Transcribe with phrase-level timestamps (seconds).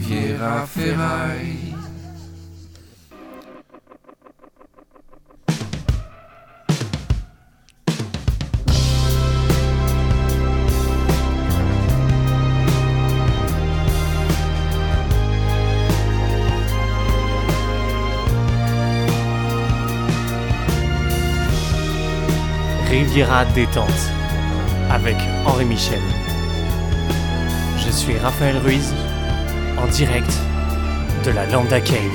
[0.00, 1.74] Riviera Ferraille.
[22.88, 23.86] Riviera détente
[24.90, 26.00] avec Henri Michel.
[27.78, 28.94] Je suis Raphaël Ruiz
[29.82, 30.32] en direct
[31.24, 32.12] de la Lambda Cave.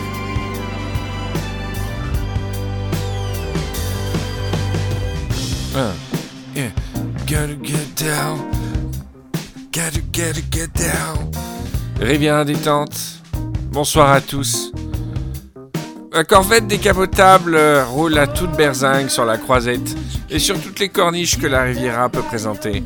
[5.76, 5.92] Uh,
[6.56, 6.70] yeah.
[7.26, 8.52] Gotta get down.
[9.72, 11.32] Gotta, gotta get down.
[12.00, 13.22] Riviera détente.
[13.72, 14.72] Bonsoir à tous.
[16.14, 17.60] La corvette décapotable
[17.90, 19.96] roule à toute berzingue sur la croisette
[20.30, 22.84] et sur toutes les corniches que la Riviera peut présenter.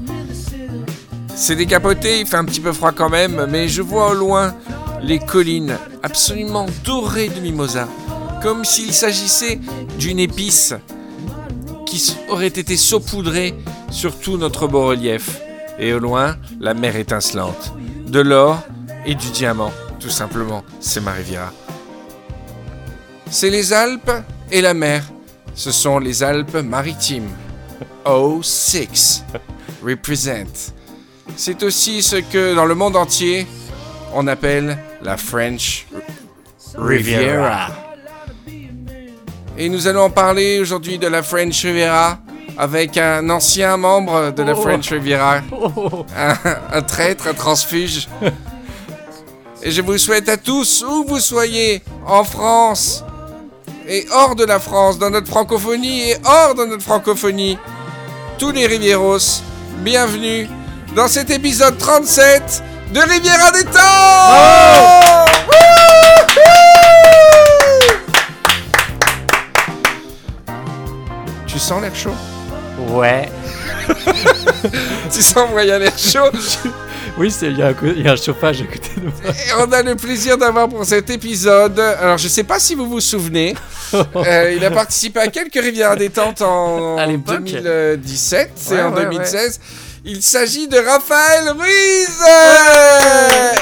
[1.41, 4.53] C'est décapoté, il fait un petit peu froid quand même, mais je vois au loin
[5.01, 7.87] les collines absolument dorées de mimosa,
[8.43, 9.57] comme s'il s'agissait
[9.97, 10.73] d'une épice
[11.85, 13.55] qui aurait été saupoudrée
[13.89, 15.39] sur tout notre beau relief.
[15.79, 17.73] Et au loin, la mer étincelante.
[18.05, 18.59] De l'or
[19.05, 20.65] et du diamant, tout simplement.
[20.81, 21.53] C'est ma Riviera.
[23.31, 24.11] C'est les Alpes
[24.51, 25.05] et la mer.
[25.55, 27.29] Ce sont les Alpes maritimes.
[28.05, 29.21] O6
[29.81, 30.73] represent.
[31.41, 33.47] C'est aussi ce que dans le monde entier
[34.13, 35.87] on appelle la French
[36.75, 37.69] Riviera.
[39.57, 42.19] Et nous allons en parler aujourd'hui de la French Riviera
[42.57, 44.61] avec un ancien membre de la Oh.
[44.61, 46.35] French Riviera, Oh, un,
[46.73, 48.09] un traître, un transfuge.
[49.63, 53.05] Et je vous souhaite à tous, où vous soyez, en France
[53.87, 57.57] et hors de la France, dans notre francophonie et hors de notre francophonie,
[58.37, 59.41] tous les Rivieros,
[59.77, 60.49] bienvenue
[60.95, 65.25] dans cet épisode 37 de Riviera des Temps
[71.47, 72.13] Tu sens l'air chaud?
[72.89, 73.29] Ouais.
[75.11, 76.29] Tu sens moyen l'air chaud?
[77.17, 79.01] Oui, c'est- il y, a un co- il y a un chauffage à côté de
[79.05, 79.11] moi.
[79.31, 81.79] Et on a le plaisir d'avoir pour cet épisode.
[81.79, 83.55] Alors, je sais pas si vous vous souvenez,
[83.93, 87.43] euh, il a participé à quelques Rivières détente en À l'époque.
[87.43, 89.59] 2017 et en ouais, 2016.
[90.05, 92.21] Il s'agit de Raphaël Ruiz,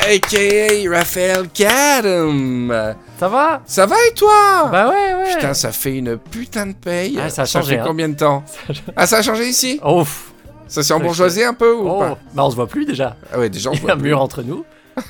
[0.08, 2.96] aka Raphaël Cadam.
[3.20, 3.62] Ça va?
[3.66, 4.70] Ça va et toi?
[4.72, 5.36] Bah ouais, ouais.
[5.36, 7.20] Putain, ça fait une putain de paye.
[7.22, 7.84] Ah, ça a changé, fait hein.
[7.86, 8.44] combien de temps?
[8.96, 9.80] Ah, ça a changé ici?
[9.84, 10.32] Oh, pff.
[10.68, 12.00] Ça s'est embourgeoisé un peu ou oh.
[12.00, 12.18] pas?
[12.34, 13.16] Bah on se voit plus déjà.
[13.34, 14.64] Ah ouais, déjà on Il y voit a un mur entre nous.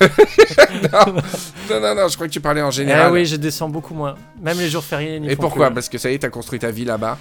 [1.70, 3.12] Non, non, non, je crois que tu parlais en Eh général.
[3.12, 4.14] oui, je descends beaucoup moins.
[4.40, 5.20] Même les jours fériés.
[5.28, 5.70] Et pourquoi?
[5.70, 7.18] Parce que ça y est, t'as construit ta vie là-bas.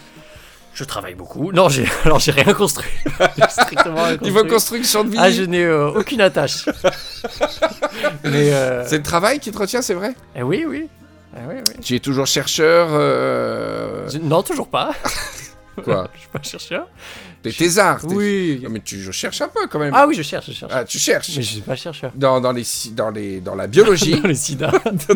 [0.78, 1.52] Je travaille beaucoup.
[1.52, 2.90] Non, j'ai alors j'ai rien construit.
[3.50, 4.52] Strictement rien Niveau construit.
[4.52, 6.66] construction de vie, Ah, je n'ai euh, aucune attache.
[8.24, 8.86] Mais euh...
[8.88, 10.88] c'est le travail qui te retient, c'est vrai eh oui, oui.
[11.36, 11.74] Eh oui, oui.
[11.84, 12.90] Tu es toujours chercheur.
[12.92, 14.08] Euh...
[14.10, 14.94] Je- Non, toujours pas.
[15.84, 16.88] Quoi Je suis pas chercheur.
[17.44, 18.02] T'es thésard.
[18.02, 18.60] t'es- Oui.
[18.64, 19.94] Non, mais tu je cherche un peu quand même.
[19.96, 20.72] Ah oui, je cherche, je cherche.
[20.76, 21.30] Ah, tu cherches.
[21.36, 22.12] Mais je suis pas chercheur.
[22.16, 24.72] Dans, dans, les, dans, les, dans la biologie, Dans les sida.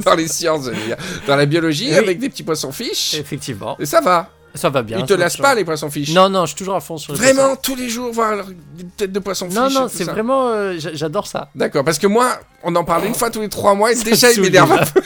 [0.05, 0.97] dans les sciences, je veux dire.
[1.27, 1.95] Dans la biologie, Oui.
[1.97, 3.13] avec des petits poissons fiches.
[3.15, 3.75] Effectivement.
[3.79, 4.29] Et ça va.
[4.53, 4.97] Ça va bien.
[4.99, 6.13] Ils te lassent pas, les poissons fiches.
[6.13, 8.85] Non, non, je suis toujours à fond sur les Vraiment, tous les jours, voir des
[8.97, 9.73] têtes de poissons poissons.
[9.73, 10.49] Non, non, c'est vraiment.
[10.49, 11.49] euh, j'a- J'adore ça.
[11.55, 14.03] D'accord, parce que moi, on en parle une fois tous les trois mois et Ça
[14.09, 14.91] déjà, il m'énerve un déjà.
[14.91, 15.01] peu.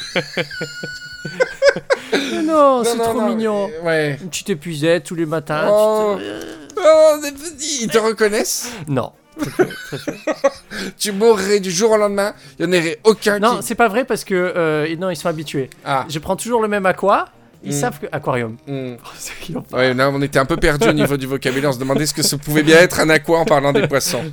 [2.13, 3.67] Mais non, c'est Non, trop non, mignon.
[3.83, 4.19] mais- Ouais.
[4.21, 5.67] Une petite épuisette tous les matins.
[5.71, 6.15] Oh.
[6.17, 7.15] tu te- Oh,
[7.81, 8.69] ils te reconnaissent?
[8.87, 9.11] Non.
[10.97, 13.63] Tu mourrais du jour au lendemain, il n'y en aurait aucun Non, qui...
[13.63, 15.69] c'est pas vrai parce que euh, non, ils sont habitués.
[15.83, 17.25] Ah, Je prends toujours le même aqua.
[17.65, 17.79] Ils Mm.
[17.79, 18.57] savent que aquarium.
[18.67, 18.95] hmm.
[19.73, 22.13] Ouais, là, on était un peu perdu au niveau du vocabulaire, on se demandait ce
[22.13, 24.23] que ça pouvait bien être un aqua en parlant des poissons.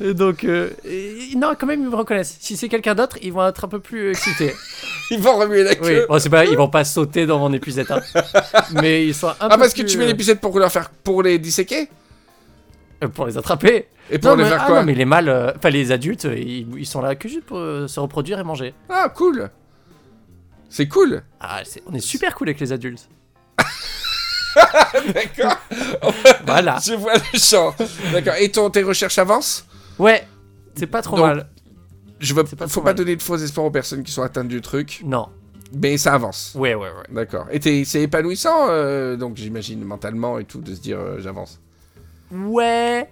[0.00, 2.36] Et Donc euh, et- non, quand même ils me reconnaissent.
[2.40, 4.52] Si c'est quelqu'un d'autre, ils vont être un peu plus excités.
[5.10, 5.76] Ils vont remuer la oui.
[5.76, 6.06] queue.
[6.08, 7.90] Bon, c'est pas, ils vont pas sauter dans mon épuisette.
[7.90, 8.00] hein.
[8.80, 10.72] Mais ils sont un Ah, peu parce que tu mets euh, les picettes pour leur
[10.72, 10.88] faire...
[10.88, 11.88] pour les disséquer?
[13.04, 13.88] Euh, pour les attraper.
[14.10, 14.76] Et pour Non les mais, faire ah, quoi?
[14.80, 17.44] non, mais les mâles, euh, enfin les adultes, euh, ils, ils sont là que juste
[17.44, 18.72] pour euh, se reproduire et manger.
[18.88, 19.50] Ah, cool
[20.74, 23.06] C'est cool Ah, c'est- on est super cool avec les adultes.
[25.14, 25.56] D'accord
[26.46, 26.78] Voilà.
[26.84, 27.74] Je vois le champ.
[28.12, 29.66] D'accord, et ton, tes recherches avancent?
[29.98, 30.26] Ouais,
[30.74, 31.48] c'est pas trop Donc- mal.
[32.20, 32.94] Je veux, pas faut pas mal.
[32.94, 35.28] donner de faux espoirs aux personnes qui sont atteintes du truc, Non.
[35.74, 36.52] mais ça avance.
[36.54, 37.04] Ouais, ouais, ouais.
[37.10, 37.46] D'accord.
[37.50, 41.60] Et t'es- c'est épanouissant, euh, donc j'imagine mentalement et tout, de se dire euh, j'avance.
[42.30, 43.10] Ouais.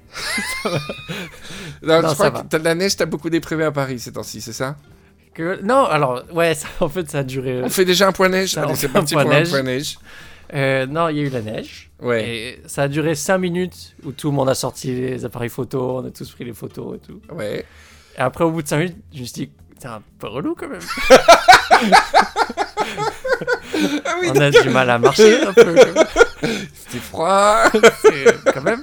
[0.64, 2.42] Non, Non, je ça crois va.
[2.42, 4.76] que t'as de la neige, t'as beaucoup déprimé à Paris ces temps-ci, c'est ça?
[5.62, 7.62] Non, alors, ouais, ça, en fait, ça a duré.
[7.62, 9.98] On fait déjà un point neige Ça, Allez, c'est parti pour un point neige.
[10.52, 11.90] Euh, non, il y a eu la neige.
[12.00, 12.28] Ouais.
[12.28, 15.98] Et ça a duré 5 minutes où tout le monde a sorti les appareils photo,
[16.02, 17.20] on a tous pris les photos et tout.
[17.32, 17.64] Ouais.
[18.16, 20.54] Et après, au bout de 5 minutes, je me suis dit, C'est un peu relou
[20.58, 20.80] quand même.
[24.04, 25.74] Ah On a du mal à marcher un peu.
[26.74, 27.64] c'était froid.
[28.02, 28.82] C'est- Quand même.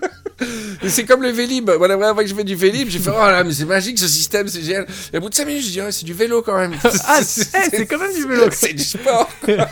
[0.90, 1.70] C'est comme le Vélib.
[1.70, 3.66] Moi, la première fois que je fais du Vélib, j'ai fait Oh là, mais c'est
[3.66, 4.86] magique ce système, c'est génial.
[5.14, 6.74] Et au bout de 5 minutes, je dis Ouais, c'est du vélo quand même.
[7.08, 8.44] Ah, c'est quand même du vélo.
[8.52, 9.30] C'est du sport.
[9.44, 9.68] quoi.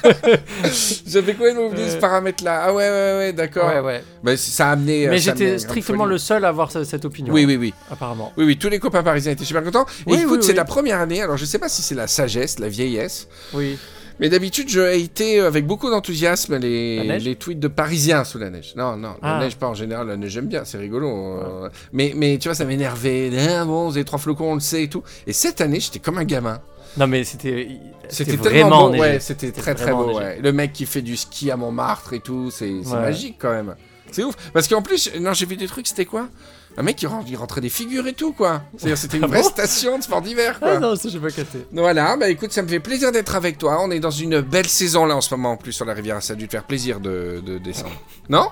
[1.08, 2.00] J'avais complètement oublié ce Euh.
[2.00, 2.64] paramètre-là?
[2.66, 3.68] Ah ouais, ouais, ouais, d'accord.
[3.70, 4.04] Ouais, ouais.
[4.24, 5.08] Mais ça a amené.
[5.08, 7.34] euh, Mais j'étais strictement le seul à avoir ce- cette opinion.
[7.34, 7.74] Oui, oui, oui.
[7.92, 8.32] Apparemment.
[8.38, 9.86] Oui, oui, tous les copains parisiens étaient super contents.
[10.08, 11.22] Et Oui, écoute, c'est la première année.
[11.22, 13.28] Alors, je sais pas si c'est la sagesse, la vieillesse.
[13.54, 13.78] Oui.
[14.20, 18.74] Mais d'habitude, je été avec beaucoup d'enthousiasme les, tweets de Parisiens sous la neige.
[18.78, 19.40] Non, non, la Ah.
[19.40, 21.08] neige pas en général, la neige j'aime bien, c'est rigolo.
[21.10, 23.30] euh, Mais, mais tu vois, ça m'énervait.
[23.50, 25.04] Ah, bon, vous avez trois flocons, on le sait et tout.
[25.28, 26.62] Et cette année, j'étais comme un gamin.
[26.98, 27.68] Non, mais c'était.
[28.08, 30.18] C'était vraiment tellement beau, ouais, c'était très très beau.
[30.18, 30.40] ouais.
[30.42, 33.02] Le mec qui fait du ski à Montmartre et tout, c'est c'est Ouais.
[33.02, 33.76] magique quand même.
[34.12, 34.36] C'est ouf.
[34.54, 36.30] Parce qu'en plus, non, j'ai vu des trucs, c'était quoi?
[36.78, 38.62] Un mec qui ren- il rentrait des figures et tout, quoi.
[38.78, 40.72] C'est-à-dire, c'était une Ah vraie bon station de sport d'hiver, quoi.
[40.76, 41.66] Ah non, ça j'ai pas capté.
[41.72, 43.78] Voilà, bah écoute, ça me fait plaisir d'être avec toi.
[43.82, 46.22] On est dans une belle saison là en ce moment en plus sur la rivière.
[46.22, 47.96] Ça a dû te faire plaisir de, de descendre.
[48.30, 48.48] Non?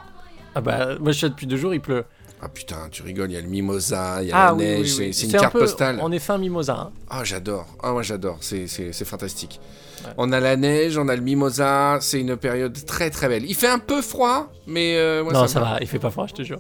[0.56, 2.06] Ah bah, moi je suis là depuis deux jours, il pleut.
[2.46, 4.64] Ah putain, tu rigoles, il y a le mimosa, il y a Ah la oui,
[4.64, 5.14] neige, oui, c'est- oui.
[5.14, 6.00] c'est une un carte peu- postale.
[6.02, 6.74] On est fin mimosa.
[6.78, 6.92] hein.
[7.10, 8.68] Ah j'adore, ah moi j'adore, c'est-
[9.06, 9.62] fantastique.
[10.06, 10.12] Ouais.
[10.18, 13.46] On a la neige, on a le mimosa, c'est une période très très belle.
[13.48, 16.28] Il fait un peu froid, mais euh, moi, non, ça va, il fait pas froid,
[16.28, 16.60] je te jure.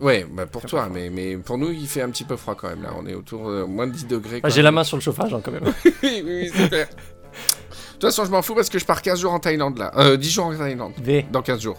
[0.00, 2.68] Ouais, bah pour toi, mais, mais pour nous il fait un petit peu froid quand
[2.68, 2.90] même là.
[2.96, 4.40] On est autour de moins de 10 degrés.
[4.42, 4.48] Ah.
[4.48, 5.64] J'ai la main sur le chauffage hein, quand même.
[5.84, 6.86] oui, oui, oui, c'est clair.
[6.88, 9.90] De toute façon, je m'en fous parce que je pars 15 jours en Thaïlande là.
[9.96, 10.92] Euh, 10 jours en Thaïlande.
[11.02, 11.26] V.
[11.32, 11.78] Dans 15 jours.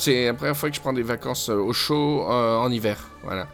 [0.00, 2.98] C'est la première fois que je prends des vacances euh, au chaud euh, en hiver.
[3.22, 3.46] Voilà.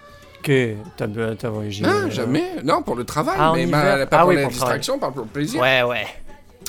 [0.42, 1.06] Que t'as
[1.36, 1.84] t'as voyagé.
[1.86, 2.44] Ah, euh, jamais.
[2.64, 5.10] Non, pour le travail, Ah, mais ma- pas Ah pour oui, la pour distraction, pas
[5.10, 5.60] pour le plaisir.
[5.60, 6.06] Ouais, ouais.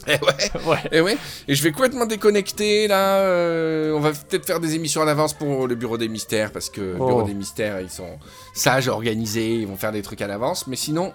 [0.08, 0.20] Et ouais.
[0.66, 0.78] Ouais.
[0.92, 1.18] Et ouais.
[1.48, 3.18] Et je vais complètement déconnecter là.
[3.20, 6.70] euh, on va peut-être faire des émissions en avance pour le bureau des mystères parce
[6.70, 7.08] que le Oh.
[7.08, 8.18] bureau des mystères ils sont
[8.54, 10.68] sages, organisés, ils vont faire des trucs à l'avance.
[10.68, 11.14] Mais sinon,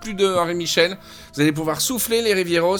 [0.00, 0.96] plus de Henri Michel.
[1.34, 2.76] Vous allez pouvoir souffler les Rivieros.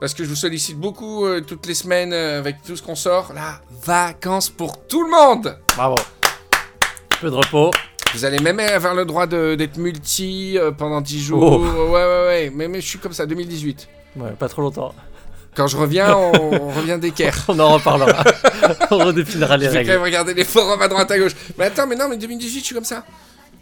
[0.00, 2.94] Parce que je vous sollicite beaucoup euh, toutes les semaines euh, avec tout ce qu'on
[2.94, 3.34] sort.
[3.34, 5.96] Là, vacances pour tout le monde Bravo.
[7.20, 7.70] Peu de repos.
[8.14, 11.42] Vous allez même avoir le droit d'être multi pendant 10 jours.
[11.62, 11.90] Oh.
[11.90, 12.52] Ouais, ouais, ouais.
[12.54, 13.88] Mais, mais je suis comme ça, 2018.
[14.16, 14.94] Ouais, pas trop longtemps.
[15.54, 17.36] Quand je reviens, on, on revient d'équerre.
[17.48, 18.22] On en reparlera.
[18.92, 19.92] On redéfinira les Je vais quand règles.
[19.92, 21.32] même regarder les forums à droite à gauche.
[21.58, 23.04] Mais attends, mais non, mais 2018, je suis comme ça.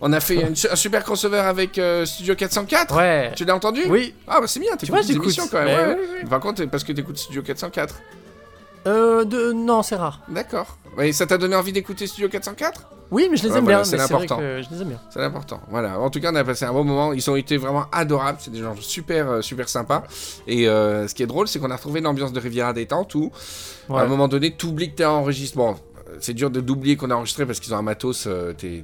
[0.00, 2.94] On a fait une un super crossover avec euh, Studio 404.
[2.96, 3.32] Ouais.
[3.34, 3.82] Tu l'as entendu?
[3.88, 4.14] Oui.
[4.28, 5.66] Ah, bah c'est bien, t'écoutes des émissions quand même.
[5.76, 5.98] Ouais, ouais.
[6.22, 6.28] oui.
[6.28, 7.94] Par contre, parce que t'écoutes Studio 404.
[8.86, 9.52] Euh, de...
[9.52, 10.20] non, c'est rare.
[10.28, 10.78] D'accord.
[10.96, 13.78] Ouais, ça t'a donné envie d'écouter Studio 404 Oui, mais je les Ouais, aime voilà,
[13.78, 13.84] bien.
[13.84, 14.38] c'est l'important.
[14.40, 15.00] Je les aime bien.
[15.10, 15.60] C'est important.
[15.70, 15.98] Voilà.
[16.00, 17.12] En tout cas, on a passé un bon moment.
[17.12, 18.38] Ils ont été vraiment adorables.
[18.40, 20.04] C'est des gens super, euh, super sympas.
[20.46, 23.30] Et euh, ce qui est drôle, c'est qu'on a retrouvé l'ambiance de Riviera détente où,
[23.90, 25.56] à un moment donné, t'oublies que t'es enregistré.
[25.56, 25.72] Bon,
[26.08, 28.26] euh, c'est dur de d'oublier qu'on a enregistré parce qu'ils ont un matos.
[28.26, 28.82] euh, t'es,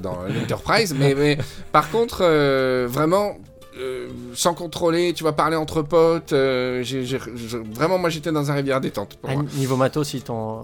[0.00, 0.92] dans l'Enterprise.
[0.98, 1.38] mais, mais
[1.70, 3.36] par contre, euh, vraiment.
[3.76, 6.32] Euh, sans contrôler, tu vas parler entre potes.
[6.32, 6.84] euh,
[7.72, 9.16] vraiment, moi, j'étais dans un rivière détente.
[9.16, 9.44] Pour Ah, moi.
[9.54, 10.62] niveau matos, ils t'ont.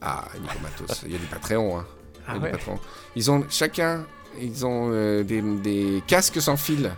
[0.00, 1.78] Ah, niveau matos, il y a des Patreons.
[1.78, 1.86] Hein.
[2.28, 2.78] Il y Ah des patrons.
[3.16, 4.04] Ils ont chacun,
[4.40, 6.90] ils ont euh, des, des casques sans fil.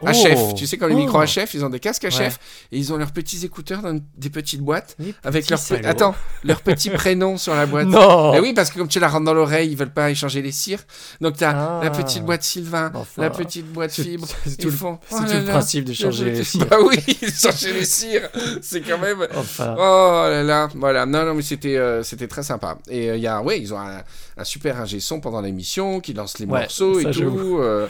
[0.00, 0.06] Oh.
[0.06, 0.98] HF, tu sais comme les Oh.
[0.98, 2.28] micros HF, ils ont des casques HF Ouais.
[2.72, 5.88] et ils ont leurs petits écouteurs dans des petites boîtes Les avec pe- salauds.
[5.88, 6.14] attends,
[6.44, 7.86] leurs petits prénoms sur la boîte.
[7.88, 8.32] Non.
[8.34, 10.52] Eh oui, parce que comme tu la rentres dans l'oreille, ils veulent pas échanger les
[10.52, 10.80] cires.
[11.20, 11.80] Donc t'as Ah.
[11.82, 13.22] la petite boîte Sylvain, Enfin.
[13.22, 14.28] la petite boîte fibre.
[14.44, 16.66] C'est tout, le, font, c'est oh tout là le là, principe de changer les cires.
[16.66, 16.96] Bah oui,
[17.42, 18.28] changer les cires,
[18.62, 19.26] c'est quand même.
[19.34, 19.74] Enfin.
[19.78, 21.06] Oh là là, voilà.
[21.06, 22.78] Non, non, mais c'était euh, c'était très sympa.
[22.88, 24.02] Et euh, il y a, ouais, ils ont un,
[24.36, 27.58] un super ingé son pendant l'émission qui lance les Ouais, morceaux et tout.
[27.60, 27.86] euh,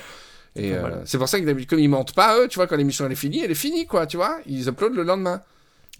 [0.57, 2.67] et Pas euh, c'est pour ça que d'habitude, comme ils mentent pas, eux, tu vois,
[2.67, 4.38] quand l'émission elle est finie, elle est finie, quoi, tu vois.
[4.47, 5.40] Ils uploadent le lendemain.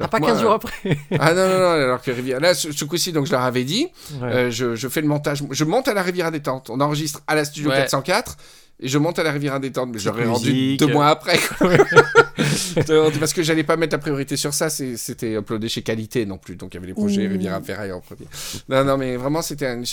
[0.01, 0.99] Ah, Alors pas que moi, 15 jours euh, après.
[1.19, 2.41] Ah non, non, non, alors que Rivière.
[2.41, 3.89] Là, ce, ce coup-ci, donc je leur avais dit,
[4.21, 4.29] Ouais.
[4.33, 5.43] euh, je, je fais le montage.
[5.51, 6.71] Je monte à la Rivière détente.
[6.71, 7.77] On enregistre à la studio Ouais.
[7.77, 8.37] 404.
[8.81, 11.37] Et je monte à la Rivière détente, mais j'aurais rendu deux mois après.
[13.19, 16.55] Parce que j'allais pas mettre la priorité sur ça, c'était uploadé chez Qualité non plus.
[16.55, 17.27] Donc il y avait les projets.
[17.27, 18.27] Riviera Ferraille en premier.
[18.69, 19.85] Non, non, mais vraiment, c'était une,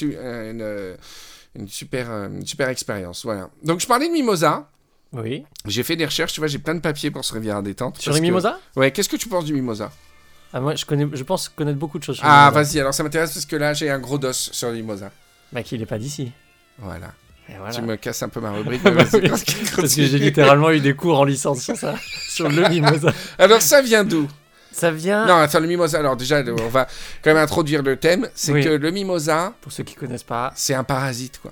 [1.55, 3.23] une super, euh, une super expérience.
[3.25, 3.49] Voilà.
[3.63, 4.69] Donc je parlais de Mimosa.
[5.13, 5.45] Oui.
[5.65, 7.97] J'ai fait des recherches, tu vois, j'ai plein de papiers pour ce Riviera détente.
[7.99, 9.91] Sur les que- mimosas Ouais, qu'est-ce que tu penses du Mimosa?
[10.51, 13.03] Ah, Moi, je, connais, je pense connaître beaucoup de choses sur Ah, vas-y, alors ça
[13.03, 15.11] m'intéresse parce que là, j'ai un gros dos sur le Mimosa.
[15.53, 16.31] Bah, qu'il est pas d'ici.
[16.79, 17.13] Voilà.
[17.71, 18.81] Tu me casses un peu ma rubrique.
[18.83, 19.29] Bah oui.
[19.29, 19.43] Parce
[19.95, 21.95] que j'ai littéralement eu des cours en licence sur ça,
[22.27, 23.13] sur le mimosa.
[23.37, 24.27] Alors ça vient d'où?
[24.75, 25.99] Ça vient, Non, attends, le mimosa.
[25.99, 26.85] Alors déjà, on va
[27.23, 28.27] quand même introduire le thème.
[28.35, 28.63] C'est Oui.
[28.63, 31.51] que le mimosa, pour ceux qui connaissent pas, c'est un parasite, quoi.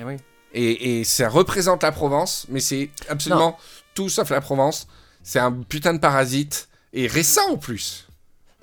[0.00, 0.16] eh oui.
[0.54, 3.58] Et, et ça représente la Provence, mais c'est absolument
[3.94, 4.88] tout sauf la Provence.
[5.22, 6.68] C'est un putain de parasite.
[6.94, 8.08] Et récent en plus.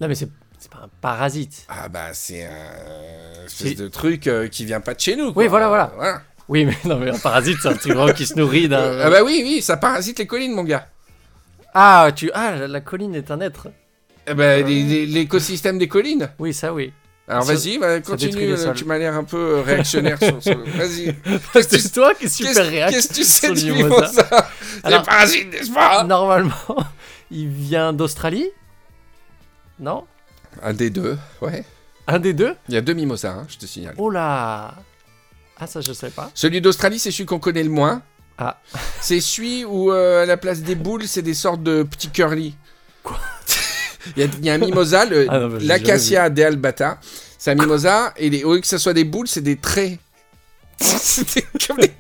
[0.02, 0.30] Non, mais c'est
[0.72, 1.66] pas un parasite.
[1.70, 5.28] Ah bah c'est un espèce de truc euh, qui vient pas de chez nous.
[5.28, 5.48] Oui, quoi.
[5.50, 6.22] voilà, voilà.
[6.50, 9.00] Oui, mais non, mais un parasite, c'est un truc qui se nourrit d'un.
[9.00, 10.88] Ah bah oui, oui, ça parasite les collines, mon gars.
[11.76, 12.32] Ah, tu...
[12.34, 13.68] ah, la- la colline est un être.
[14.28, 16.30] Eh ben, les- les- l'écosystème des collines.
[16.40, 16.92] Oui, ça, oui.
[17.28, 18.36] Alors Ça- vas-y, bah, continue.
[18.38, 18.76] les sols.
[18.76, 21.16] Tu m'as l'air un peu euh, réactionnaire sur, sur- Vas-y.
[21.64, 22.92] C'est toi qui es super Qu'est-ce réac.
[22.92, 23.96] qu'est-ce que tu sais du le mimosa.
[24.24, 24.50] mimosa
[24.82, 26.54] C'est Alors- parasite, n'est-ce pas Normalement,
[27.32, 28.48] il vient d'Australie
[29.80, 30.06] Non
[30.62, 31.64] Un des deux, ouais.
[32.08, 33.96] Un des deux Il y a deux mimosas, hein, je te signale.
[33.98, 34.76] Oh là
[35.60, 36.30] Ah, ça, je sais pas.
[36.36, 38.02] Celui d'Australie, c'est celui qu'on connaît le moins.
[38.38, 38.60] Ah.
[39.02, 42.56] C'est celui où, euh, à la place des boules, c'est des sortes de petits curly.
[43.04, 43.18] Quoi?
[44.18, 46.30] Il, y a, il y a un mimosa, le- Ah bah, l'acacia.
[47.40, 49.98] C'est un mimosa, et les, au lieu que ce soit des boules, c'est des traits.
[50.80, 51.92] c'est des- comme des-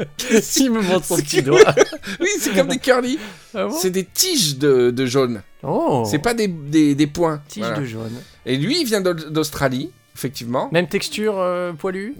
[0.57, 1.59] Il me montre son petit doigt.
[2.19, 3.17] oui, c'est comme des curly.
[3.55, 3.75] Ah bon?
[3.79, 5.41] C'est des tiges de, de jaune.
[5.63, 7.41] Oh C'est pas des, des, des points.
[7.47, 7.79] Tige Voilà.
[7.79, 8.21] de jaune.
[8.45, 10.69] Et lui, il vient d'Au- d'Australie, effectivement.
[10.71, 12.13] Même texture euh, poilue?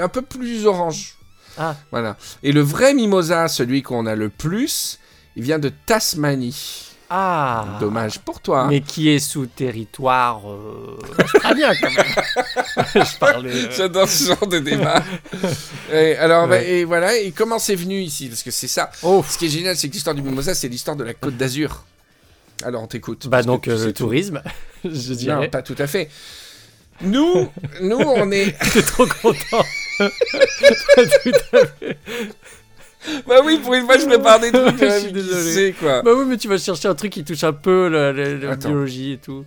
[0.00, 1.16] Un peu plus orange.
[1.58, 1.76] Ah.
[1.90, 2.16] Voilà.
[2.42, 4.98] Et le vrai mimosa, celui qu'on a le plus,
[5.36, 6.88] il vient de Tasmanie.
[7.14, 8.68] Ah Dommage pour toi.
[8.68, 12.06] Mais qui est sous territoire euh, australien, quand même.
[13.04, 13.50] je parlais...
[13.52, 15.02] euh, J'adore ce genre de débat.
[15.92, 17.14] et, alors, bah, et voilà.
[17.18, 18.28] Et comment c'est venu ici?
[18.28, 18.90] Parce que c'est ça.
[19.02, 21.36] Oh Ce qui est génial, c'est que l'histoire du mimosa, c'est l'histoire de la Côte
[21.36, 21.84] d'Azur.
[22.64, 23.26] Alors, on t'écoute.
[23.28, 24.04] Bah donc euh, le tout.
[24.04, 24.40] tourisme,
[24.84, 25.48] je Non, dirais.
[25.48, 26.08] pas tout à fait.
[27.02, 27.46] Nous,
[27.82, 28.56] nous, on est.
[28.72, 29.64] T'es trop content.
[30.96, 31.98] Pas tout à fait.
[33.26, 34.78] Bah oui, pour une fois, je prépare des trucs.
[34.80, 35.52] Je suis désolé.
[35.54, 36.02] sait, quoi.
[36.02, 39.12] Bah oui, mais tu vas chercher un truc qui touche un peu la, la- biologie
[39.14, 39.44] et tout.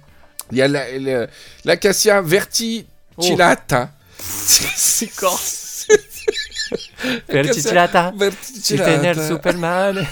[0.51, 1.27] Il y a la- la-
[1.63, 3.91] l'acacia verticillata.
[4.19, 5.88] C'est corse.
[7.29, 8.13] Verticillata.
[8.17, 9.27] Verticillata.
[9.27, 10.05] Superman.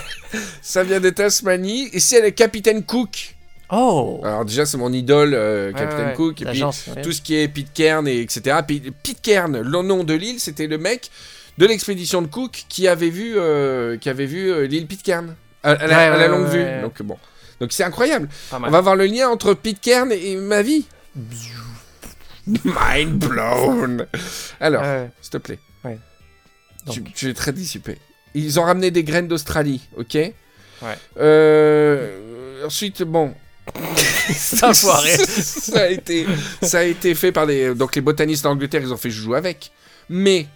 [0.62, 1.90] Ça vient de Tasmanie.
[1.94, 3.36] Et c'est le Capitaine Cook.
[3.72, 6.14] Oh Alors déjà, c'est mon idole, euh, ouais, ouais.
[6.16, 6.42] Cook.
[6.42, 7.02] Et puis, ouais.
[7.02, 8.58] tout ce qui est Pitcairn, et etc.
[8.68, 11.10] Puis, Pitcairn, le nom de l'île, c'était le mec
[11.58, 15.72] de l'expédition de Cook qui avait vu, euh, qui avait vu euh, l'île Pitcairn à,
[15.72, 16.82] à la, Ouais, à la ouais, longue vue.
[16.82, 17.18] Donc bon,
[17.60, 18.28] donc c'est incroyable.
[18.52, 20.86] On va voir le lien entre Pitcairn et ma vie.
[22.46, 24.06] Mind blown.
[24.60, 24.84] Alors,
[25.22, 25.60] s'il te plaît.
[27.16, 27.98] Tu, es très dissipé.
[28.34, 30.16] Ils ont ramené des graines d'Australie, ok?
[30.16, 30.34] Ouais.
[31.18, 33.34] Euh, ensuite, bon.
[34.36, 35.18] Ça a foiré.
[35.18, 36.26] ça, a été,
[36.62, 37.74] ça a été fait par les.
[37.76, 39.72] Donc les botanistes d'Angleterre, ils ont fait joujou avec.
[40.10, 40.48] Mais,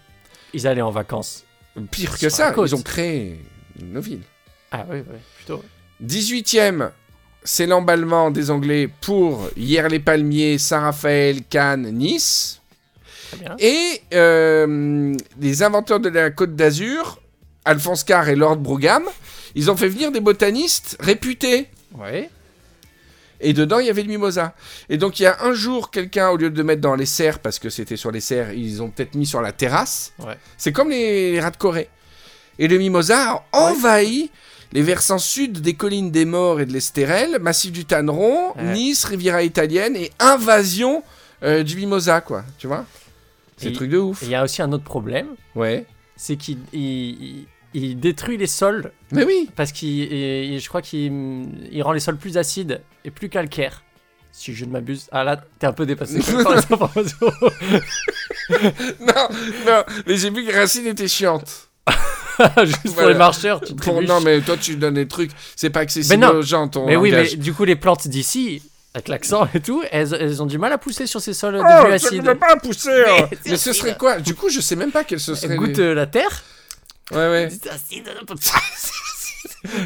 [0.53, 1.43] Ils allaient en vacances.
[1.91, 3.39] pire Sur que ça, ils ont créé
[3.81, 4.23] nos villes.
[4.71, 5.63] Ah oui, oui, plutôt.
[6.05, 6.91] 18e,
[7.43, 12.61] c'est l'emballement des Anglais pour Hier-les-Palmiers, Saint-Raphaël, Cannes, Nice.
[13.31, 13.55] Très bien.
[13.59, 17.19] Et euh, les inventeurs de la Côte d'Azur,
[17.65, 19.03] Alphonse Carr et Lord Brougham,
[19.55, 21.67] ils ont fait venir des botanistes réputés.
[21.93, 22.29] Ouais.
[23.39, 24.55] Et dedans, il y avait le mimosa.
[24.89, 27.39] Et donc, il y a un jour, quelqu'un, au lieu de mettre dans les serres,
[27.39, 30.13] parce que c'était sur les serres, ils ont peut-être mis sur la terrasse.
[30.19, 30.37] Ouais.
[30.57, 31.89] C'est comme les, les rats de Corée.
[32.59, 34.31] Et le mimosa a envahi
[34.73, 38.73] les versants sud des collines des Morts et de l'Estérel, massif du Tanneron, Ouais.
[38.73, 41.03] Nice, Riviera italienne, et invasion
[41.43, 42.43] euh, du mimosa, quoi.
[42.57, 42.85] Tu vois?
[43.57, 44.19] C'est un truc de ouf.
[44.23, 45.85] Il y a aussi un autre problème, Ouais.
[46.15, 46.57] c'est qu'il
[47.77, 50.09] il, détruit les sols Mais oui parce qu'il,
[50.59, 51.11] je crois qu'il
[51.71, 53.83] il rend les sols plus acides et plus calcaires.
[54.31, 55.07] Si je ne m'abuse.
[55.11, 56.19] Ah là, t'es un peu dépassé.
[58.99, 59.27] Non,
[59.65, 61.69] non, mais j'ai vu que Racine était chiante.
[62.63, 63.09] Juste pour Voilà.
[63.11, 66.27] les marcheurs, tu Pour- non, mais toi, tu donnes des trucs, c'est pas accessible Mais
[66.27, 66.33] non.
[66.35, 68.61] aux gens, ton Mais oui, mais du coup, les plantes d'ici,
[68.93, 71.63] avec l'accent et tout, elles, elles ont du mal à pousser sur ces sols Oh,
[71.63, 72.23] devenus ne acides.
[72.25, 73.27] peut pas pousser hein.
[73.45, 74.19] Mais ce serait quoi?
[74.19, 75.55] Du coup, je sais même pas quel ce Elles serait.
[75.55, 76.43] goûtent les- euh, la terre.
[77.11, 77.49] Ouais, ouais.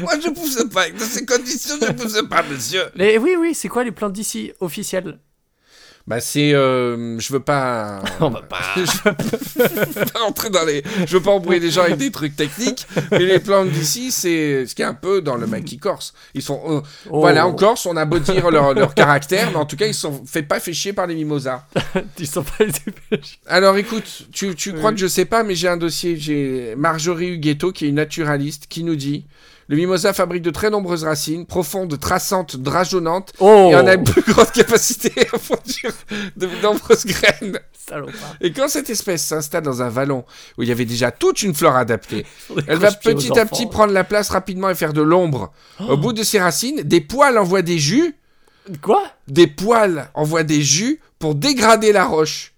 [0.00, 0.90] Moi, je pousse pas.
[0.90, 2.84] Dans ces conditions, je pousse pas, monsieur.
[2.94, 5.18] Les, oui, oui, c'est quoi les plantes d'ici officielles
[6.06, 6.52] Bah, c'est.
[6.52, 8.02] euh, je veux pas.
[8.20, 8.58] On va pas.
[8.76, 10.82] je veux pas rentrer dans les.
[11.06, 12.86] Je veux pas embrouiller les gens avec des trucs techniques.
[13.12, 16.12] Mais les plantes d'ici, c'est ce qui est un peu dans le maquis corse.
[16.34, 16.60] Ils sont.
[16.68, 16.80] euh,
[17.10, 17.20] Oh.
[17.20, 19.94] Voilà, en Corse, on a beau dire leur, leur caractère, mais en tout cas, ils
[19.94, 21.64] sont fait pas fait chier par les mimosas.
[22.18, 23.20] Ils sont pas les.
[23.46, 24.94] Alors écoute, tu, tu crois Oui.
[24.96, 26.16] que je sais pas, mais j'ai un dossier.
[26.16, 29.24] J'ai Marjorie Huguetto, qui est une naturaliste, qui nous dit
[29.68, 34.04] Le mimosa fabrique de très nombreuses racines, profondes, traçantes, drageonnantes, Oh et en a une
[34.04, 35.92] plus grande capacité à produire
[36.36, 37.58] de nombreuses graines.
[37.88, 38.36] Salopard.
[38.40, 40.24] Et quand cette espèce s'installe dans un vallon
[40.56, 42.26] où il y avait déjà toute une flore adaptée,
[42.66, 45.52] elle va petit à petit prendre la place rapidement et faire de l'ombre.
[45.80, 48.14] Au bout de ses racines, des poils envoient des jus,
[48.80, 49.02] Quoi?
[49.28, 52.51] Des poils envoient des jus pour dégrader la roche,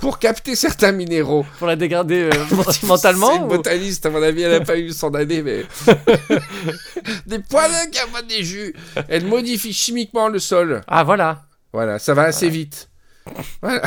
[0.00, 1.44] pour capter certains minéraux.
[1.58, 4.76] Pour la dégrader euh, C'est mentalement une ou- botaniste, à mon avis, elle n'a pas
[4.78, 5.64] eu son année, mais.
[7.26, 8.74] des poils qui envoient des jus.
[9.08, 10.82] Elle modifie chimiquement le sol.
[10.86, 11.42] Ah, voilà.
[11.72, 12.88] Voilà, ça va assez vite.
[13.60, 13.82] Voilà.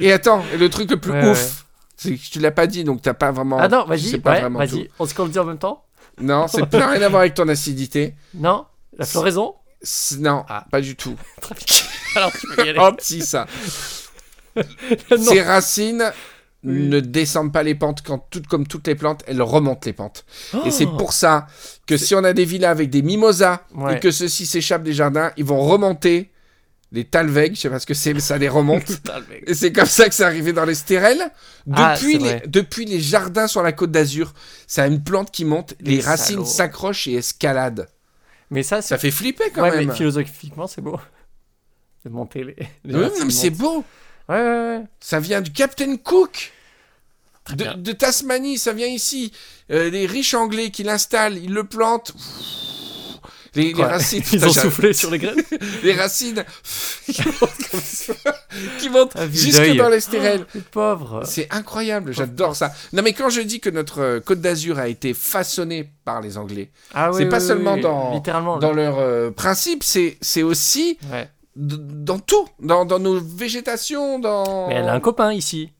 [0.00, 1.64] Et attends, et le truc le plus Ouais, ouf,
[1.96, 3.56] C'est que tu l'as pas dit, donc t'as pas vraiment.
[3.60, 4.84] Ah non, vas-y, ouais, tout.
[4.98, 5.84] On se le dit en même temps
[6.20, 8.14] Non, c'est plus rien à voir avec ton acidité.
[8.34, 8.66] Non
[8.96, 10.64] La floraison C'est- Non, Ah.
[10.72, 11.14] pas du tout.
[12.16, 12.78] Alors, tu peux y aller.
[12.80, 13.46] Anti ça.
[15.18, 16.12] Ces racines
[16.64, 16.88] Oui.
[16.88, 20.24] ne descendent pas les pentes quand toutes comme toutes les plantes, elles remontent les pentes.
[20.54, 21.46] Et Oh c'est pour ça
[21.86, 23.96] que si on a des villas avec des mimosas Ouais.
[23.96, 26.30] et que ceux-ci s'échappent des jardins, ils vont remonter
[26.90, 28.90] les talvegs, je sais pas ce que c'est, mais ça les remonte.
[29.46, 31.30] Et c'est comme ça que c'est arrivé dans les stérelles.
[31.74, 32.42] Ah, Depuis, les, vrai.
[32.46, 34.32] depuis les jardins sur la côte d'Azur,
[34.66, 37.88] ça a une plante qui monte, les, Les racines s'accrochent et escaladent.
[38.50, 38.80] Mais ça.
[38.80, 39.88] Ça fait flipper quand Ouais, même.
[39.88, 40.98] mais philosophiquement, c'est beau.
[42.06, 42.56] De monter les.
[42.84, 43.84] les racines mais c'est beau.
[44.28, 44.42] Ouais, ouais,
[44.78, 44.84] ouais.
[45.00, 46.52] Ça vient du Captain Cook.
[47.54, 49.32] De, Tasmanie, ça vient ici.
[49.70, 52.12] Euh, les riches anglais qui l'installent, ils le plantent.
[53.54, 55.42] Les, racines, Ils ont soufflé sur les graines.
[55.82, 56.44] les racines
[58.78, 60.44] qui montent Ah, jusque dans les stérelles.
[60.54, 61.22] Les pauvres.
[61.24, 62.72] C'est incroyable, j'adore ça.
[62.92, 66.36] Non mais quand je dis que notre euh, Côte d'Azur a été façonnée par les
[66.36, 68.20] Anglais, Ah c'est oui, pas oui, seulement dans-
[68.58, 71.28] dans leur euh, principe, c'est c'est aussi Ouais.
[71.58, 75.72] Dans tout, dans, dans nos végétations, dans Mais elle a un copain ici.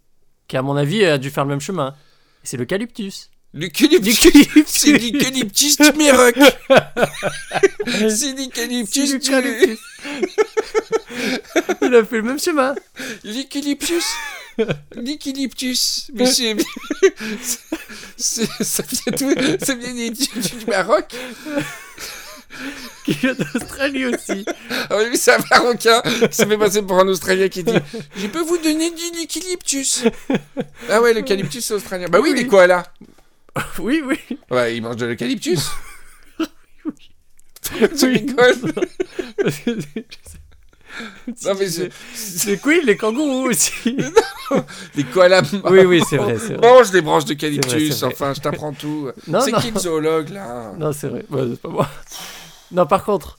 [0.49, 1.94] Qui, à mon avis, a dû faire le même chemin.
[2.42, 3.30] C'est l'eucalyptus.
[3.54, 4.64] l'eucalyptus.
[4.66, 6.35] C'est l'eucalyptus du Méroc.
[8.08, 9.20] C'est l'eucalyptus du...
[11.82, 12.75] Il a fait le même chemin.
[13.25, 14.04] L'eucalyptus
[14.94, 16.26] L'eucalyptus Mais
[18.16, 18.47] c'est...
[18.61, 19.32] Ça vient d'où?
[19.64, 21.14] Ça vient du, du- du Maroc?
[23.05, 24.45] Qui vient d'Australie aussi.
[24.91, 27.73] Ah oui, c'est un Marocain qui s'est fait passer pour un Australien qui dit
[28.17, 30.05] «Je peux vous donner de l'eucalyptus?»
[30.91, 32.07] Ah ouais, l'eucalyptus c'est australien.
[32.11, 32.49] Bah oui, Oui, les oui.
[32.49, 32.85] koalas
[33.79, 34.19] Oui, oui.
[34.50, 35.61] Ouais, ils mangent de l'eucalyptus.
[37.81, 37.88] Oui.
[37.99, 38.57] tu rigoles
[41.45, 42.57] Non mais c'est.
[42.62, 43.97] cool, les kangourous aussi?
[44.97, 46.57] les koalas Oui, oui, c'est vrai, vrai.
[46.57, 48.03] mangent des branches d'eucalyptus.
[48.05, 49.11] Enfin, je t'apprends tout.
[49.27, 49.59] Non, C'est non.
[49.61, 50.73] qui le zoologue là?
[50.79, 51.25] Non, c'est vrai.
[51.31, 51.88] Ouais, c'est pas moi.
[52.72, 53.38] Non, par contre,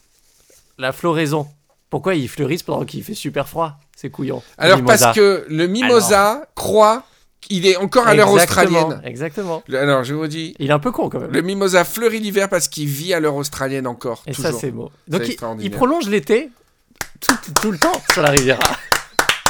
[0.78, 1.48] la floraison.
[1.90, 4.44] Pourquoi ils fleurissent pendant qu'il fait super froid C'est couillon.
[4.58, 5.06] Alors Mimosa.
[5.06, 7.04] parce que le mimosa croit
[7.42, 9.02] qu'il est encore à l'heure australienne.
[9.04, 9.64] Exactement.
[9.74, 11.32] Alors je vous dis, Il est un peu con quand même.
[11.32, 14.22] le mimosa fleurit l'hiver parce qu'il vit à l'heure australienne encore.
[14.28, 14.52] Et toujours.
[14.52, 14.92] ça, c'est beau.
[15.08, 16.52] Donc, il, il prolonge l'été
[17.20, 18.60] tout, tout le temps sur la Riviera.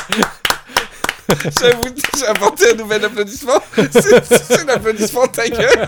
[1.60, 3.62] J'avoue, j'ai inventé un nouvel applaudissement.
[3.92, 5.88] C'est l'applaudissement ta gueule.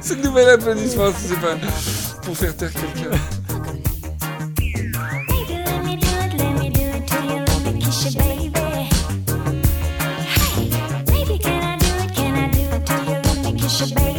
[0.00, 1.56] c'est le nouvel applaudissement, c'est pas
[2.22, 3.16] pour faire taire quelqu'un.
[13.80, 14.09] Baby,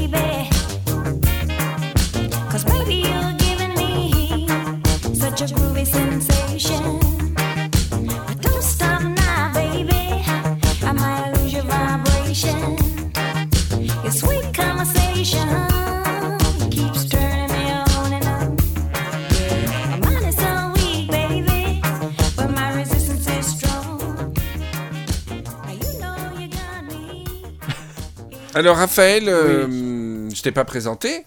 [28.53, 31.25] Alors Raphaël, euh, je t'ai pas présenté.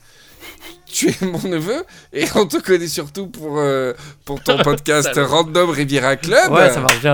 [0.87, 5.10] Tu es mon neveu et on te connaît surtout pour, euh, pour ton podcast.
[5.16, 6.52] Random Riviera Club.
[6.52, 7.12] Ouais, ça marche bien.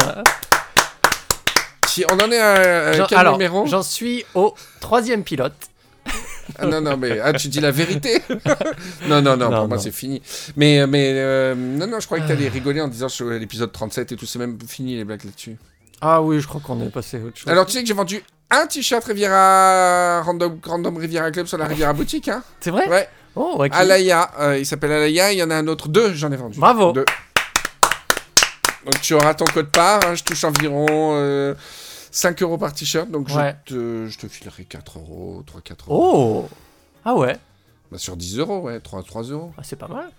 [1.88, 5.54] Qui- On en est à, à quel alors, numéro j'en suis au troisième pilote.
[6.58, 8.20] Ah, Non, non, mais ah, tu dis la vérité
[9.08, 10.20] Non, non, non, Non, pour moi c'est fini.
[10.56, 14.12] Mais, mais euh, non, non, je croyais que t'allais rigoler en disant sur l'épisode 37
[14.12, 15.56] et tout, c'est même fini les blagues là-dessus.
[16.00, 17.48] Ah oui, je crois qu'on est passé à autre chose.
[17.48, 18.20] Alors tu sais que j'ai vendu
[18.50, 23.08] un t-shirt Riviera Random, Random Riviera Club sur la Riviera Boutique, hein c'est vrai Ouais,
[23.36, 23.68] Oh, ok.
[23.72, 26.58] Alaya, euh, il s'appelle Alaya, il y en a un autre, deux, j'en ai vendu.
[26.58, 26.90] Bravo.
[26.92, 27.04] Deux.
[28.84, 31.54] Donc tu auras ton code part, hein, je touche environ euh,
[32.10, 33.54] 5 euros par t-shirt, donc Ouais.
[33.66, 36.48] je, te, je te filerai 4 euros, 3-4 euros.
[36.48, 36.48] Oh
[37.04, 37.36] Ah ouais
[37.92, 39.52] Bah, sur 10 euros, ouais, 3, 3 euros.
[39.56, 40.10] Ah, C'est pas mal.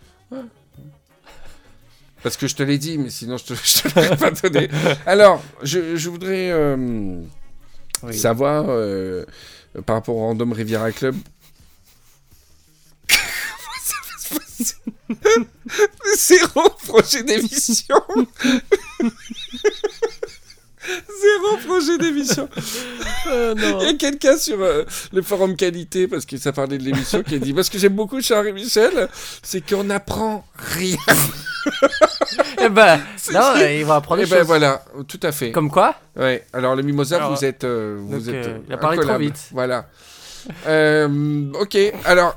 [2.24, 4.70] Parce que je te l'ai dit, mais sinon je te, je te l'aurais pas donné.
[5.06, 7.20] Alors, je, je voudrais euh,
[8.04, 8.18] Oui.
[8.18, 9.26] savoir, euh,
[9.86, 11.16] par rapport au Random Riviera Club,
[16.18, 18.02] Zéro projet d'émission
[21.22, 22.50] Zéro projet d'émission
[23.28, 23.54] Euh.
[23.82, 27.24] Il y a quelqu'un sur euh, le forum qualité, parce que ça parlait de l'émission,
[27.24, 29.08] qui a dit Parce que j'aime beaucoup Charles Michel,
[29.44, 30.98] c'est qu'on n'apprend rien.
[32.62, 32.98] Eh ben,
[33.34, 34.48] non, il va apprendre Et des ben choses.
[34.48, 35.52] voilà, tout à fait.
[35.52, 37.64] Comme quoi Ouais, alors le mimosa, Alors, vous êtes.
[37.64, 39.24] euh, vous donc, êtes euh, il a parlé trop incollable.
[39.26, 39.50] vite.
[39.52, 39.88] Voilà.
[40.68, 42.36] Euh, ok, alors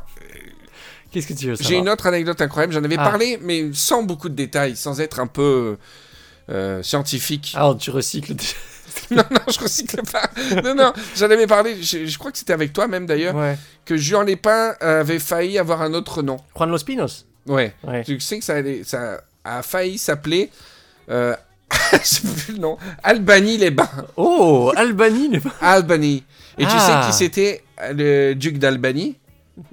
[1.10, 2.72] Qu'est-ce que tu veux j'ai savoir une autre anecdote incroyable.
[2.74, 3.04] J'en avais Ah.
[3.04, 5.78] parlé, mais sans beaucoup de détails, sans être un peu euh,
[6.82, 7.52] scientifique.
[7.56, 8.52] Alors, tu recycles déjà.
[9.10, 10.30] non, non, je recycle pas.
[10.62, 13.56] Non, non, j'en avais parlé, je, je crois que c'était avec toi même d'ailleurs, Ouais.
[13.84, 16.36] que Juan Lépin avait failli avoir un autre nom.
[16.56, 17.26] Juan Los Pinos.
[17.46, 17.74] Ouais.
[17.82, 18.04] Ouais.
[18.04, 20.50] Tu sais que ça, allait- ça a failli s'appeler.
[21.10, 21.34] Euh,
[21.92, 22.78] je sais plus le nom.
[23.02, 23.88] Albany les Bains.
[24.16, 25.28] Oh, Albanie.
[25.28, 26.22] les- Albany.
[26.58, 27.06] Et tu sais Ah.
[27.10, 29.16] qui c'était le duc d'Albany?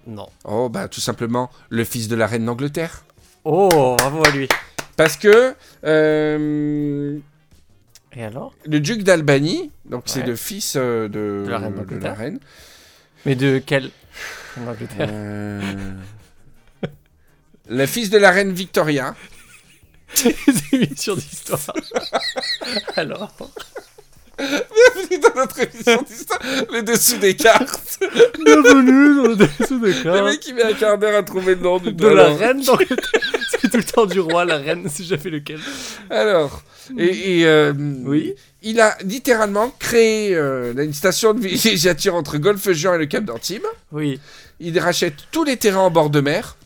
[0.07, 0.27] Non.
[0.45, 3.03] Oh, bah tout simplement le fils de la reine d'Angleterre.
[3.43, 4.47] Oh, bravo à lui.
[4.97, 7.17] Parce que euh,
[8.13, 8.53] Et alors?
[8.65, 12.39] le duc d'Albany, donc c'est le fils euh, de, De la reine de la reine.
[13.25, 13.91] Mais de quel.
[14.99, 15.61] Euh,
[17.69, 19.15] le fils de la reine Victoria.
[20.23, 20.35] Des
[20.73, 21.73] émissions d'histoire.
[22.97, 23.33] alors?
[24.41, 26.39] Bienvenue dans notre émission d'histoire,
[26.73, 27.99] le dessous des cartes.
[28.43, 30.25] Bienvenue dans le dessous de Le cartes.
[30.25, 32.97] mec, il met un quart d'heure à trouver le nom du De la reine d'Angleterre.
[33.61, 35.59] C'est tout le temps du roi, la reine, si j'ai fait lequel.
[36.09, 36.63] Alors,
[36.97, 37.73] et, et, euh,
[38.05, 38.33] Oui.
[38.63, 43.61] il a littéralement créé euh, une station de villégiature entre Golfe-Juan et le Cap d'Antibes.
[43.91, 44.19] Oui.
[44.59, 46.57] Il rachète tous les terrains en bord de mer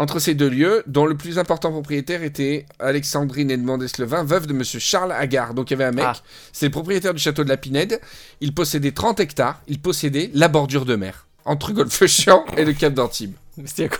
[0.00, 4.54] entre ces deux lieux, dont le plus important propriétaire était Alexandrine Edmond d'Eslevin, veuve de
[4.54, 5.52] Monsieur Charles Agar.
[5.52, 6.14] Donc il y avait un mec, Ah.
[6.54, 8.00] c'est le propriétaire du château de la Pinède.
[8.40, 12.94] Il possédait 30 hectares, il possédait la bordure de mer entre Golfe-Juan et le Cap
[12.94, 13.34] d'Antibes.
[13.58, 13.90] Mais C'était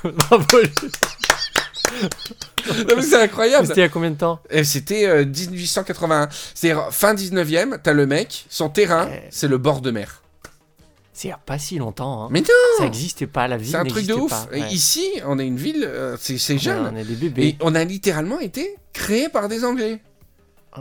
[3.03, 3.67] c'est incroyable.
[3.67, 4.41] C'était il y a combien de temps?
[4.65, 6.29] C'était euh, 1881.
[6.55, 9.29] C'est-à-dire fin 19e, t'as le mec, son terrain, Ouais.
[9.31, 10.20] c'est le bord de mer.
[11.21, 12.25] C'est il y a pas si longtemps.
[12.25, 12.29] Hein.
[12.31, 12.47] Mais non,
[12.79, 14.31] Ça n'existait pas, la ville c'est un truc de ouf.
[14.31, 14.47] pas.
[14.57, 14.69] Et Ouais.
[14.73, 16.91] Ici, on est une ville, euh, c'est c'est Ouais, jeune.
[16.93, 17.47] On est des bébés.
[17.49, 20.01] Et on a littéralement été créé par des Anglais.
[20.79, 20.81] Oh.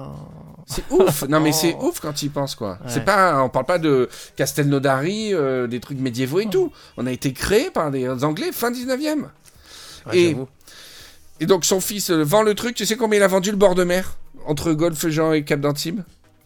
[0.66, 1.24] C'est ouf.
[1.28, 1.58] Non mais Oh.
[1.60, 2.74] c'est ouf quand tu y penses quoi.
[2.82, 2.88] Ouais.
[2.88, 6.52] C'est pas, on parle pas de Castelnaudary, euh, des trucs médiévaux et Oh.
[6.52, 6.72] tout.
[6.96, 9.30] On a été créé par des Anglais fin 19e.
[10.06, 10.48] Ouais, Et- j'avoue.
[11.42, 12.76] Et donc son fils euh, vend le truc.
[12.76, 16.02] Tu sais combien il a vendu le bord de mer entre Golfe-Jean et Cap d'Antibes?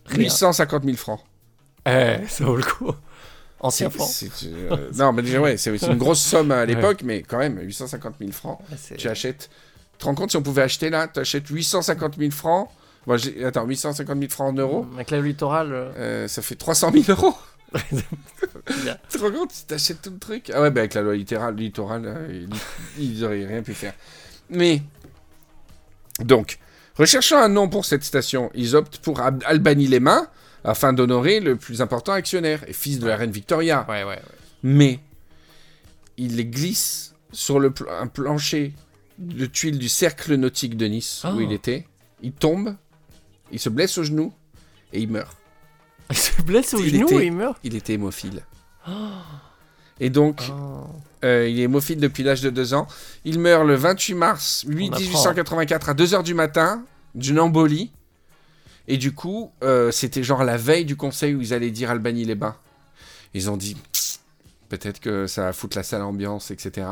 [0.07, 0.17] Rien.
[0.23, 1.19] 850 000 francs.
[1.85, 2.91] Eh, ça vaut le coup.
[3.63, 4.07] Ancien franc.
[4.45, 8.15] euh, non, mais déjà, ouais, c'est une grosse somme à l'époque, mais quand même, 850
[8.19, 8.59] 000 francs.
[8.69, 9.49] Ouais, c'est- Tu achètes.
[9.93, 12.69] Tu te rends compte si on pouvait acheter là Tu achètes 850 000 francs.
[13.07, 15.71] Bon, attends, 850 000 francs en euros, Avec la littoral.
[15.73, 17.33] euh, euh, ça fait 300 000 euros.
[19.09, 21.15] Tu te rends compte si t'achètes tout le truc Ah ouais, bah avec la loi
[21.15, 22.43] littérale, littorale, euh,
[22.99, 23.93] ils, ils auraient rien pu faire.
[24.49, 24.81] Mais.
[26.19, 26.59] Donc,
[26.97, 30.27] recherchant un nom pour cette station, ils optent pour Ab- Albany-les-Mains
[30.63, 33.85] afin d'honorer le plus important actionnaire et fils de la reine Victoria.
[33.89, 34.21] Ouais, ouais, ouais.
[34.63, 34.99] mais
[36.17, 38.73] il les glisse sur le pl- un plancher
[39.17, 41.85] de tuiles du cercle nautique de Nice où il était.
[42.21, 42.75] Il tombe,
[43.51, 44.33] il se blesse au genou
[44.93, 45.35] et il meurt.
[46.09, 47.57] Il se blesse au Il genou était- et il meurt?
[47.63, 48.41] Il était hémophile.
[49.99, 50.85] Et donc, Oh.
[51.23, 52.87] euh, il est hémophile depuis l'âge de 2 ans.
[53.25, 54.99] Il meurt le 28 mars On apprend.
[54.99, 56.83] 1884 à 2h du matin
[57.15, 57.91] d'une embolie.
[58.87, 62.55] Et du coup, euh, c'était genre la veille du conseil où ils allaient dire Albany-les-Bains.
[63.33, 63.77] Ils ont dit,
[64.69, 66.87] peut-être que ça va foutre la sale ambiance, etc.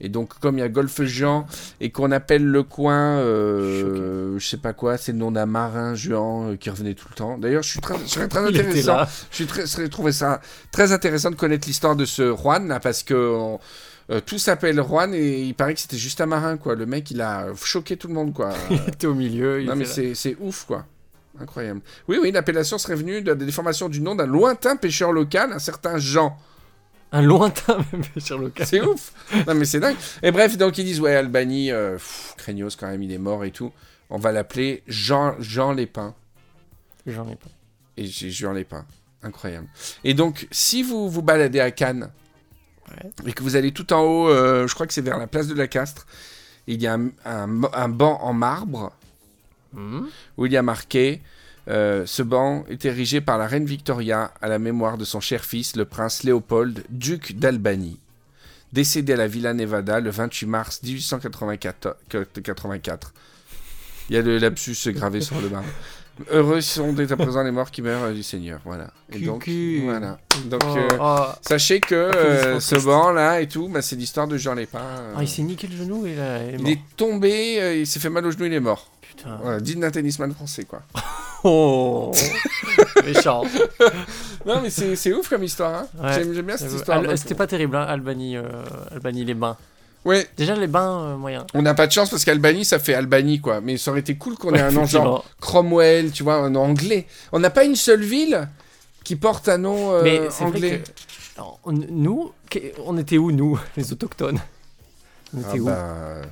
[0.00, 1.46] Et donc, comme il y a Golfe-Jean
[1.80, 5.94] et qu'on appelle le coin, euh, je sais pas quoi, c'est le nom d'un marin
[5.94, 7.38] Jean euh, qui revenait tout le temps.
[7.38, 8.96] D'ailleurs, je suis très, je serais très intéressant.
[9.30, 12.78] Je suis très, serais trouvé ça très intéressant de connaître l'histoire de ce Juan là,
[12.78, 13.58] parce que on-
[14.10, 16.74] euh, tout s'appelle Juan et il paraît que c'était juste un marin quoi.
[16.76, 18.50] Le mec, il a choqué tout le monde quoi.
[18.70, 19.60] Il était au milieu.
[19.62, 19.84] il non mais
[20.14, 20.84] c'est ouf quoi.
[21.40, 21.80] Incroyable.
[22.08, 25.58] Oui, oui, l'appellation serait venue de la déformation du nom d'un lointain pêcheur local, un
[25.58, 26.36] certain Jean.
[27.12, 28.64] Un lointain le cas.
[28.64, 29.12] C'est ouf.
[29.46, 29.96] Non mais c'est dingue.
[30.22, 33.44] Et bref, donc ils disent ouais Albanie, euh, pff, craignos quand même, il est mort
[33.44, 33.72] et tout.
[34.10, 36.14] On va l'appeler Jean Jean Lépin.
[37.06, 37.24] Ai pas.
[37.96, 38.84] Et j'ai Jean Lépin.
[39.22, 39.68] Incroyable.
[40.04, 42.10] Et donc, si vous vous baladez à Cannes
[42.88, 43.10] Ouais.
[43.26, 45.48] et que vous allez tout en haut, euh, je crois que c'est vers la place
[45.48, 46.06] de la Castre,
[46.68, 48.92] il y a un, un- un banc en marbre
[49.76, 50.06] Hmm.
[50.38, 51.20] où il y a marqué
[51.68, 55.44] euh, Ce banc est érigé par la reine Victoria à la mémoire de son cher
[55.44, 57.98] fils, le prince Léopold, duc d'Albanie,
[58.72, 61.96] décédé à la Villa Nevada le 28 mars 1884.
[62.42, 63.12] 84.
[64.08, 65.68] Il y a le lapsus gravé sur le marbre.
[66.30, 68.60] Heureux sont dès à présent les morts qui meurent euh, du Seigneur.
[68.64, 68.90] Voilà.
[69.12, 69.50] Et donc,
[69.84, 70.18] voilà.
[70.48, 71.24] Donc, Oh, euh, oh.
[71.42, 74.78] sachez que euh, trop ce banc-là et tout, bah, c'est l'histoire de Jean Lépin.
[74.80, 76.70] euh, Ah, il s'est niqué le genou et là, il est il mort.
[76.70, 78.90] est tombé, euh, il s'est fait mal au genou, il est mort.
[79.16, 79.38] Putain.
[79.42, 80.82] Voilà, digne d'un tennisman français, quoi.
[81.44, 82.12] Oh
[83.04, 83.44] Méchant.
[84.46, 85.86] Non, mais c'est c'est ouf comme histoire, hein.
[86.02, 86.14] Ouais.
[86.14, 87.02] J'aime bien cette histoire.
[87.16, 88.44] C'était pas terrible, hein, Albanie, euh,
[88.92, 89.56] Albanie les bains.
[90.04, 91.44] Ouais, Déjà les bains euh, moyens.
[91.54, 93.60] on n'a pas de chance parce qu'Albanie, ça fait Albanie, quoi.
[93.60, 95.24] Mais ça aurait été cool qu'on ait un nom genre.
[95.40, 97.06] Cromwell, tu vois, un nom anglais.
[97.32, 98.48] On n'a pas une seule ville
[99.04, 100.68] qui porte un nom euh, Mais c'est anglais.
[100.68, 100.90] vrai que
[101.40, 102.32] alors, on- nous,
[102.86, 104.38] on était où nous, les autochtones?
[105.36, 105.64] On Ah était où?
[105.66, 105.82] bah,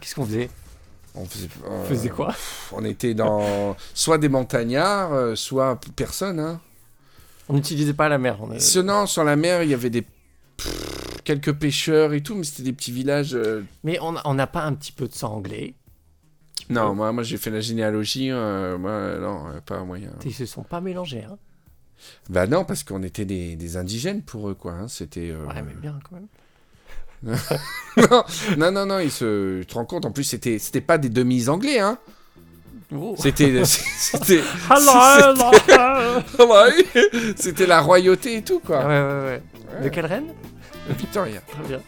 [0.00, 0.48] Qu'est-ce qu'on faisait?
[1.14, 1.24] On
[1.84, 2.34] faisait, quoi
[2.72, 6.40] On était dans soit des montagnards, euh, soit personne.
[6.40, 6.60] Hein.
[7.48, 8.38] On n'utilisait pas la mer.
[8.42, 10.02] On Sinon, sur la mer, il y avait des
[10.56, 13.34] pff, quelques pêcheurs et tout, mais c'était des petits villages.
[13.34, 15.74] euh, Mais on n'a pas un petit peu de sang anglais.
[16.70, 18.30] Non, moi, moi j'ai fait la généalogie.
[18.30, 20.10] euh, moi, non, euh, pas moyen.
[20.24, 21.24] Ils se sont pas mélangés.
[21.24, 21.36] Hein.
[22.28, 24.72] Bah non, parce qu'on était des, des indigènes pour eux, quoi.
[24.72, 24.88] hein.
[24.88, 25.30] C'était.
[25.30, 26.26] euh, Ouais, mais bien quand même.
[27.96, 28.24] Non,
[28.56, 29.60] non, non, non, ils se.
[29.60, 31.98] Tu te rends compte, en plus, c'était, c'était pas des demi-anglais, hein.
[32.94, 33.14] Oh.
[33.18, 33.62] C'était.
[33.64, 34.42] C'était.
[37.36, 38.80] C'était la royauté et tout, quoi.
[38.80, 39.84] ouais, ouais, ouais.
[39.84, 40.32] De quelle reine?
[40.88, 41.40] Victoria.
[41.40, 41.80] Très bien.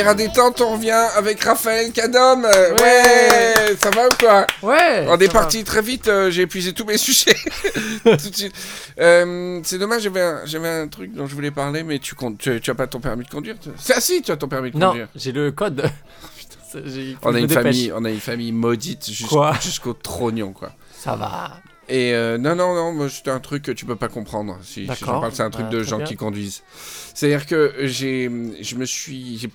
[0.00, 2.44] Of Riviera détente, on revient avec Raphaël Cadom.
[2.44, 3.76] Euh, Ouais, Ouais.
[3.80, 5.32] ça va ou quoi Ouais On est va.
[5.32, 7.36] parti très vite, euh, j'ai épuisé tous mes sujets
[8.04, 8.52] tout de suite.
[9.00, 12.38] Euh, c'est dommage, j'avais un, j'avais un truc dont je voulais parler, mais tu, comptes,
[12.38, 13.56] tu, tu as pas ton permis de conduire
[13.94, 15.08] Ah si, tu as ton permis de Non, conduire.
[15.14, 15.84] j'ai le code.
[17.22, 20.72] On a, une famille, on a une famille maudite jusqu'au trognon, quoi.
[20.98, 21.58] Ça va.
[21.88, 24.58] Et euh, non, non, non, c'était un truc que tu peux pas comprendre.
[24.64, 26.06] Si, j'en parle, c'est un truc Bah, de gens bien.
[26.06, 26.62] qui conduisent.
[27.14, 28.28] C'est-à-dire que j'ai,
[28.60, 29.50] je me suis, j'ai-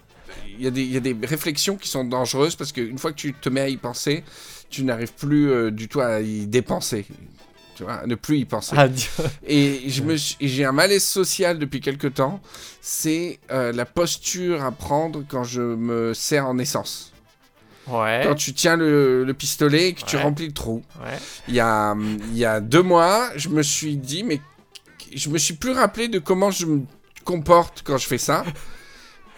[0.57, 3.11] il y, a des- il y a des réflexions qui sont dangereuses parce qu'une fois
[3.11, 4.23] que tu te mets à y penser,
[4.69, 7.05] tu n'arrives plus euh, du tout à y dépenser.
[7.75, 8.75] Tu vois, à ne plus y penser.
[8.77, 9.07] Ah, Dieu.
[9.47, 9.83] Et
[10.41, 12.41] j'ai un malaise social depuis quelque temps.
[12.81, 17.13] C'est euh, la posture à prendre quand je me sers en essence.
[17.87, 18.21] Ouais.
[18.23, 20.83] Quand tu tiens le, le pistolet et que tu remplis le trou.
[21.01, 21.17] Ouais.
[21.47, 21.95] Il y a,
[22.31, 24.41] il y a deux mois, je me suis dit, mais
[25.15, 26.81] je me suis plus rappelé de comment je me
[27.23, 28.43] comporte quand je fais ça.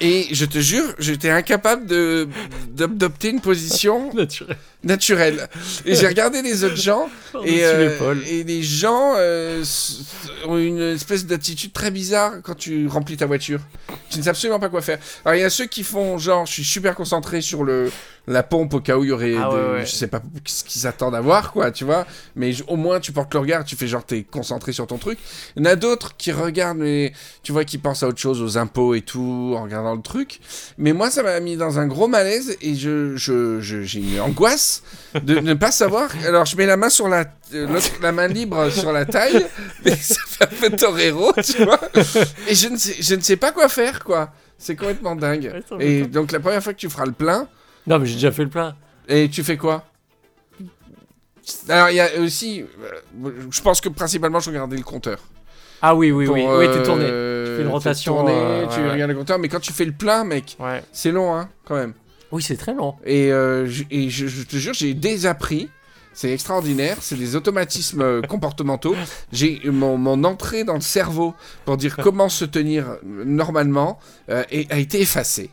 [0.03, 2.27] Et je te jure, j'étais incapable de
[2.69, 4.57] d'adopter une position Naturel.
[4.83, 5.47] naturelle.
[5.85, 7.07] Et j'ai regardé les autres gens
[7.45, 9.63] et, euh, et les gens euh,
[10.47, 13.59] ont une espèce d'attitude très bizarre quand tu remplis ta voiture.
[14.09, 14.97] Tu ne sais absolument pas quoi faire.
[15.23, 17.91] Alors il y a ceux qui font genre, je suis super concentré sur le
[18.27, 19.85] la pompe au cas où il y aurait, Ah de- ouais, ouais.
[19.85, 22.05] je sais pas ce qu'ils s'attendent à voir quoi, tu vois.
[22.35, 25.17] Mais au moins tu portes le regard, tu fais genre t'es concentré sur ton truc.
[25.55, 28.41] Il y en a d'autres qui regardent, mais tu vois, qui pensent à autre chose,
[28.41, 30.39] aux impôts et tout, en regardant le truc.
[30.77, 34.19] Mais moi ça m'a mis dans un gros malaise et je je- je- j'ai une
[34.19, 34.84] angoisse
[35.23, 36.10] de ne pas savoir.
[36.25, 39.45] Alors je mets la main sur la euh, la main libre sur la taille,
[39.86, 41.80] mais ça fait un peu torero, tu vois.
[42.47, 44.32] Et je ne sais je ne sais pas quoi faire quoi.
[44.58, 45.51] C'est complètement dingue.
[45.80, 47.47] Et donc la première fois que tu feras le plein,
[47.88, 48.75] Non, mais j'ai déjà fait le plein.
[49.08, 49.86] et tu fais quoi?
[51.67, 52.62] Alors il y a aussi,
[53.23, 55.19] euh, je pense que principalement je regardais le compteur.
[55.82, 56.44] Ah oui, oui, Pour, oui.
[56.48, 57.06] Oui, t'es tourné.
[57.08, 59.74] euh, Tu fais une rotation, tourné, euh, tu ouais, regardes le compteur, mais quand tu
[59.74, 60.84] fais le plein, mec, Ouais.
[60.91, 61.94] c'est long, hein, quand même.
[62.32, 62.96] Oui, c'est très long.
[63.06, 65.70] Et, euh, je, et je, je te jure, j'ai désappris.
[66.13, 68.96] C'est extraordinaire, c'est des automatismes comportementaux.
[69.32, 71.34] J'ai mon, mon entrée dans le cerveau
[71.65, 73.98] pour dire comment se tenir normalement
[74.30, 75.50] euh, et, a été effacée.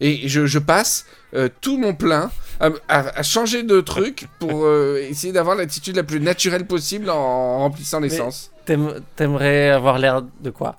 [0.00, 4.64] Et je, je passe euh, tout mon plein à, à- à changer de truc pour
[4.66, 8.50] euh, essayer d'avoir l'attitude la plus naturelle possible en, remplissant l'essence.
[8.64, 10.76] T'aimerais avoir l'air de quoi?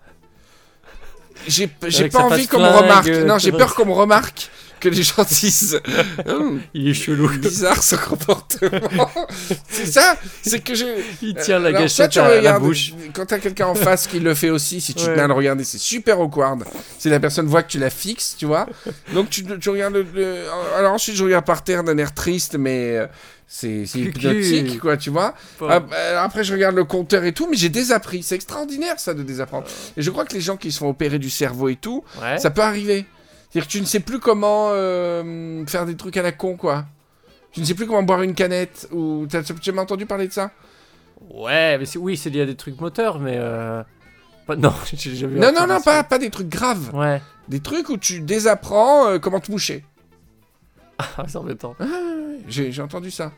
[1.48, 1.88] J'ai pas
[2.22, 3.08] envie face qu'on me remarque.
[3.08, 4.50] euh, Non, j'ai peur qu'on me remarque.
[4.80, 5.80] Que les gens disent
[6.28, 7.30] Hum, Il est chelou.
[7.30, 9.10] bizarre son comportement.
[9.70, 10.86] c'est ça, c'est que je.
[11.22, 12.94] Il tient la Alors, gâchette toi, à la bouche.
[13.14, 15.16] Quand t'as quelqu'un en face qui le fait aussi, si tu te Ouais.
[15.16, 16.64] mets à le regarder, c'est super awkward.
[17.00, 18.68] Si la personne voit que tu la fixes, tu vois.
[19.14, 19.94] Donc tu, tu regardes.
[19.94, 20.44] le- le-
[20.78, 23.08] Alors ensuite, je regarde par terre d'un air triste, mais euh,
[23.48, 25.34] c'est hypnotique, quoi, tu vois.
[25.60, 25.84] Bah,
[26.20, 28.24] Après, je regarde le compteur et tout, mais j'ai désappris.
[28.24, 29.68] C'est extraordinaire, ça, de désapprendre.
[29.98, 32.38] Et je crois que les gens qui se font opérer du cerveau et tout, Ouais.
[32.38, 33.06] ça peut arriver.
[33.56, 36.84] C'est-à-dire que tu ne sais plus comment euh, faire des trucs à la con, quoi.
[37.54, 38.90] Tu ne sais plus comment boire une canette.
[38.92, 40.52] Ou t'as jamais entendu parler de ça?
[41.30, 43.36] Ouais, mais oui, c'est lié à des trucs moteurs, mais.
[43.38, 43.82] Euh...
[44.46, 46.94] pas- Non, j'ai jamais Non, non, non, pas, pas des trucs graves.
[46.94, 47.22] Ouais.
[47.48, 49.86] Des trucs où tu désapprends euh, comment te moucher.
[51.18, 51.76] Ah, c'est embêtant.
[52.50, 53.32] J'ai j'ai entendu ça.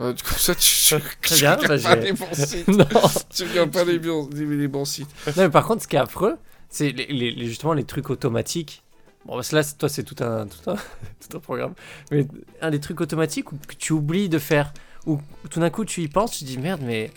[0.00, 0.94] Euh, ça, tu,
[1.40, 2.68] bien, tu bah, regardes pas les bons sites.
[2.68, 2.86] non.
[3.34, 5.08] tu regardes pas les bons, les, les bons sites.
[5.28, 6.36] non, mais par contre, ce qui est affreux,
[6.68, 8.83] c'est les, les- les- justement les trucs automatiques.
[9.26, 10.74] Bon, parce que là, toi, c'est tout un, tout, un,
[11.28, 11.74] tout un programme.
[12.10, 12.26] Mais
[12.60, 14.72] un des trucs automatiques où- que tu oublies de faire,
[15.06, 17.10] ou tout d'un coup, tu y penses, tu dis merde, mais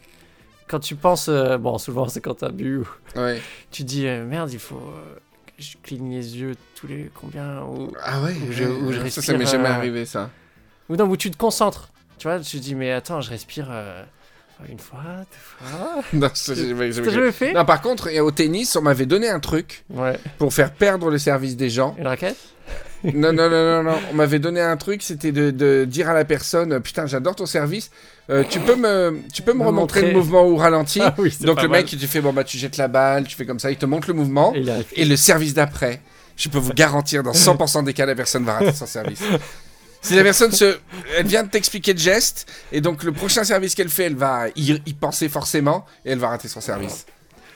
[0.67, 3.41] quand tu penses, euh, bon, souvent c'est quand t'as bu, ou Ouais.
[3.71, 5.15] tu dis euh, merde, il faut euh,
[5.45, 8.99] que je cligne les yeux tous les combien ou, Ah ouais Où je- où je
[9.09, 10.29] Ça, ça m'est respire, jamais arrivé, ça.
[10.89, 11.89] ou non, où tu te concentres.
[12.17, 14.03] Tu vois, tu te dis mais attends, je respire euh,
[14.69, 14.99] une fois,
[15.31, 15.37] deux
[15.69, 16.03] fois.
[16.13, 18.81] Non, ça, j'ai jamais- T'as jamais- jamais fait Non, par contre, et au tennis, on
[18.81, 20.17] m'avait donné un truc Ouais.
[20.37, 21.95] pour faire perdre le service des gens.
[21.97, 22.37] Une raquette?
[23.03, 23.97] Non, non, non, non, non.
[24.11, 27.45] On m'avait donné un truc, c'était de, de dire à la personne Putain, j'adore ton
[27.45, 27.91] service.
[28.29, 30.13] Euh, tu peux me, tu peux me Me remontrer montrer.
[30.13, 31.81] le mouvement au ralenti Ah oui, c'est Donc pas le mal.
[31.81, 33.85] mec, tu fais Bon, bah, tu jettes la balle, tu fais comme ça, il te
[33.85, 34.53] montre le mouvement.
[34.55, 34.85] Et il arrive.
[34.95, 36.01] Et le service d'après,
[36.35, 39.21] je peux vous garantir, dans 100% des cas, la personne va rater son service.
[40.01, 40.77] Si la personne se,
[41.17, 44.47] elle vient de t'expliquer le geste, et donc le prochain service qu'elle fait, elle va
[44.55, 47.05] y, y penser forcément, et elle va rater son service.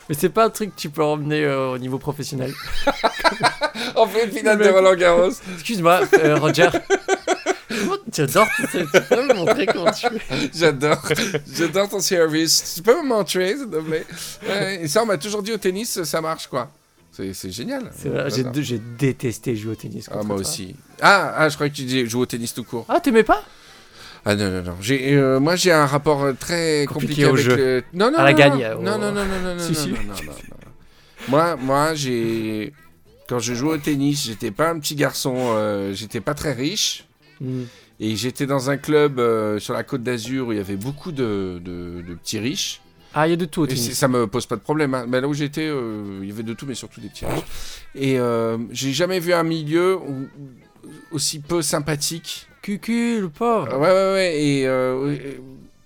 [0.10, 2.54] Mais c'est pas un truc que tu peux emmener euh, au niveau professionnel.
[3.96, 5.32] On fait une finale de Roland Garros.
[5.54, 6.70] Excuse-moi, euh, Roger.
[7.70, 8.28] Comment tu
[9.10, 10.08] peux me montrer comment tu
[10.54, 11.02] J'adore,
[11.56, 12.74] j'adore ton service.
[12.76, 14.06] Tu peux me montrer, s'il te plaît?
[14.82, 16.70] Et ça, on m'a toujours dit au tennis, ça marche, quoi.
[17.12, 17.92] C'est génial.
[18.56, 20.08] J'ai, détesté jouer au tennis.
[20.12, 20.36] Ah, moi toi.
[20.38, 20.76] aussi.
[21.02, 22.86] Ah, ah, je croyais que tu disais jouer au tennis tout court.
[22.88, 23.44] Ah, t'aimais pas
[24.26, 24.76] Ah non, non, non.
[24.82, 27.56] J'ai, euh, moi, j'ai un rapport euh, très Compliqué compliqué, au avec jeu.
[27.56, 27.84] le...
[27.94, 29.78] Non, non, À la non, gagne, Non, euh, non, non, non, non, non, Si, non,
[29.80, 29.90] si.
[29.90, 30.34] non, non, non, non.
[31.28, 32.74] Moi, moi, j'ai...
[33.28, 37.06] Quand je jouais au tennis, j'étais pas un petit garçon, euh, j'étais pas très riche.
[37.40, 37.64] Hmm.
[38.00, 41.12] Et j'étais dans un club euh, sur la côte d'Azur où il y avait beaucoup
[41.12, 42.82] de, de- de petits riches.
[43.14, 43.94] Ah, il y a de tout au Et tennis.
[43.94, 44.94] ça me pose pas de problème.
[44.94, 45.06] hein.
[45.08, 47.44] Mais là où j'étais, euh, il y avait de tout, mais surtout des petits riches.
[47.96, 50.28] Et euh, j'ai jamais vu un milieu où-
[51.12, 52.48] aussi peu sympathique.
[52.62, 53.74] Cucu, le pauvre.
[53.78, 54.42] Ouais, ouais, ouais.
[54.42, 55.18] Et euh,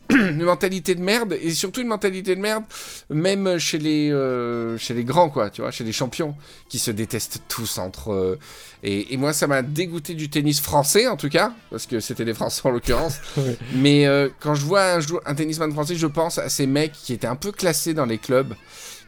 [0.12, 1.34] une mentalité de merde.
[1.42, 2.64] Et surtout une mentalité de merde,
[3.10, 6.36] même chez les, euh, chez les grands, quoi, tu vois, chez les champions,
[6.70, 8.40] qui se détestent tous entre eux.
[8.84, 12.26] Et, et moi, ça m'a dégoûté du tennis français, en tout cas, parce que c'était
[12.26, 13.20] des Français en l'occurrence.
[13.38, 13.58] Ouais.
[13.72, 17.14] Mais euh, quand je vois un, un tennisman français, je pense à ces mecs qui
[17.14, 18.54] étaient un peu classés dans les clubs,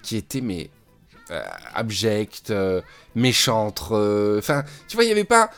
[0.02, 0.70] qui étaient, mais.
[1.32, 1.42] euh,
[1.74, 4.36] abjects, eux.
[4.40, 5.52] Enfin, tu vois, il n'y avait pas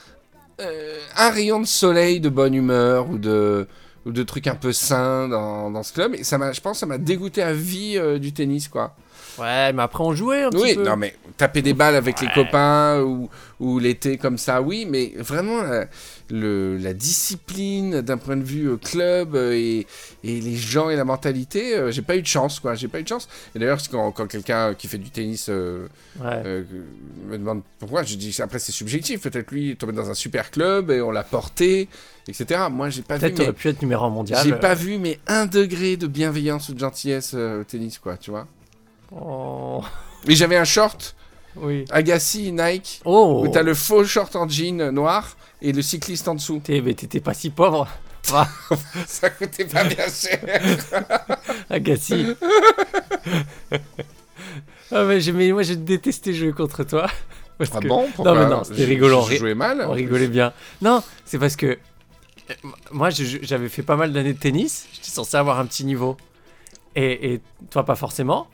[1.16, 3.68] un rayon de soleil de bonne humeur ou de,
[4.06, 6.16] ou de trucs un peu sains dans, dans ce club.
[6.16, 8.96] Et ça m'a, je pense que ça m'a dégoûté à vie euh, du tennis, quoi.
[9.38, 10.84] Ouais, mais après on jouait un Oui, petit peu.
[10.84, 15.14] non, mais taper des balles avec les copains ou, ou l'été comme ça, oui, mais
[15.18, 15.86] vraiment la,
[16.30, 19.86] le- la discipline d'un point de vue euh, club euh, et,
[20.24, 22.76] et les gens et la mentalité, euh, j'ai pas eu de chance, quoi.
[22.76, 23.28] J'ai pas eu de chance.
[23.56, 25.88] Et d'ailleurs, quand, quand quelqu'un qui fait du tennis euh,
[26.20, 26.42] Ouais.
[26.46, 26.64] euh,
[27.30, 29.22] me demande pourquoi, je dis après c'est subjectif.
[29.22, 31.88] Peut-être lui est tombé dans un super club et on l'a porté,
[32.28, 32.62] etc.
[32.72, 33.22] Moi, j'ai pas vu.
[33.22, 34.44] Peut-être mais- pu être numéro un mondial.
[34.44, 38.18] J'ai pas vu, mais un degré de bienveillance ou de gentillesse euh, au tennis, quoi,
[38.18, 38.48] tu vois.
[39.12, 39.82] Oh,
[40.28, 41.16] Et j'avais un short
[41.56, 41.84] oui.
[41.90, 46.36] Agassi Nike Oh, où t'as le faux short en jean noir et le cycliste en
[46.36, 46.62] dessous.
[46.64, 47.88] T'es- mais t'étais pas si pauvre.
[49.08, 50.40] Ça coûtait pas bien cher.
[51.70, 52.28] Agassi.
[54.92, 57.08] ah, mais j'ai, mais moi j'ai détesté jouer contre toi.
[57.58, 58.08] Parce Ah que- bon?
[58.16, 59.26] Pourquoi Non, mais non, c'était Je- rigolo.
[59.30, 59.84] Je jouais mal.
[59.88, 60.54] On rigolait bien.
[60.82, 62.54] Non, c'est parce que euh,
[62.92, 64.88] moi je- je- j'avais fait pas mal d'années de tennis.
[64.94, 66.16] J'étais censé avoir un petit niveau.
[66.96, 68.48] Et, et toi, pas forcément.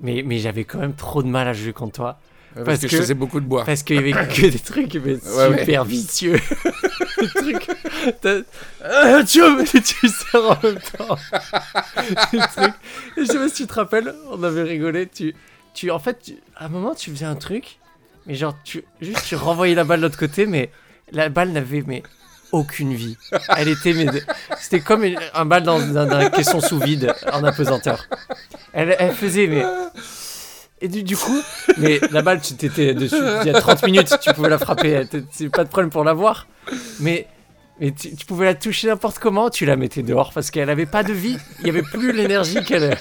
[0.00, 2.18] Mais, mais j'avais quand même trop de mal à jouer contre toi.
[2.54, 3.64] Parce, parce que, que- je faisais beaucoup de bois.
[3.64, 6.38] Parce qu'il y avait que des trucs mais Ouais, super vicieux.
[7.20, 7.68] des trucs.
[8.82, 9.40] Ah, tu
[9.82, 11.16] tu sers en même temps.
[12.32, 12.74] des trucs.
[13.16, 15.08] Je sais pas si tu te rappelles, on avait rigolé.
[15.08, 15.34] Tu,
[15.74, 17.78] tu, en fait, tu- à un moment, tu faisais un truc,
[18.26, 20.70] mais genre, tu, juste tu renvoyais la balle de l'autre côté, mais
[21.10, 22.02] la balle n'avait mais
[22.54, 23.16] aucune vie.
[23.56, 23.94] Elle était,
[24.58, 28.08] c'était comme un balle dans, dans, un caisson sous vide en apesanteur.
[28.72, 29.64] Elle, elle faisait, mais.
[30.80, 31.40] Et du, coup,
[31.78, 35.06] mais la balle, tu t'étais dessus il y a 30 minutes, tu pouvais la frapper,
[35.30, 36.46] c'est pas de problème pour l'avoir.
[37.00, 37.26] Mais,
[37.80, 40.86] mais tu, tu pouvais la toucher n'importe comment, tu la mettais dehors parce qu'elle avait
[40.86, 42.96] pas de vie, il y avait plus l'énergie qu'elle.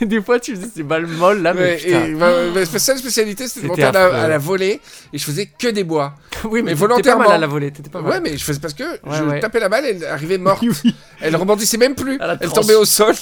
[0.00, 2.04] Des fois, tu faisais ces balles molles là, mais Ouais, putain.
[2.04, 4.80] et ma, ma seule spécialité, c'était de monter à la, à la volée
[5.12, 6.14] et je faisais que des bois.
[6.44, 7.24] oui, mais, mais t'étais pas volontairement.
[7.24, 8.10] mal à la volée, t'étais pas mal.
[8.12, 9.40] Ouais, mais je faisais parce que Ouais, je ouais.
[9.40, 10.62] tapais la balle, elle arrivait morte.
[10.62, 12.18] Oui, Elle rebondissait même plus.
[12.40, 13.14] Elle tombait au sol.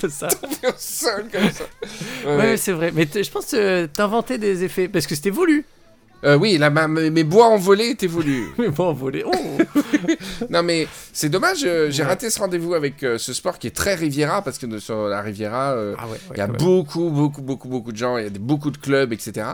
[0.00, 0.28] comme ça.
[0.28, 1.64] tombait au sol comme ça.
[2.36, 2.90] Ouais, c'est vrai.
[2.94, 5.64] Mais je pense que t'inventais des effets parce que c'était voulu.
[6.24, 8.48] Euh, oui, là, ma- mes mes bois en volée étaient voulus.
[8.58, 9.22] Mais bon, volé.
[9.24, 9.30] Oh
[10.50, 12.08] non, mais c'est dommage, euh, j'ai Ouais.
[12.08, 15.06] raté ce rendez-vous avec euh, ce sport qui est très Riviera parce que de- sur
[15.08, 18.26] la Riviera, Ah ouais, il y a beaucoup, beaucoup, beaucoup, beaucoup de gens, il y
[18.26, 19.46] a des, beaucoup de clubs, etc.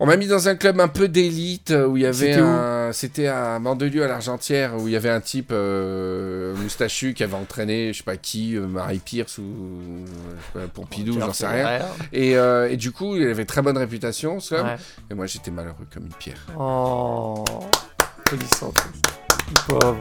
[0.00, 2.92] On m'a mis dans un club un peu d'élite euh, où il y avait un.
[2.92, 7.34] C'était à Mandelieu à l'Argentière où il y avait un type euh, moustachu qui avait
[7.34, 9.44] entraîné, je sais pas qui, euh, Marie Pierce ou
[10.56, 11.80] euh, Pompidou, j'en sais rien.
[12.12, 14.66] Et, euh, et du coup, il avait très bonne réputation, ce club.
[14.66, 14.76] Ouais.
[15.10, 16.46] Et moi, j'étais malheureux comme une pierre.
[16.58, 17.44] Oh,
[18.24, 18.78] polissante.
[19.66, 19.98] Pauvre.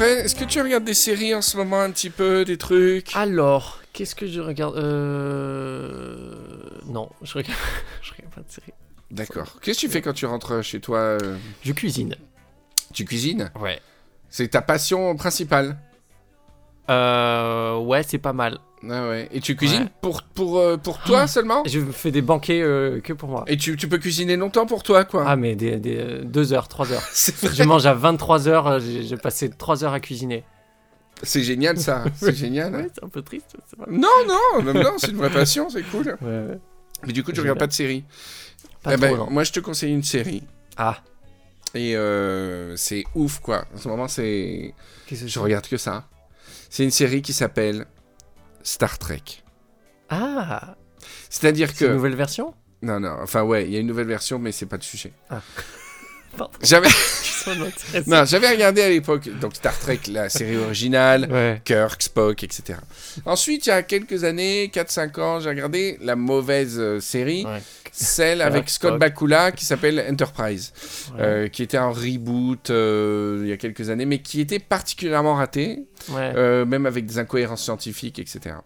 [0.00, 3.14] Est-ce que tu regardes des séries en ce moment un petit peu, des trucs?
[3.16, 6.34] Alors, qu'est-ce que je regarde Euh...
[6.86, 7.58] Non, je regarde...
[8.02, 8.72] je regarde pas de série.
[9.10, 9.58] D'accord.
[9.60, 12.14] Qu'est-ce que tu fais quand tu rentres chez toi euh, Je cuisine.
[12.92, 13.50] Tu cuisines?
[13.60, 13.80] Ouais.
[14.28, 15.78] C'est ta passion principale?
[16.90, 17.76] Euh...
[17.78, 18.58] Ouais, c'est pas mal.
[18.88, 19.28] Ah ouais.
[19.32, 19.92] Et tu cuisines Ouais.
[20.02, 21.62] pour, pour, euh, pour toi seulement?
[21.66, 23.44] Je fais des banquets euh, que pour moi.
[23.48, 25.24] Et tu, tu peux cuisiner longtemps pour toi, quoi?
[25.26, 27.02] Ah, mais des, des, euh, deux heures, trois heures.
[27.42, 27.54] Vrai.
[27.54, 30.44] Je mange à 23 heures, j'ai passé 3 heures à cuisiner.
[31.24, 32.72] C'est génial ça, c'est génial.
[32.74, 35.82] Ouais, c'est un peu triste, pas Non, non, non, non, c'est une vraie passion, c'est
[35.82, 36.16] cool.
[36.20, 36.58] Ouais, ouais.
[37.06, 38.04] Mais du coup, tu regardes pas de série
[38.84, 39.26] Pas Eh trop, ben.
[39.30, 40.44] Moi, je te conseille une série.
[40.76, 40.98] Ah,
[41.74, 43.64] Et euh, c'est ouf, quoi.
[43.74, 44.74] En ce moment, c'est.
[45.08, 46.04] que Je regarde que ça.
[46.70, 47.86] C'est une série qui s'appelle
[48.68, 49.22] Star Trek.
[50.10, 50.76] Ah,
[51.30, 51.94] C'est-à-dire c'est une que.
[51.96, 52.54] nouvelle version?
[52.82, 55.12] Non, non, enfin, ouais, il y a une nouvelle version, mais c'est pas le sujet.
[55.28, 55.42] Pardon.
[56.62, 56.88] J'avais.
[58.06, 61.26] Non, j'avais regardé à l'époque, donc Star Trek, la série originale.
[61.30, 61.62] Ouais.
[61.64, 62.78] Kirk, Spock, etc.
[63.24, 67.62] Ensuite, il y a quelques années, 4-5 ans, j'ai regardé la mauvaise euh, série, Ouais.
[67.92, 69.00] celle Kirk, avec Scott Spock.
[69.00, 70.72] Bakula qui s'appelle Enterprise,
[71.14, 71.20] Ouais.
[71.22, 75.34] euh, qui était un reboot euh, il y a quelques années, mais qui était particulièrement
[75.36, 78.56] raté, euh, même avec des incohérences scientifiques, etc.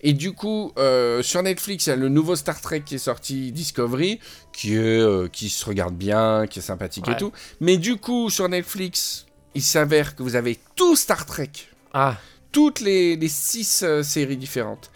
[0.00, 2.98] Et du coup, euh, sur Netflix, il y a le nouveau Star Trek qui est
[2.98, 4.20] sorti, Discovery,
[4.52, 7.32] qui, est, euh, qui se regarde bien, qui est sympathique et tout.
[7.60, 11.50] Mais du coup, sur Netflix, il s'avère que vous avez tout Star Trek
[11.92, 12.16] Ah,
[12.52, 14.90] toutes les, les six euh, séries différentes.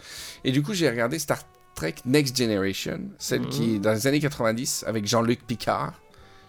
[0.45, 1.39] Et du coup, j'ai regardé Star
[1.75, 5.93] Trek Next Generation, celle qui est dans les années 90 avec Jean-Luc Picard.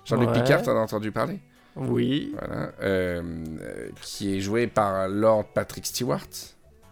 [0.05, 0.43] Jean-Luc Ouais.
[0.43, 1.41] Picard, t'en as entendu parler?
[1.77, 2.35] Oui.
[2.39, 2.73] Voilà.
[4.03, 6.29] Qui est joué par Lord Patrick Stewart,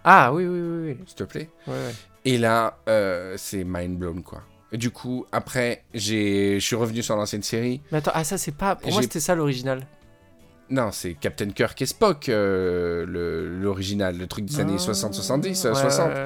[0.05, 0.90] Ah, oui, oui, oui.
[0.90, 1.05] oui.
[1.07, 1.48] s'il te plaît.
[1.66, 1.94] Ouais, ouais.
[2.24, 4.42] Et là, euh, c'est mind blown, quoi.
[4.72, 7.80] Du coup, après, je suis revenu sur l'ancienne série.
[7.92, 8.74] Mais attends, ah, ça, c'est pas.
[8.76, 9.86] Pour moi, c'était ça l'original.
[10.70, 13.05] Non, c'est Captain Kirk et Spock, euh,
[13.61, 16.09] l'original, le, truc des années 60-70, euh, Ouais, 60.
[16.09, 16.22] ouais, ouais.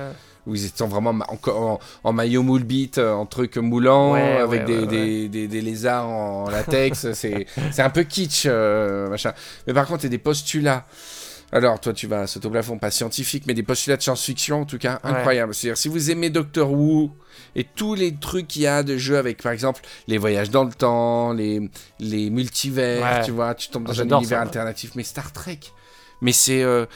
[0.47, 1.11] où ils étaient vraiment
[1.49, 6.07] en, en maillot moule bite, euh, en truc moulant, avec des, des, des- des lézards
[6.07, 7.11] en latex.
[7.15, 9.33] c'est c'est un peu kitsch, euh, machin.
[9.67, 10.87] Mais par contre, il y a des postulats.
[11.53, 14.65] Alors, toi, tu vas sauter au plafond, pas scientifique, mais des postulats de science-fiction, en
[14.67, 15.11] tout cas, Ouais.
[15.11, 15.55] incroyables.
[15.55, 17.11] C'est-à-dire, si vous aimez Doctor Who
[17.55, 20.65] et tous les trucs qu'il y a de jeux avec, par exemple, les voyages dans
[20.65, 21.71] le temps, les,
[22.01, 23.25] les multivers, Ouais.
[23.25, 25.61] tu vois, tu tombes dans un J'adore univers ça, alternatif, mais Star Trek.
[26.21, 26.87] Mais c'est euh,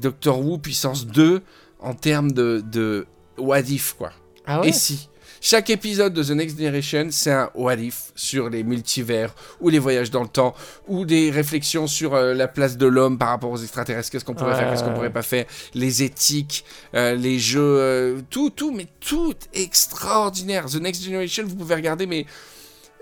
[0.00, 1.42] Doctor Who puissance 2
[1.80, 4.12] en termes de, de what if, quoi.
[4.46, 4.68] Ah ouais?
[4.70, 5.08] Et si?
[5.44, 9.80] Chaque épisode de The Next Generation, c'est un what if sur les multivers ou les
[9.80, 10.54] voyages dans le temps
[10.86, 14.34] ou des réflexions sur euh, la place de l'homme par rapport aux extraterrestres, qu'est-ce qu'on
[14.34, 16.64] pourrait Ouais, faire, qu'est-ce qu'on pourrait pas faire, les éthiques,
[16.94, 20.66] euh, les jeux, euh, tout, tout, mais tout extraordinaire.
[20.66, 22.24] The Next Generation, vous pouvez regarder, mais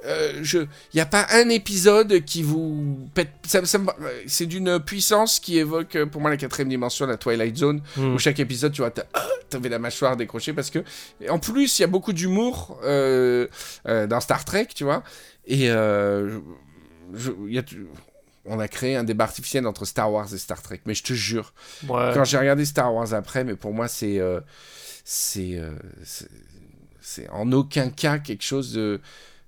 [0.06, 3.30] euh, je, il n'y a pas un épisode qui vous pète.
[3.46, 7.06] ça- ça me- euh, c'est d'une puissance qui évoque euh, pour moi la quatrième dimension,
[7.06, 8.14] la Twilight Zone, Hmm.
[8.14, 10.78] où chaque épisode, tu vois, ah, t'avais la mâchoire décrochée parce que,
[11.28, 13.46] en plus, il y a beaucoup d'humour euh,
[13.88, 15.02] euh, dans Star Trek, tu vois,
[15.46, 16.38] et euh,
[17.14, 17.62] je- il y a,
[18.46, 21.12] on a créé un débat artificiel entre Star Wars et Star Trek, mais je te
[21.12, 21.52] jure,
[21.88, 22.12] Ouais.
[22.14, 24.40] quand j'ai regardé Star Wars après, mais pour moi, euh, euh,
[25.04, 25.60] c'est,
[27.00, 29.00] c'est en aucun cas quelque chose de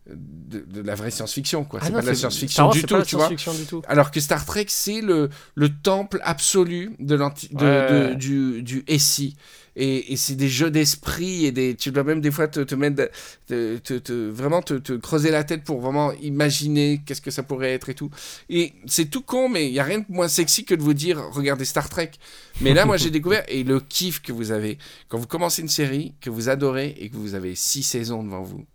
[0.09, 1.79] de, de la vraie science-fiction, quoi.
[1.83, 3.83] Ah c'est pas de la science-fiction du science-fiction du tout.
[3.87, 8.09] Alors que Star Trek, c'est le, le temple absolu de l'anti, de, Ouais.
[8.11, 9.37] de- du, du SI.
[9.75, 12.75] Et, et c'est des jeux d'esprit et des, tu dois même des fois te, te
[12.75, 13.09] mettre,
[13.47, 17.43] te, te- te- vraiment te, te creuser la tête pour vraiment imaginer qu'est-ce que ça
[17.43, 18.11] pourrait être et tout.
[18.51, 20.93] Et c'est tout con, mais il y a rien de moins sexy que de vous
[20.93, 22.11] dire regardez Star Trek.
[22.61, 24.77] Mais là, moi, j'ai découvert et le kiff que vous avez
[25.09, 28.43] quand vous commencez une série que vous adorez et que vous avez six saisons devant
[28.43, 28.67] vous.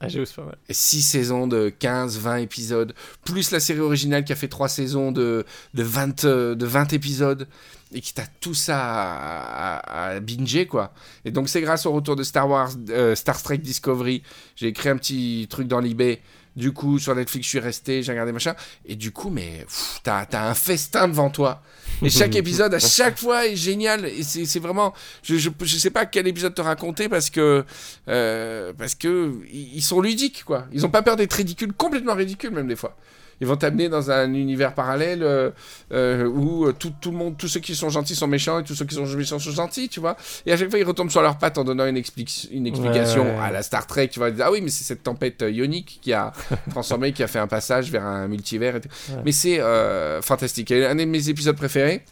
[0.00, 0.56] Ah, pas mal.
[0.70, 2.94] 6 saisons de 15, 20 épisodes,
[3.24, 5.44] plus la série originale qui a fait 3 saisons de,
[5.74, 7.48] de, 20, euh, de 20 épisodes,
[7.92, 10.92] et qui t'a tout ça à, à, à binger, quoi.
[11.24, 14.22] Et donc, c'est grâce au retour de Star Wars, euh, Star Trek Discovery,
[14.54, 16.20] j'ai écrit un petit truc dans l'eBay.
[16.58, 18.54] Du coup, sur Netflix, je suis resté, j'ai regardé machin.
[18.84, 19.64] Et du coup, mais
[20.02, 21.62] t'as t'as un festin devant toi.
[22.02, 24.04] Et chaque épisode, à chaque fois, est génial.
[24.06, 24.92] Et c'est vraiment.
[25.22, 27.64] Je, je, je sais pas quel épisode te raconter parce que.
[28.08, 29.34] euh, parce que.
[29.52, 30.66] Ils ils sont ludiques, quoi.
[30.72, 32.96] Ils ont pas peur d'être ridicules, complètement ridicules, même des fois.
[33.40, 35.50] Ils vont t'amener dans un univers parallèle euh,
[35.92, 38.64] euh, où euh, tout, tout le monde, tous ceux qui sont gentils sont méchants et
[38.64, 40.16] tous ceux qui sont méchants sont gentils, tu vois.
[40.46, 43.22] Et à chaque fois, ils retombent sur leurs pattes en donnant une, expli- une explication
[43.22, 43.44] Ouais, ouais, ouais.
[43.44, 44.08] à la Star Trek.
[44.08, 46.32] Tu vois, ah oui, mais c'est cette tempête ionique qui a
[46.70, 48.76] transformé, qui a fait un passage vers un multivers.
[48.76, 48.88] et tout.
[49.10, 49.22] Ouais.
[49.24, 50.70] Mais c'est euh, fantastique.
[50.70, 52.04] Et un de mes épisodes préférés,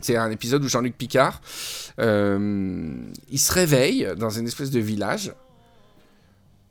[0.00, 1.40] c'est un épisode où Jean-Luc Picard,
[2.00, 2.92] euh,
[3.30, 5.32] il se réveille dans une espèce de village.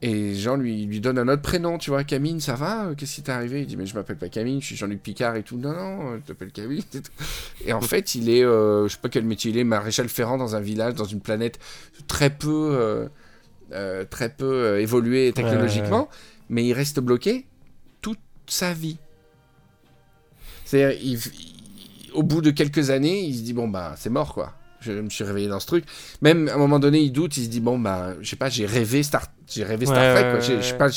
[0.02, 3.16] Et Jean lui, lui donne un autre prénom, tu vois, Camille, ça va Euh, Qu'est-ce
[3.16, 3.62] qui t'est arrivé?
[3.62, 5.58] Il dit, mais je m'appelle pas Camille, je suis Jean-Luc Picard et tout.
[5.58, 6.84] Non, non, euh, je t'appelle Camille.
[6.94, 7.12] Et, tout.
[7.66, 10.38] et en fait, il est, euh, je sais pas quel métier il est, maréchal ferrant
[10.38, 11.60] dans un village, dans une planète
[12.08, 13.08] très peu, euh,
[13.72, 16.10] euh, très peu évoluée technologiquement,
[16.50, 17.46] mais il reste bloqué
[18.02, 18.98] toute sa vie.
[20.66, 24.34] C'est-à-dire, il- il- au bout de quelques années, il se dit, bon, bah, c'est mort,
[24.34, 24.54] quoi.
[24.82, 25.86] Je me suis réveillé dans ce truc.
[26.22, 28.50] Même à un moment donné, il doute, il se dit, bon, bah, je sais pas,
[28.50, 30.40] j'ai rêvé Star, j'ai rêvé Star Ouais, Trek, quoi.
[30.40, 30.88] Je sais pas,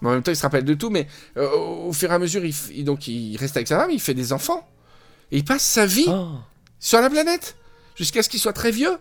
[0.00, 1.06] mais en même temps, il se rappelle de tout, mais
[1.36, 3.78] euh, au, au fur et à mesure, il, f- il- donc, il reste avec sa
[3.78, 4.66] femme, il fait des enfants.
[5.32, 6.28] Et il passe sa vie Oh.
[6.78, 7.56] sur la planète
[7.96, 8.96] jusqu'à ce qu'il soit très vieux.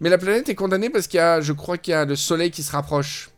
[0.00, 2.16] Mais la planète est condamnée parce qu'il y a, je crois qu'il y a le
[2.16, 3.30] soleil qui se rapproche.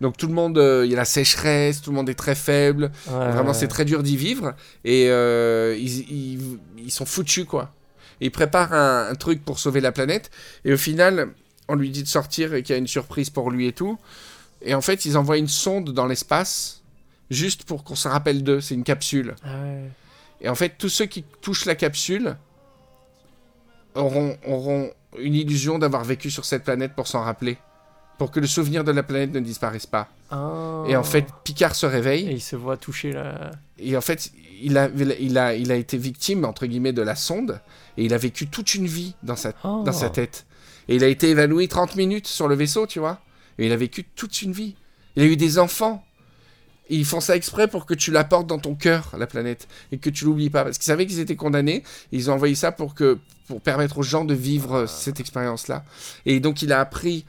[0.00, 2.34] Donc tout le monde, euh, il y a la sécheresse, tout le monde est très
[2.34, 2.90] faible.
[3.08, 3.54] Ouais, Vraiment, ouais.
[3.54, 4.54] c'est très dur d'y vivre.
[4.84, 7.72] Et euh, ils, ils- ils sont foutus, quoi.
[8.20, 10.30] Et ils préparent un, un truc pour sauver la planète.
[10.64, 11.28] Et au final,
[11.68, 13.98] on lui dit de sortir et qu'il y a une surprise pour lui et tout.
[14.62, 16.82] Et en fait, ils envoient une sonde dans l'espace
[17.30, 18.60] juste pour qu'on se rappelle d'eux.
[18.60, 19.36] C'est une capsule.
[19.44, 19.90] Ah ouais.
[20.40, 22.36] Et en fait, tous ceux qui touchent la capsule
[23.94, 27.58] auront, auront une illusion d'avoir vécu sur cette planète pour s'en rappeler.
[28.18, 30.08] Pour que le souvenir de la planète ne disparaisse pas.
[30.30, 30.84] Ah.
[30.88, 32.28] Et en fait, Picard se réveille.
[32.28, 33.52] Et il se voit toucher la.
[33.78, 34.32] Et en fait,
[34.62, 34.88] il a,
[35.20, 37.60] il, a, il a été victime, entre guillemets, de la sonde.
[37.96, 39.82] Et il a vécu toute une vie dans sa, Oh.
[39.84, 40.46] dans sa tête.
[40.88, 43.20] Et il a été évanoui 30 minutes sur le vaisseau, tu vois.
[43.58, 44.74] Et il a vécu toute une vie.
[45.16, 46.04] Il a eu des enfants.
[46.90, 49.68] Et ils font ça exprès pour que tu l'apportes dans ton cœur, la planète.
[49.92, 50.64] Et que tu l'oublies pas.
[50.64, 51.82] Parce qu'ils savaient qu'ils étaient condamnés.
[52.12, 55.20] Et ils ont envoyé ça pour, que, pour permettre aux gens de vivre euh, cette
[55.20, 55.84] expérience-là.
[56.24, 57.26] Et donc, il a appris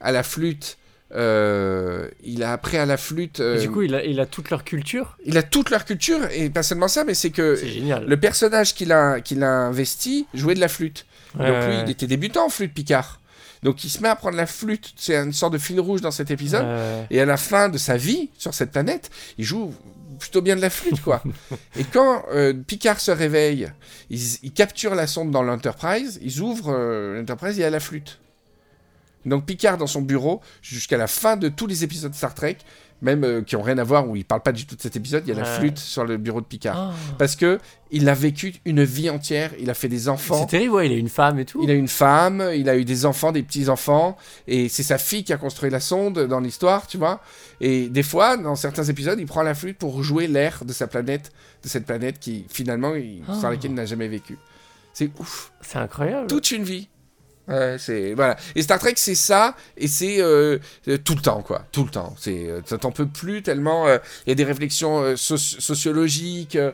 [0.00, 0.76] à la flûte.
[1.14, 3.40] Euh, il a appris à la flûte.
[3.40, 5.16] Euh, du coup, il a, il a toute leur culture.
[5.24, 6.20] il a toute leur culture.
[6.32, 7.58] Et pas seulement ça, mais c'est que
[8.06, 11.06] le personnage qu'il a, qu'il a investi jouait de la flûte.
[11.38, 13.20] Ouais, Donc lui, ouais, il était débutant en flûte, Picard.
[13.62, 14.92] Donc il se met à prendre la flûte.
[14.96, 16.64] C'est une sorte de fil rouge dans cet épisode.
[16.64, 17.06] ouais.
[17.10, 19.74] Et à la fin de sa vie sur cette planète, il joue
[20.20, 21.22] plutôt bien de la flûte, quoi.
[21.78, 23.70] et quand euh, Picard se réveille,
[24.10, 26.72] ils, ils capturent la sonde dans l'Enterprise, ils ouvrent
[27.16, 28.20] l'Enterprise et il y a la flûte.
[29.26, 32.58] Donc Picard dans son bureau, jusqu'à la fin de tous les épisodes Star Trek,
[33.00, 34.96] même euh, qui ont rien à voir, où il parle pas du tout de cet
[34.96, 36.76] épisode, il y a la flûte sur le bureau de Picard.
[36.76, 36.94] Ah.
[37.16, 37.58] Parce que
[37.92, 40.40] il a vécu une vie entière, il a fait des enfants.
[40.40, 41.60] C'est terrible, ouais, il a une femme et tout.
[41.62, 44.16] Il a une femme, il a eu des enfants, des petits-enfants,
[44.48, 47.20] et c'est sa fille qui a construit la sonde dans l'histoire, tu vois.
[47.60, 50.86] Et des fois, dans certains épisodes, il prend la flûte pour jouer l'air de sa
[50.88, 51.30] planète,
[51.62, 53.34] de cette planète qui, finalement, il, Ah.
[53.40, 54.38] sans laquelle il n'a jamais vécu.
[54.92, 55.52] C'est ouf.
[55.60, 56.26] C'est incroyable.
[56.26, 56.88] Toute une vie.
[57.48, 58.36] Ouais, c'est voilà.
[58.54, 60.58] Et Star Trek, c'est ça, et c'est euh,
[61.04, 61.64] tout le temps, quoi.
[61.72, 62.14] Tout le temps.
[62.18, 63.86] C'est, euh, t'en peut plus tellement.
[63.88, 66.72] euh, Il y a des réflexions euh, soci- sociologiques, euh,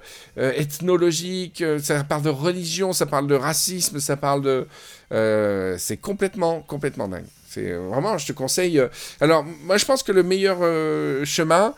[0.57, 1.61] ethnologiques.
[1.61, 4.67] euh, ça parle de religion, ça parle de racisme, ça parle de.
[5.13, 7.25] euh, c'est complètement, complètement dingue.
[7.49, 8.81] C'est vraiment, je te conseille.
[8.81, 8.89] euh,
[9.21, 11.75] Alors, moi, je pense que le meilleur euh, chemin,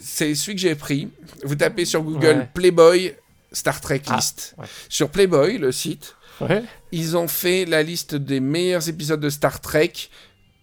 [0.00, 1.08] c'est celui que j'ai pris.
[1.42, 2.48] Vous tapez sur Google Ouais.
[2.54, 3.14] Playboy
[3.52, 4.54] Star Trek Ah, List.
[4.58, 4.66] ouais.
[4.88, 6.14] Sur Playboy, le site.
[6.40, 6.62] Ouais.
[6.92, 9.92] Ils ont fait la liste des meilleurs épisodes de Star Trek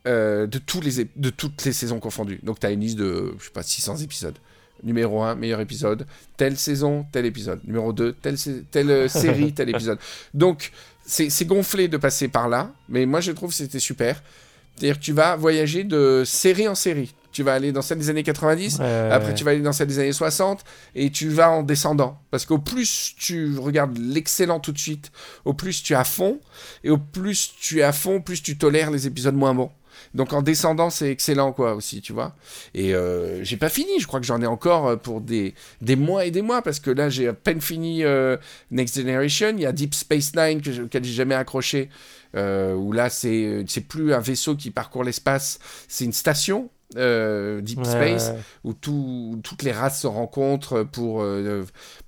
[0.08, 2.40] euh, de, tous les de toutes les saisons confondues.
[2.44, 4.38] Donc, tu as une liste de, je sais pas, 600 épisodes.
[4.84, 6.06] Numéro 1, meilleur épisode.
[6.38, 7.60] Telle saison, tel épisode.
[7.66, 8.38] Numéro 2, telle,
[8.72, 10.00] telle euh, série, tel épisode.
[10.34, 10.72] Donc,
[11.06, 12.72] c'est c'est gonflé de passer par là.
[12.88, 14.22] Mais moi, je trouve que c'était super.
[14.76, 17.14] C'est-à-dire que tu vas voyager de série en série.
[17.38, 19.10] Tu vas aller dans celle des années 90, Ouais.
[19.12, 20.64] après, tu vas aller dans celle des années 60
[20.96, 22.18] et tu vas en descendant.
[22.32, 25.12] Parce qu'au plus tu regardes l'excellent tout de suite,
[25.46, 26.40] au plus tu es à fond.
[26.84, 29.70] Et au plus tu es à fond, plus tu tolères les épisodes moins bons.
[30.16, 32.36] Donc en descendant, c'est excellent, quoi, aussi, tu vois.
[32.74, 35.96] Et euh, j'ai pas fini, je crois que j'en ai encore euh, pour des, des
[35.96, 38.36] mois et des mois, parce que là, j'ai à peine fini euh,
[38.72, 39.54] Next Generation.
[39.56, 41.90] Il y a Deep Space Nine, que auquel j'ai jamais accroché,
[42.36, 46.70] euh, où là, c'est plus un vaisseau qui parcourt l'espace, c'est une station.
[46.96, 48.40] Euh, Deep Space ouais.
[48.64, 51.66] où tout- toutes les races se rencontrent pour, euh,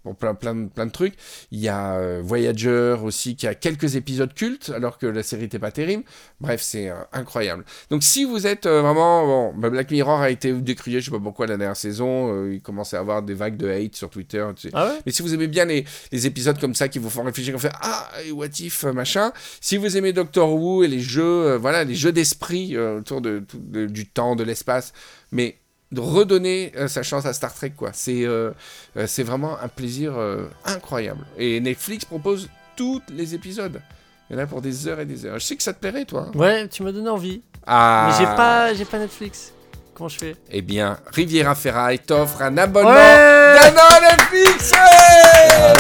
[0.10, 1.14] pour plein, plein, de- plein de trucs.
[1.52, 5.44] Il y a euh, Voyager aussi qui a quelques épisodes cultes alors que la série
[5.44, 6.04] n'était pas terrible.
[6.42, 7.64] Bref, c'est euh, incroyable.
[7.90, 9.26] Donc si vous êtes euh, vraiment...
[9.26, 12.46] Bon, bah, Black Mirror a été décrié, je sais pas pourquoi, la dernière saison.
[12.50, 14.46] il commençait à avoir des vagues de hate sur Twitter.
[14.56, 14.72] tu sais.
[14.74, 15.00] Ah ouais?
[15.06, 17.60] Mais si vous aimez bien les, les épisodes comme ça qui vous font réfléchir, vous
[17.60, 19.32] fait ah et what if machin.
[19.62, 23.44] Si vous aimez Doctor Who et les jeux, voilà, les jeux d'esprit autour de-
[23.88, 24.94] du temps, de l'espace,
[25.32, 25.58] mais
[25.92, 27.90] de redonner euh, sa chance à Star Trek, quoi.
[27.94, 28.52] C'est euh,
[28.98, 31.26] euh, c'est vraiment un plaisir euh, incroyable.
[31.38, 33.82] Et Netflix propose tous les épisodes.
[34.30, 35.40] Il y en a pour des heures et des heures.
[35.40, 36.28] Je sais que ça te plairait, toi.
[36.28, 36.38] hein.
[36.38, 37.42] Ouais, tu m'as donné envie.
[37.66, 38.10] Ah.
[38.12, 39.52] Mais j'ai pas, j'ai pas Netflix.
[39.96, 40.36] Comment je fais?
[40.52, 44.72] Eh bien, Riviera Ferraille t'offre un abonnement Ouais d'un an Netflix.
[44.72, 45.80] ouais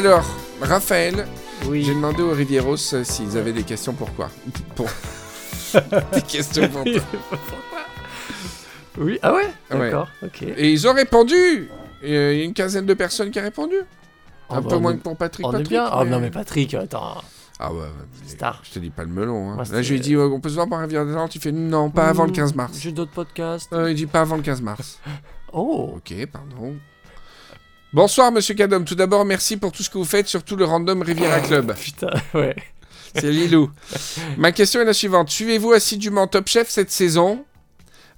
[0.00, 0.24] Alors,
[0.62, 1.26] Raphaël,
[1.68, 1.82] Oui.
[1.84, 4.30] j'ai demandé aux Rivieros euh, s'ils avaient des questions pourquoi.
[4.74, 4.88] Pour...
[6.14, 7.02] des questions pour toi.
[8.96, 9.18] Oui.
[9.20, 9.42] Ah ouais?
[9.70, 9.78] Ouais.
[9.90, 10.08] D'accord.
[10.22, 10.40] Ok.
[10.42, 11.68] Et ils ont répondu
[12.02, 13.74] Euh, Il y a une quinzaine de personnes qui ont répondu.
[14.48, 15.46] Ah Un bah, peu moins est- que pour Patrick.
[15.46, 15.84] On est Patrick, bien.
[15.92, 17.22] Ah mais- non mais Patrick, attends.
[17.58, 17.84] Ah ouais,
[18.26, 18.62] Star.
[18.64, 19.50] Je te dis pas le melon.
[19.50, 19.54] Hein.
[19.56, 21.38] Moi, Là, je lui ai dit, on peut se voir par Rivière des Antilles.
[21.42, 22.78] Tu fais non, pas avant le Hmm, 15 mars.
[22.80, 23.70] J'ai d'autres podcasts.
[23.74, 24.98] Euh, il dit pas avant le 15 mars.
[25.52, 25.94] Oh.
[25.96, 26.76] Ok, pardon.
[27.92, 28.84] Bonsoir, monsieur Cadom.
[28.84, 31.74] Tout d'abord, merci pour tout ce que vous faites, surtout le Random Riviera Club.
[31.74, 32.10] Putain.
[32.34, 32.54] Ouais.
[33.12, 33.68] C'est Lilou.
[34.38, 35.30] Ma question est la suivante.
[35.30, 37.44] Suivez-vous assidûment Top Chef cette saison?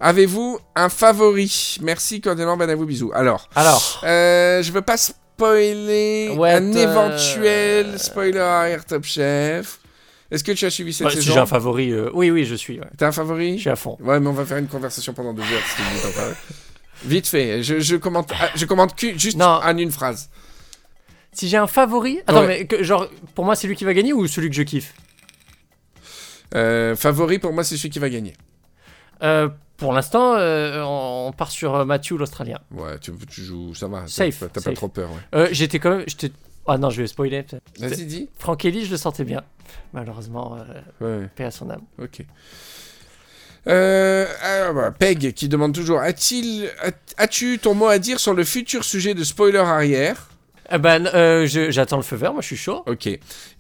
[0.01, 1.79] Avez-vous un favori?
[1.81, 3.11] Merci, cordialement, ben à vous, bisous.
[3.15, 4.03] Alors, Alors.
[4.05, 9.79] euh, je veux pas spoiler Ouais, un éventuel spoiler arrière Top Chef.
[10.31, 11.33] Est-ce que tu as suivi cette Ouais, si saison?
[11.35, 12.79] j'ai un favori, euh, oui, oui, je suis.
[12.79, 12.87] ouais.
[12.99, 13.55] T'as un favori?
[13.57, 13.97] Je suis à fond.
[14.01, 15.83] Ouais, mais on va faire une conversation pendant deux heures si
[17.05, 19.61] Vite fait, je, je commente, ah, je commente juste Non.
[19.63, 20.31] en une phrase.
[21.33, 22.47] Si j'ai un favori, attends, Ouais.
[22.47, 24.95] mais que- genre, pour moi, c'est lui qui va gagner ou celui que je kiffe?
[26.55, 28.35] Euh, favori pour moi, c'est celui qui va gagner.
[29.23, 29.49] Euh,
[29.79, 32.61] Pour l'instant, euh, on part sur euh, Matthew l'Australien.
[32.71, 34.07] Ouais, tu, tu joues, ça va.
[34.07, 35.49] Safe, T'as pas trop peur, ouais.
[35.53, 36.05] J'étais quand même.
[36.69, 37.45] Ah non, je vais spoiler.
[37.81, 38.29] Vas-y, dis.
[38.39, 39.43] Franck Ellie, je le sentais bien.
[39.93, 40.57] Malheureusement,
[41.01, 41.83] euh, Ouais, paix à son âme.
[42.01, 42.25] ok.
[43.69, 44.27] Euh,
[44.73, 49.23] bah, Peg qui demande toujours as-tu ton mot à dire sur le futur sujet de
[49.25, 50.29] spoiler arrière?
[50.75, 52.83] Eh ben, euh, j'attends le feu vert, moi je suis chaud.
[52.87, 53.09] Ok.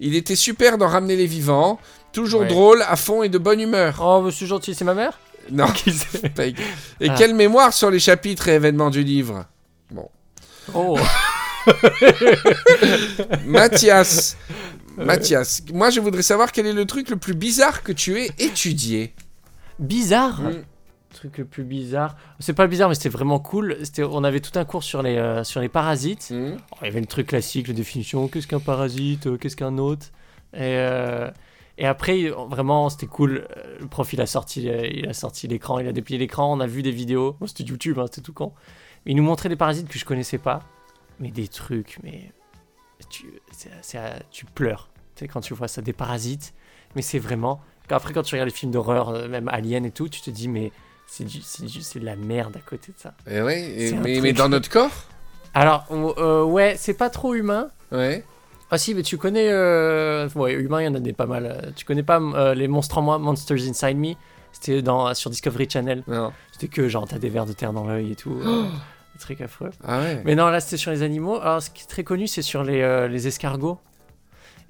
[0.01, 1.79] Il était super d'en ramener les vivants,
[2.13, 2.49] toujours Ouais.
[2.49, 3.99] drôle, à fond et de bonne humeur.
[4.03, 5.19] Oh, c'est gentil, c'est ma mère?
[5.51, 5.67] Non,
[6.37, 6.57] Peg.
[7.01, 7.15] Et Ah.
[7.19, 9.45] quelle mémoire sur les chapitres et événements du livre?
[10.75, 10.97] Oh,
[13.45, 14.37] Mathias.
[14.97, 18.31] Mathias, moi je voudrais savoir quel est le truc le plus bizarre que tu aies
[18.39, 19.15] étudié.
[19.79, 20.65] Bizarre Mm.
[21.13, 22.17] Truc le plus bizarre.
[22.39, 23.77] C'est pas bizarre, mais c'était vraiment cool.
[23.83, 26.33] C'était, on avait tout un cours sur les, euh, sur les parasites.
[26.33, 29.77] Oh, Il y avait le truc classique, la définition, qu'est-ce qu'un parasite, euh, qu'est-ce qu'un
[29.77, 30.11] hôte.
[30.55, 31.31] Et, euh,
[31.77, 33.47] et après, vraiment, c'était cool.
[33.79, 36.67] Le prof, il a sorti, il a sorti l'écran, il a déplié l'écran, on a
[36.67, 37.37] vu des vidéos.
[37.41, 38.53] Bon, c'était YouTube, hein, c'était tout con.
[39.05, 40.61] Il nous montrait des parasites que je connaissais pas.
[41.21, 42.33] Mais des trucs, mais.
[43.11, 43.27] Tu,
[44.31, 44.89] tu pleures.
[45.15, 46.55] Tu sais, quand tu vois ça, des parasites.
[46.97, 47.61] Mais c'est vraiment.
[47.91, 50.49] Après, quand tu regardes les films d'horreur, euh, même Alien et tout, tu te dis,
[50.49, 50.73] mais
[51.07, 53.13] c'est de la merde à côté de ça.
[53.31, 54.91] Eh ouais, et- C'est un mais, mais dans notre corps?
[55.55, 57.69] Alors, on- euh, ouais, c'est pas trop humain.
[57.91, 58.25] Ouais.
[58.71, 59.49] Ah si, mais tu connais...
[59.51, 60.27] Euh...
[60.35, 61.73] Ouais, humain, il y en a des pas mal.
[61.77, 64.15] Tu connais pas euh, les monstres en moi, Monsters Inside Me?
[64.53, 66.03] C'était dans, sur Discovery Channel.
[66.07, 66.33] Non.
[66.53, 68.33] C'était que genre, t'as des vers de terre dans l'œil et tout.
[68.43, 68.65] euh,
[69.15, 69.71] des trucs affreux.
[69.85, 70.23] Ah ouais.
[70.25, 71.39] Mais non, là, c'était sur les animaux.
[71.39, 73.79] Alors, ce qui est très connu, c'est sur les, les escargots.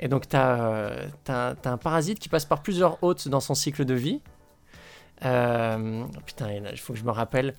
[0.03, 0.91] Et donc, t'as-
[1.25, 4.21] t'as un parasite qui passe par plusieurs hôtes dans son cycle de vie.
[5.25, 7.55] Euh, putain, il faut que je me rappelle.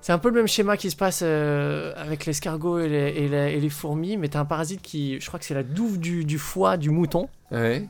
[0.00, 3.28] C'est un peu le même schéma qui se passe euh, avec l'escargot et les, et
[3.28, 5.98] les- et les fourmis, mais t'as un parasite qui, je crois que c'est la douve
[6.00, 7.86] du, du foie du mouton, Ouais.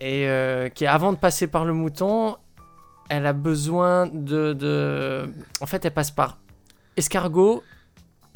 [0.00, 2.36] et euh, qui avant de passer par le mouton,
[3.10, 5.28] elle a besoin de, de...
[5.60, 6.38] En fait, elle passe par
[6.96, 7.62] escargot,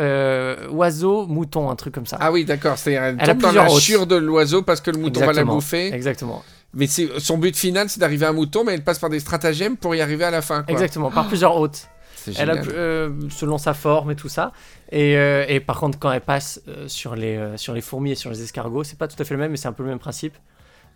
[0.00, 2.18] euh, oiseau, mouton, un truc comme ça.
[2.20, 2.76] Ah oui, d'accord.
[2.78, 5.32] C'est-à-dire, elle, Elle a dans la chure de l'oiseau parce que le mouton va la
[5.32, 5.54] Exactement.
[5.54, 5.92] bouffer.
[5.94, 6.44] Exactement.
[6.74, 9.20] Mais c'est son but final, c'est d'arriver à un mouton, mais elle passe par des
[9.20, 10.62] stratagèmes pour y arriver à la fin.
[10.62, 10.72] Quoi.
[10.72, 11.88] Exactement, par plusieurs hôtes.
[12.16, 14.52] C'est Elle a, euh, selon sa forme et tout ça.
[14.90, 18.14] Et, euh, et par contre, quand elle passe euh, sur, les, sur les fourmis et
[18.16, 19.88] sur les escargots, c'est pas tout à fait le même, mais c'est un peu le
[19.90, 20.34] même principe.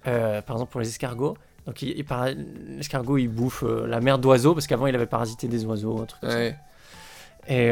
[0.03, 1.37] Par exemple, pour les escargots,
[1.67, 2.05] donc il, il
[2.77, 6.21] l'escargot il bouffe la merde d'oiseaux parce qu'avant il avait parasité des oiseaux, un truc
[6.21, 6.37] comme ça.
[6.37, 6.57] Ouais.
[7.49, 7.71] Et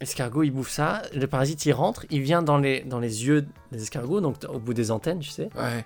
[0.00, 3.46] l'escargot il bouffe ça, le parasite il rentre, il vient dans les, dans les yeux
[3.72, 5.48] des escargots, donc au bout des antennes, tu sais.
[5.56, 5.84] Ouais.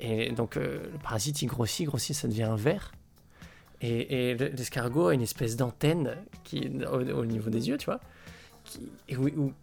[0.00, 2.92] Et donc euh, le parasite il grossit, grossit, ça devient un ver.
[3.82, 7.86] Et, et le- l'escargot a une espèce d'antenne qui au, au niveau des yeux, tu
[7.86, 8.00] vois,
[8.64, 8.80] qui,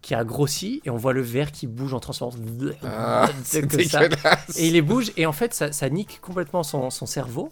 [0.01, 2.37] qui a grossi et on voit le verre qui bouge en transformant.
[2.83, 3.29] Ah.
[4.57, 7.51] Et il les bouge et en fait ça, ça nique complètement son, son cerveau.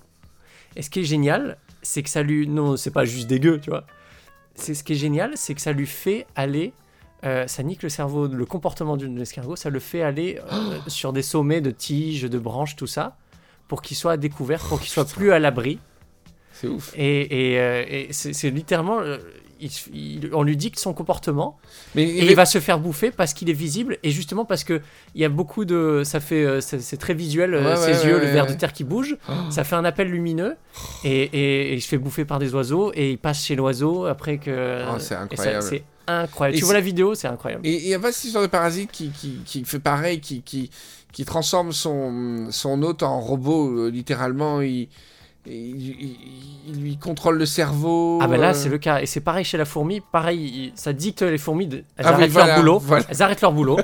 [0.76, 2.48] Et ce qui est génial, c'est que ça lui...
[2.48, 3.86] Non, c'est pas juste dégueu, tu vois.
[4.56, 6.74] C'est ce qui est génial, c'est que ça lui fait aller...
[7.26, 11.14] euh, ça nique le cerveau, le comportement d'un escargot, ça le fait aller euh, sur
[11.14, 13.18] des sommets de tiges, de branches, tout ça,
[13.68, 15.80] pour qu'il soit découvert, pour qu'il soit plus à l'abri.
[16.54, 16.94] C'est ouf.
[16.96, 19.00] Et, et, euh, et c'est littéralement...
[19.60, 21.58] il- il- on lui dicte son comportement
[21.96, 24.82] Mais, et il va se faire bouffer parce qu'il est visible et justement parce que
[25.16, 28.08] il y a beaucoup de ça fait euh, c'est très visuel euh, Ouais, ses ouais,
[28.10, 29.18] yeux ouais, le ver de terre qui bouge.
[29.50, 30.56] Ça fait un appel lumineux
[31.04, 34.06] et, et- et il se fait bouffer par des oiseaux et il passe chez l'oiseau
[34.06, 35.64] après que Oh, c'est incroyable.
[35.64, 36.56] c'est incroyable.
[36.56, 37.66] Et tu vois la vidéo c'est incroyable.
[37.66, 40.42] Et il y a pas cette histoire de parasite qui, qui, qui fait pareil, qui,
[40.42, 40.70] qui,
[41.12, 44.62] qui transforme son, son hôte en robot, euh, littéralement.
[44.62, 44.90] Il,
[45.48, 46.18] il, il-
[46.68, 48.18] il lui contrôle le cerveau.
[48.22, 50.72] ah ben là euh, c'est le cas et c'est pareil chez la fourmi pareil il-
[50.76, 53.06] ça dicte les fourmis de- elles Ah oui, arrêtent voilà, leur boulot voilà.
[53.10, 53.78] elles arrêtent leur boulot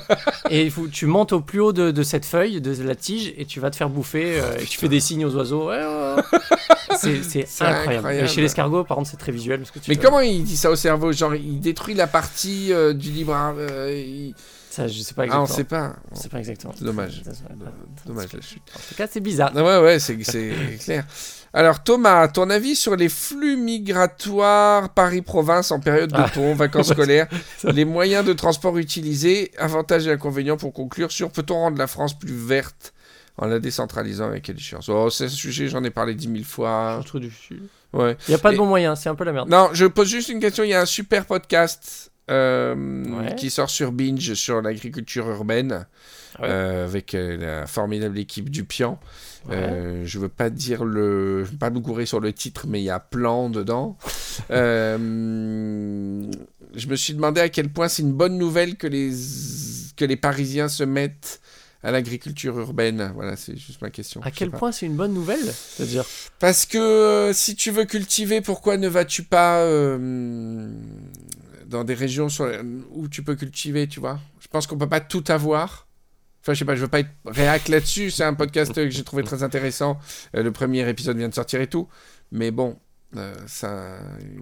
[0.49, 3.45] et faut- tu montes au plus haut de, de cette feuille de la tige et
[3.45, 6.15] tu vas te faire bouffer euh, et tu fais des signes aux oiseaux Ouais, ouais,
[6.15, 7.21] ouais.
[7.21, 7.93] c'est incroyable.
[7.97, 8.25] incroyable.
[8.25, 10.43] Et chez l'escargot par contre c'est très visuel parce que tu Mais te- comment il
[10.43, 13.35] dit ça au cerveau Genre, il détruit la partie euh, du libre.
[13.57, 14.33] euh, il-
[14.71, 15.93] ça je sais pas Ah, exactement on sait pas.
[16.13, 17.21] c'est pas exactement dommage.
[17.25, 17.31] Ça,
[18.05, 18.61] Dommage la chute.
[18.75, 21.05] en tout cas c'est bizarre Ah ouais, ouais, c'est clair.
[21.53, 26.29] Alors Thomas, ton avis sur les flux migratoires Paris-Province en période de Ah.
[26.33, 27.27] pont, vacances scolaires,
[27.65, 32.17] les moyens de transport utilisés, avantages et inconvénients pour conclure sur peut-on rendre la France
[32.17, 32.93] plus verte
[33.37, 36.45] en la décentralisant avec quelle échéance Oh, c'est un sujet, j'en ai parlé dix mille
[36.45, 37.01] fois.
[37.93, 38.15] Ouais.
[38.27, 39.85] Il y a pas de Et- bon moyen c'est un peu la merde Non, je
[39.85, 40.63] pose juste une question.
[40.63, 42.75] Il y a un super podcast euh,
[43.05, 43.35] Ouais.
[43.35, 45.85] qui sort sur Binge sur l'agriculture urbaine
[46.37, 46.47] Ah ouais.
[46.49, 48.97] euh, avec euh, la formidable équipe du Pian.
[49.49, 49.55] Ouais.
[49.55, 52.79] Euh, je veux pas dire le, je veux pas me gourer sur le titre, mais
[52.81, 53.97] il y a plan dedans.
[54.51, 56.31] Euh,
[56.75, 59.11] je me suis demandé à quel point c'est une bonne nouvelle que les
[59.97, 61.41] que les Parisiens se mettent
[61.83, 63.11] à l'agriculture urbaine.
[63.15, 64.21] Voilà, c'est juste ma question.
[64.23, 66.05] à quel point c'est une bonne nouvelle c'est-à-dire
[66.39, 70.69] Parce que euh, si tu veux cultiver, pourquoi ne vas-tu pas euh,
[71.67, 72.49] dans des régions sur-
[72.91, 74.19] où tu peux cultiver, tu vois?
[74.39, 75.87] Je pense qu'on peut pas tout avoir.
[76.41, 78.09] Enfin, je sais pas, je veux pas être réac là-dessus.
[78.11, 79.99] C'est un podcast que j'ai trouvé très intéressant.
[80.35, 81.87] Euh, le premier épisode vient de sortir et tout.
[82.31, 82.77] Mais bon,
[83.17, 83.97] euh, ça.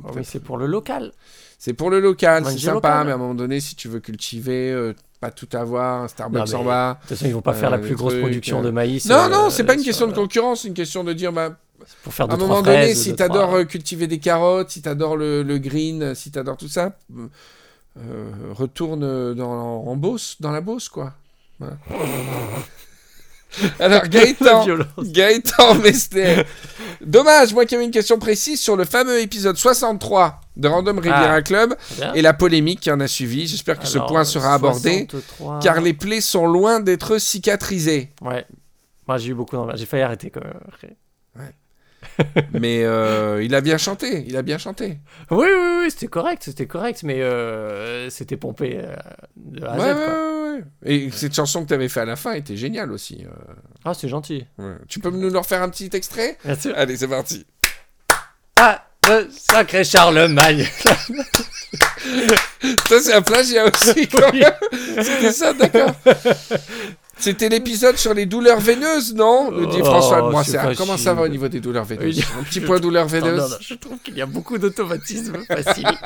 [0.05, 1.11] Oh, mais c'est pour le local
[1.57, 3.05] C'est pour le local, c'est sympa, local.
[3.07, 6.51] mais à un moment donné, si tu veux cultiver, euh, pas tout avoir, un Starbucks
[6.53, 6.93] Non, en bas.
[6.93, 8.63] de toute façon ils vont pas faire Euh, la les plus grosse trucs, production euh.
[8.63, 11.11] de maïs Non, euh, non, c'est pas une question de concurrence, c'est une question de
[11.11, 11.57] dire, bah,
[12.03, 14.81] pour faire À un moment donné, fraises, si t'adores trois- euh, cultiver des carottes, si
[14.81, 17.27] t'adores le, le green, si t'adores tout ça, euh,
[17.97, 21.13] euh, retourne euh, dans, en Beauce, dans la Beauce, quoi.
[21.59, 21.75] Voilà.
[23.79, 24.65] Alors, Gaëtan.
[24.99, 26.43] Gaëtan Mester.
[27.01, 31.41] Dommage, moi qui avais une question précise sur le fameux épisode 63 de Random Riviera
[31.41, 32.13] Club Bien.
[32.13, 33.47] et la polémique qui en a suivi.
[33.47, 35.59] J'espère que ce point sera abordé, 63.
[35.61, 38.11] car les plaies sont loin d'être cicatrisées.
[38.21, 38.45] Ouais.
[39.07, 39.75] Moi, j'ai eu beaucoup d'envers.
[39.75, 40.53] J'ai failli arrêter quand même.
[42.53, 44.99] Mais euh, il a bien chanté, il a bien chanté.
[45.31, 48.95] Oui, oui, oui, c'était correct, c'était correct, mais euh, c'était pompé euh,
[49.35, 50.13] de A à Ouais, Z, ouais, quoi.
[50.13, 50.63] ouais, ouais.
[50.85, 53.25] Et cette chanson que tu avais fait à la fin était géniale aussi.
[53.25, 53.53] euh.
[53.85, 54.45] Ah, c'est gentil.
[54.87, 56.37] Tu peux nous en refaire un petit extrait?
[56.43, 56.73] Bien sûr.
[56.75, 57.45] Allez, c'est parti.
[58.57, 60.67] Ah, le sacré Charlemagne.
[62.87, 64.43] Ça, c'est un plagiat aussi, quand Oui.
[65.01, 65.91] C'était ça, d'accord.
[67.19, 70.43] C'était l'épisode sur les douleurs veineuses, non Me dit Oh, François de moi.
[70.75, 72.23] Comment ça va au niveau des douleurs veineuses Oui.
[72.39, 75.87] Un petit point douleurs veineuses non, non, je trouve qu'il y a beaucoup d'automatisme facile.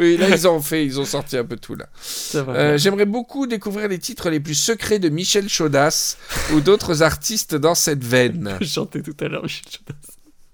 [0.00, 1.86] Oui, là, ils ont fait, ils ont sorti un peu tout, là.
[2.34, 6.16] Euh, J'aimerais beaucoup découvrir les titres les plus secrets de Michel Chaudas
[6.52, 8.56] ou d'autres artistes dans cette veine.
[8.60, 9.98] Je chantais tout à l'heure Michel Chaudas.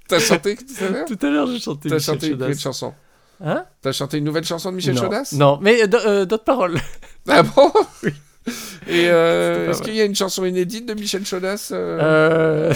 [0.06, 2.58] T'as chanté tout à l'heure Tout à l'heure, je chantais T'as chanté une Chaudas.
[2.58, 2.94] chanson
[3.42, 3.64] Hein?
[3.80, 5.02] T'as chanté une nouvelle chanson de Michel non.
[5.02, 5.28] Chaudas?
[5.32, 6.78] Non, mais euh, euh, d'autres paroles.
[7.26, 7.72] Ah bon?
[8.88, 12.72] Et euh, est-ce qu'il y a une chanson inédite de Michel Chaudas euh Euh...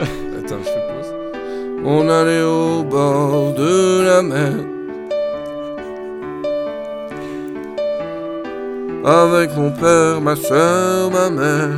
[0.38, 1.14] Attends, je fais pause.
[1.84, 4.52] On allait au bord de la mer.
[9.04, 11.70] Avec mon père, ma soeur, ma mère.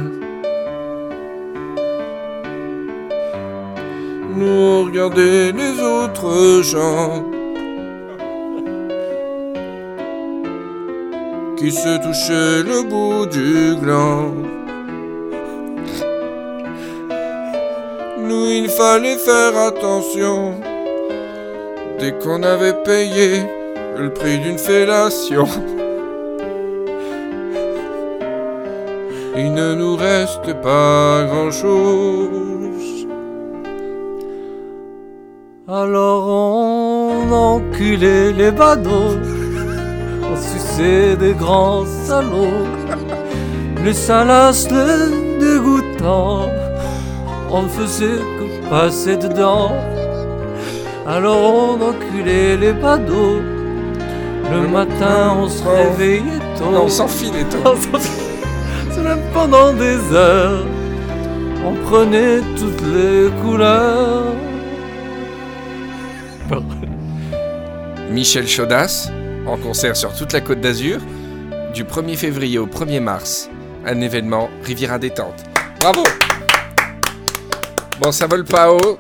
[4.37, 7.40] Nous on regardait les autres gens
[11.61, 14.33] qui se touchaient le bout du gland.
[18.27, 20.55] Nous, il fallait faire attention
[21.99, 23.43] dès qu'on avait payé
[23.99, 25.45] le prix d'une fellation.
[29.37, 33.07] Il ne nous reste pas grand-chose.
[35.69, 39.40] Alors on enculait les badauds
[40.37, 42.67] sucer des grands salauds.
[43.85, 46.47] Les salaces, le dégoûtant,
[47.51, 49.73] on ne faisait que passer dedans.
[51.07, 53.41] Alors on enculait les badauds.
[54.53, 56.71] Le matin, on se réveillait tôt.
[56.73, 57.59] Non, on s'enfile et tout.
[57.65, 58.05] On s'en-
[58.91, 60.65] C'est même pendant des heures,
[61.65, 64.25] on prenait toutes les couleurs.
[68.11, 69.11] Michel Chaudas,
[69.47, 71.01] en concert sur toute la côte d'Azur,
[71.75, 73.49] du 1er février au 1er mars.
[73.87, 75.45] Un événement Riviera Détente.
[75.81, 76.05] Bravo
[78.01, 78.99] Bon, ça vole pas haut.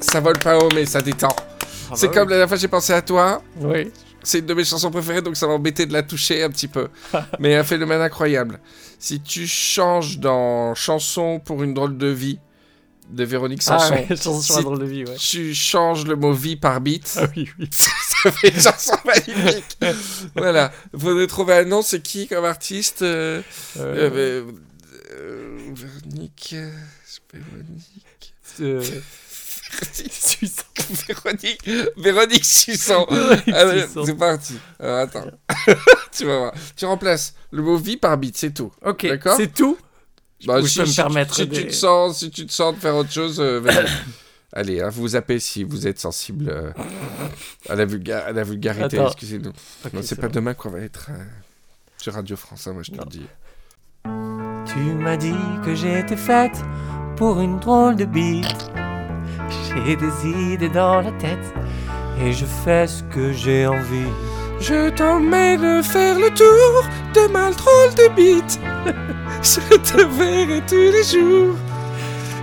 [0.00, 1.34] Ça vole pas haut, mais ça détend.
[1.94, 3.42] C'est comme la dernière fois j'ai pensé à toi.
[3.60, 3.90] Oui.
[4.22, 6.68] C'est une de mes chansons préférées, donc ça va m'embêter de la toucher un petit
[6.68, 6.88] peu.
[7.38, 8.60] Mais un phénomène incroyable.
[8.98, 12.38] Si tu changes dans Chanson pour une drôle de vie
[13.10, 15.14] de Véronique Ah Sanson, ouais, chanson drôle de vie, ouais.
[15.16, 17.70] tu changes le mot vie par beat, Ah oui, oui.
[18.22, 19.78] ça fait une chanson magnifique.
[20.36, 20.72] voilà.
[20.92, 21.08] Vous
[21.52, 23.42] un nom, c'est qui comme artiste euh,
[23.78, 24.52] Euh, euh,
[25.12, 26.50] euh, Véronique.
[26.54, 26.70] euh,
[27.32, 28.34] Véronique.
[31.06, 31.60] Véronique.
[31.96, 32.44] Véronique.
[32.44, 33.06] Sussan.
[34.06, 34.54] c'est parti.
[34.80, 35.26] Alors, attends.
[36.16, 36.52] tu vas voir.
[36.76, 38.72] Tu remplaces le mot vie par beat, c'est tout.
[38.84, 39.76] Ok, D'accord c'est tout?
[40.46, 42.74] Bah, Ou je peux me permettre si des- tu te sens, si tu te sens
[42.74, 43.86] de faire autre chose, euh, vas-y.
[44.52, 46.72] Allez, hein, vous zappez si vous êtes sensible euh,
[47.68, 48.98] à, la vulga- à la vulgarité.
[48.98, 49.08] Attends.
[49.08, 49.50] Excusez-nous.
[49.50, 50.34] Ok, non, c'est c'est pas bon.
[50.34, 51.22] demain qu'on va être euh,
[51.98, 53.04] sur Radio France, hein, moi je te Non.
[53.04, 53.26] le dis.
[54.72, 55.34] Tu m'as dit
[55.64, 56.62] que j'étais faite
[57.16, 58.70] pour une drôle de bite.
[59.74, 61.54] J'ai des idées dans la tête
[62.20, 64.10] et je fais ce que j'ai envie.
[64.60, 66.84] Je t'emmène faire le tour
[67.14, 68.58] de ma drôle de bite.
[69.42, 71.54] je te verrai tous les jours.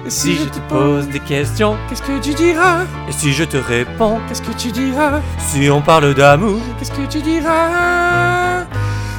[0.05, 3.57] Et Si je te pose des questions qu'est-ce que tu diras et si je te
[3.57, 5.19] réponds, Qu'est-ce que tu diras
[5.51, 8.65] si on parle d'amour, Qu'est-ce que tu diras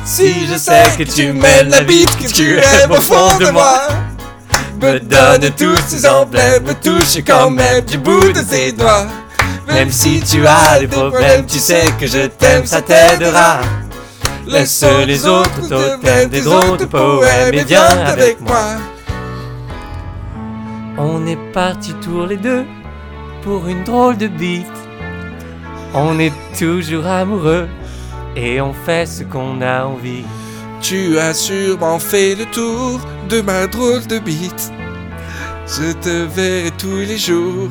[0.04, 3.80] Si je sais que tu mènes la bite que tu aimes au fond de moi,
[4.80, 9.06] me donne tous ces emblèmes, me touche quand même du bout de ses doigts.
[9.66, 13.58] même si tu as des problèmes, tu sais que je t'aime, ça t'aidera.
[14.46, 18.76] Laisse les autres totems des drôles de poèmes et viens avec moi.
[20.98, 22.64] On est partis tous les deux
[23.42, 24.66] pour une drôle de bite.
[25.94, 27.68] On est toujours amoureux
[28.34, 30.24] et on fait ce qu'on a envie.
[30.80, 34.72] Tu as sûrement fait le tour de ma drôle de bite.
[35.66, 37.68] Je te verrai tous les jours.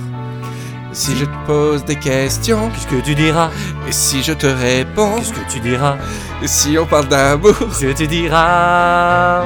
[0.92, 3.50] Si je te pose des questions, Qu'est-ce que tu diras?
[3.88, 5.98] et si je te réponds, Qu'est-ce que tu diras?
[6.42, 9.44] et si on parle d'amour, Qu'est-ce que tu diras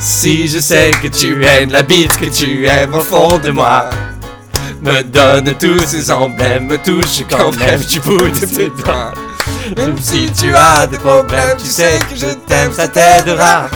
[0.00, 3.90] si je sais que tu aimes la bite que tu aimes au fond de moi,
[4.80, 9.12] me donne tous ces emblèmes, me touche quand même du bout de tes doigts.
[9.76, 13.68] Même si tu as des problèmes, tu sais que je t'aime, ça t'aidera.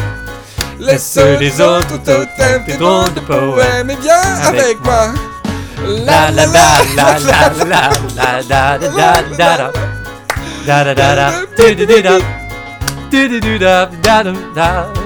[0.81, 5.13] Laisse les autres totems, tes drôles de poèmes, et viens avec moi.
[6.07, 7.91] La la la la la la
[8.49, 9.71] la da da da da
[10.67, 12.19] da da da da
[14.03, 15.04] da da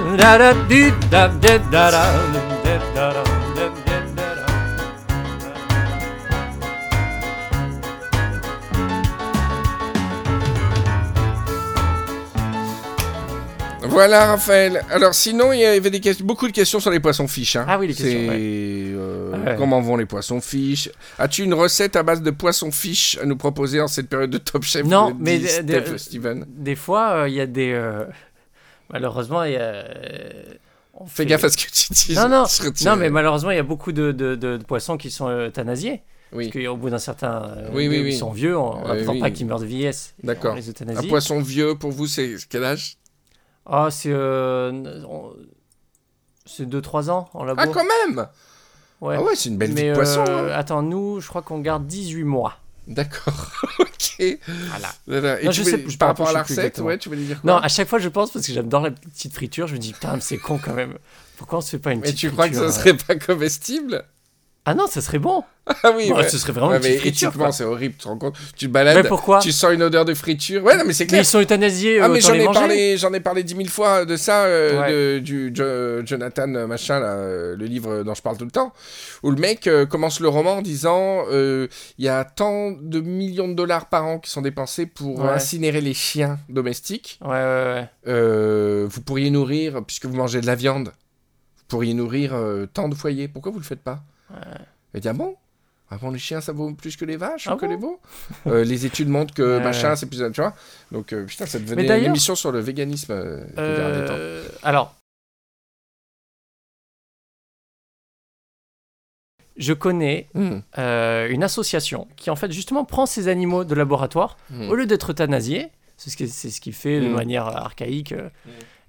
[13.99, 14.81] voilà Raphaël.
[14.89, 15.91] Alors sinon il y avait
[16.23, 17.55] beaucoup de questions sur les poissons fiches.
[17.57, 17.65] Hein.
[17.67, 18.29] Ah oui les questions.
[18.31, 20.89] Euh, comment vont les poissons fiches?
[21.17, 24.37] As-tu une recette à base de poissons fiches à nous proposer en cette période de
[24.37, 25.41] Top Chef Non, mais
[25.97, 27.73] Steven des fois euh, il y a des.
[27.73, 28.05] Euh,
[28.91, 29.59] Malheureusement, il y a.
[29.61, 30.43] euh,
[30.93, 32.15] on Fais fait- gaffe à ce que tu dis.
[32.15, 32.45] Non, non,
[32.85, 36.01] non, mais malheureusement, il y a beaucoup de, de, de- de poissons qui sont euthanasiés.
[36.31, 37.43] Oui, Parce qu'au bout d'un certain.
[37.57, 38.15] euh, Oui, oui, ils oui.
[38.15, 39.19] sont vieux, on Euh, n'attend oui.
[39.19, 40.13] pas qu'ils meurent de vieillesse.
[40.23, 40.55] D'accord.
[40.55, 42.97] Un poisson vieux, pour vous, c'est quel âge?
[43.65, 44.11] Ah, c'est.
[44.11, 44.71] euh,
[46.45, 47.61] C'est 2-3 ans en labo.
[47.63, 48.27] Ah, quand même
[49.01, 49.15] Ouais.
[49.17, 50.25] Ah ouais, c'est une belle vie de poisson.
[50.27, 50.57] euh, hein.
[50.57, 52.55] attends, nous, je crois qu'on garde 18 mois.
[52.89, 54.37] D'accord, ok.
[54.47, 54.89] Voilà.
[55.05, 55.41] Voilà.
[55.41, 57.53] Et Non, je sais je par rapport à la recette, ouais, tu voulais dire quoi?
[57.53, 59.93] Non, à chaque fois, je pense, parce que j'adore la petite friture, je me dis,
[59.93, 60.97] putain, c'est con quand même.
[61.37, 62.97] Pourquoi on se fait pas une Mais petite tu crois que friture, ça euh serait
[62.97, 64.03] pas comestible?
[64.71, 65.43] Ah non, ça serait bon.
[65.83, 66.27] Ah oui, ouais.
[66.27, 67.53] Ce serait vraiment Ouais, une petite mais friture.
[67.53, 70.03] c'est horrible, tu te rends compte Tu te Mais balades, pourquoi tu sens une odeur
[70.05, 70.63] de friture.
[70.63, 71.21] Ouais, non, mais c'est Mais clair.
[71.21, 74.15] ils sont euthanasiés, Ah, mais j'en ai, parlé, j'en ai parlé dix mille fois de
[74.15, 74.91] ça, euh, Ouais.
[74.91, 78.51] de- du Jo- Jonathan euh, machin, là, euh, le livre dont je parle tout le
[78.51, 78.73] temps,
[79.21, 81.67] où le mec euh, commence le roman en disant euh,
[81.99, 85.81] il y a tant de millions de dollars par an qui sont dépensés pour incinérer
[85.81, 87.19] les chiens domestiques.
[87.23, 88.85] Ouais, ouais, ouais.
[88.87, 90.87] Vous pourriez nourrir, puisque vous mangez de la viande,
[91.57, 92.33] vous pourriez nourrir
[92.73, 93.27] tant de foyers.
[93.27, 93.99] Pourquoi vous le faites pas?
[94.93, 95.35] Il dit ah bon
[95.91, 97.77] Ah bon, les chiens, ça vaut plus que les vaches Ah ou que bon les
[97.77, 97.99] veaux
[98.47, 99.63] Euh, Les études montrent que Ouais.
[99.63, 100.17] machin, c'est plus...
[100.31, 100.53] Tu vois
[100.91, 103.11] Donc, euh, putain, ça devenait une émission sur le véganisme.
[103.11, 104.59] euh, ces derniers temps.
[104.63, 104.95] Alors,
[109.57, 114.69] je connais Hmm, une association qui en fait justement prend ces animaux de laboratoire hmm.
[114.69, 117.13] au lieu d'être euthanasiés, c'est ce ce qui fait de Mm.
[117.13, 118.13] manière archaïque.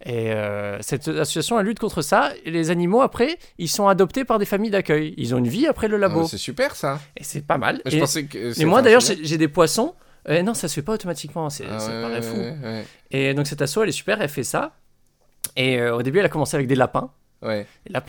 [0.06, 2.30] Et euh, cette association elle lutte contre ça.
[2.44, 5.14] Et les animaux après, ils sont adoptés par des familles d'accueil.
[5.18, 6.26] Ils ont une vie après le Ah, labo.
[6.26, 6.98] c'est super ça.
[7.16, 7.82] et c'est pas mal.
[7.84, 8.60] Mais je Et, pensais que.
[8.60, 9.94] et moi d'ailleurs, j'ai des poissons.
[10.28, 11.48] Euh, non, ça se fait pas automatiquement.
[11.50, 12.36] C'est Ah ça ouais, paraît fou.
[12.36, 12.84] ouais, ouais.
[13.10, 14.20] Et donc cette asso, elle est super.
[14.22, 14.72] Elle fait ça.
[15.56, 17.10] Et euh, au début, elle a commencé avec des lapins.
[17.42, 17.66] Ouais.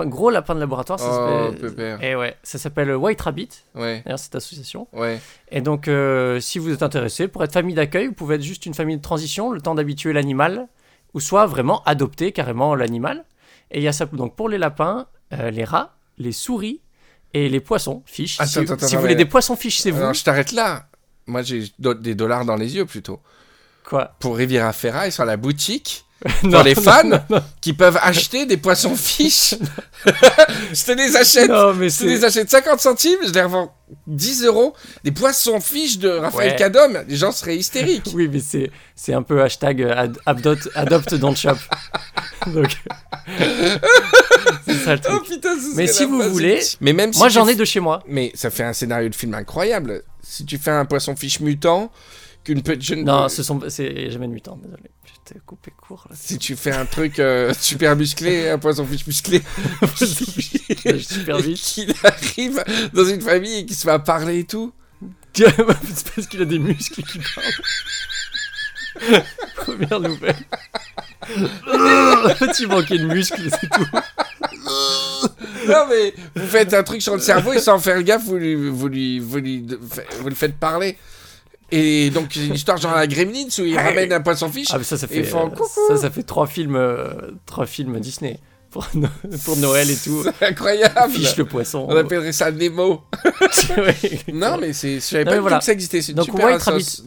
[0.07, 0.99] Gros lapins de laboratoire.
[0.99, 3.47] Ça Oh, s'appelle- et ouais, ça s'appelle White Rabbit.
[3.75, 4.87] Ouais, D'ailleurs, cette association.
[4.91, 5.19] ouais.
[5.49, 8.65] Et donc, euh, si vous êtes intéressé, pour être famille d'accueil, vous pouvez être juste
[8.65, 10.67] une famille de transition, le temps d'habituer l'animal,
[11.13, 13.25] ou soit vraiment adopter carrément l'animal.
[13.71, 16.81] Et il y a ça donc pour les lapins, euh, les rats, les souris
[17.33, 18.39] et les poissons fiches.
[18.39, 20.01] Attends, si attends, si attends, vous voulez mais- des poissons fiches, c'est vous.
[20.01, 20.87] Alors, je t'arrête là.
[21.27, 23.19] Moi, j'ai do- des dollars dans les yeux plutôt.
[23.85, 24.13] Quoi?
[24.19, 26.05] Pour Riviera Ferra, ils sont à la boutique.
[26.43, 27.41] Non, Pour les fans non, non.
[27.61, 29.55] qui peuvent acheter des poissons fiches.
[30.05, 31.49] je te les achète.
[31.49, 33.73] Non, mais Je te les achète 50 centimes, je les revends
[34.05, 34.75] 10 euros.
[35.03, 36.55] Des poissons fiches de Raphaël Ouais.
[36.55, 38.09] Cadom, les gens seraient hystériques.
[38.13, 41.57] Oui, mais c'est c'est un peu hashtag euh, ad- adopt, adopt don't shop.
[42.47, 42.69] Donc.
[44.65, 45.23] c'est ça le Oh truc.
[45.27, 46.61] putain, ce Mais si vous voulez-.
[46.81, 48.03] Mais même si Moi, j'en ai de chez moi.
[48.07, 50.03] Mais ça fait un scénario de film incroyable.
[50.21, 51.91] Si tu fais un poisson fiche mutant,
[52.43, 53.03] qu'une petite jeune.
[53.05, 54.83] Non, ce sont c'est jamais de mutant, désolé.
[55.31, 56.07] T'ai coupé court.
[56.09, 56.15] Là.
[56.19, 59.41] Si tu fais un truc euh, super musclé, un poisson fiche musclé,
[59.95, 61.61] super vite.
[61.61, 62.61] qu'il arrive
[62.93, 64.73] dans une famille et qu'il se met à parler et tout.
[65.33, 69.23] c'est parce qu'il a des muscles qui parlent.
[69.55, 70.35] Première nouvelle.
[72.57, 73.87] tu manquais de muscles, c'est tout.
[75.67, 78.69] Non mais vous faites un truc sur le cerveau et sans faire gaffe, vous lui,
[78.69, 79.65] vous lui, vous lui,
[80.19, 80.97] vous le faites parler.
[81.71, 84.67] Et donc c'est une histoire genre la Gremlins où il ramène un poisson fiche.
[84.71, 87.07] Ah, mais ça, ça fait, font euh, ça, ça fait trois films, euh,
[87.45, 89.07] trois films Disney pour, No-
[89.45, 90.23] pour Noël et tout.
[90.39, 91.11] C'est incroyable.
[91.13, 91.85] Fiche le poisson.
[91.89, 93.01] On appellerait ça Nemo.
[94.33, 95.57] Non mais c'est, je savais Non, pas tout voilà.
[95.59, 96.01] que ça existait.
[96.01, 96.13] C'est.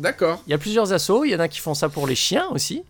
[0.00, 0.42] D'accord.
[0.46, 1.24] Il y a plusieurs assos.
[1.24, 2.82] Il y en a qui font ça pour les chiens aussi.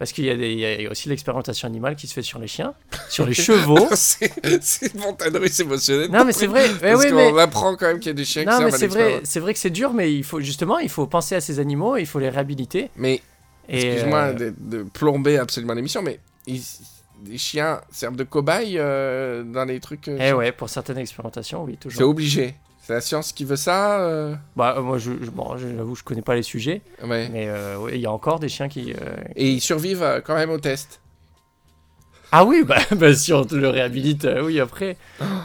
[0.00, 0.34] Parce qu'il y, a
[0.80, 2.72] y aussi l'expérimentation animale qui se fait sur les chiens,
[3.10, 3.86] sur les chevaux.
[3.94, 4.32] c'est,
[4.62, 6.10] c'est une montagne russe émotionnelle.
[6.10, 6.68] Non, mais c'est vrai.
[6.82, 8.60] Mais Parce oui, qu'on mais apprend quand même qu'il y a des chiens qui Non,
[8.64, 10.88] mais servent à c'est vrai, c'est vrai que c'est dur, mais il faut justement, il
[10.88, 12.90] faut penser à ces animaux, il faut les réhabiliter.
[12.96, 13.20] Mais
[13.68, 16.62] excuse-moi euh, de, de plomber absolument l'émission, mais ils-
[17.26, 20.08] les chiens servent de cobayes euh, dans les trucs.
[20.08, 22.08] euh, eh ouais, pour certaines expérimentations, oui, C'est toujours.
[22.08, 22.54] obligé.
[22.82, 24.00] C'est la science qui veut ça.
[24.00, 27.28] euh, Bah, euh, moi, je, je- bon, j'avoue, je connais pas les sujets, Ouais.
[27.30, 28.92] mais euh, ouais, il y a encore des chiens qui.
[28.94, 31.00] euh, Et ils survivent euh, quand même au test.
[32.32, 34.96] Ah oui, bah, bah, si on te le réhabilite, euh, oui, après.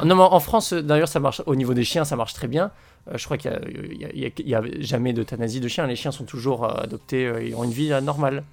[0.03, 1.41] Non, mais en France, d'ailleurs, ça marche.
[1.45, 2.71] Au niveau des chiens, ça marche très bien.
[3.13, 5.85] Je crois qu'il y a- y y y jamais d'euthanasie de chiens.
[5.87, 8.43] Les chiens sont toujours adoptés, ils ont une vie normale.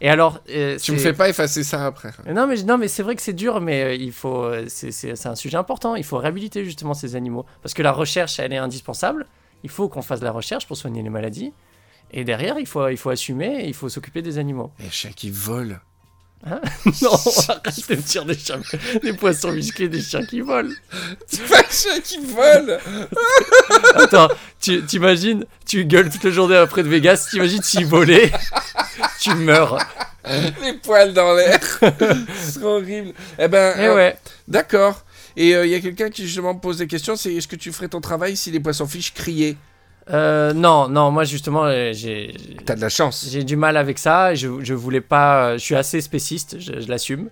[0.00, 2.10] Et alors, euh, Tu me fais pas effacer ça après.
[2.32, 5.26] Non mais, non, mais c'est vrai que c'est dur, mais euh, il faut, euh, c'est,
[5.26, 5.94] un sujet important.
[5.94, 7.46] Il faut réhabiliter justement ces animaux.
[7.62, 9.26] Parce que la recherche, elle est indispensable.
[9.62, 11.52] Il faut qu'on fasse de la recherche pour soigner les maladies.
[12.10, 14.70] Et derrière, il faut, il faut assumer et il faut s'occuper des animaux.
[14.80, 15.30] Les chiens qui
[16.44, 16.60] volent.
[17.02, 17.10] non,
[17.48, 18.60] arrête de me dire des, chiens,
[19.02, 20.70] des poissons musclés, des chiens qui volent.
[21.26, 22.78] C'est pas les chiens qui volent
[23.94, 24.28] Attends,
[24.60, 28.32] tu, t'imagines, tu gueules toute la journée après de Vegas, t'imagines s'ils volaient,
[29.20, 29.78] tu meurs.
[30.62, 31.60] Les poils dans l'air.
[32.40, 33.12] C'est horrible.
[33.38, 34.16] Eh ben, Eh euh, ouais.
[34.46, 35.04] d'accord.
[35.36, 37.72] Et il y a quelqu'un qui justement me pose des questions, c'est est-ce que tu
[37.72, 39.56] ferais ton travail si les poissons fiches criaient
[40.10, 42.34] Euh, non, non, moi justement, euh, j'ai,
[42.66, 43.26] T'as de la chance.
[43.30, 44.34] J'ai du mal avec ça.
[44.34, 45.56] Je, je voulais pas.
[45.56, 46.58] Je suis assez spéciste.
[46.58, 47.28] Je, je l'assume.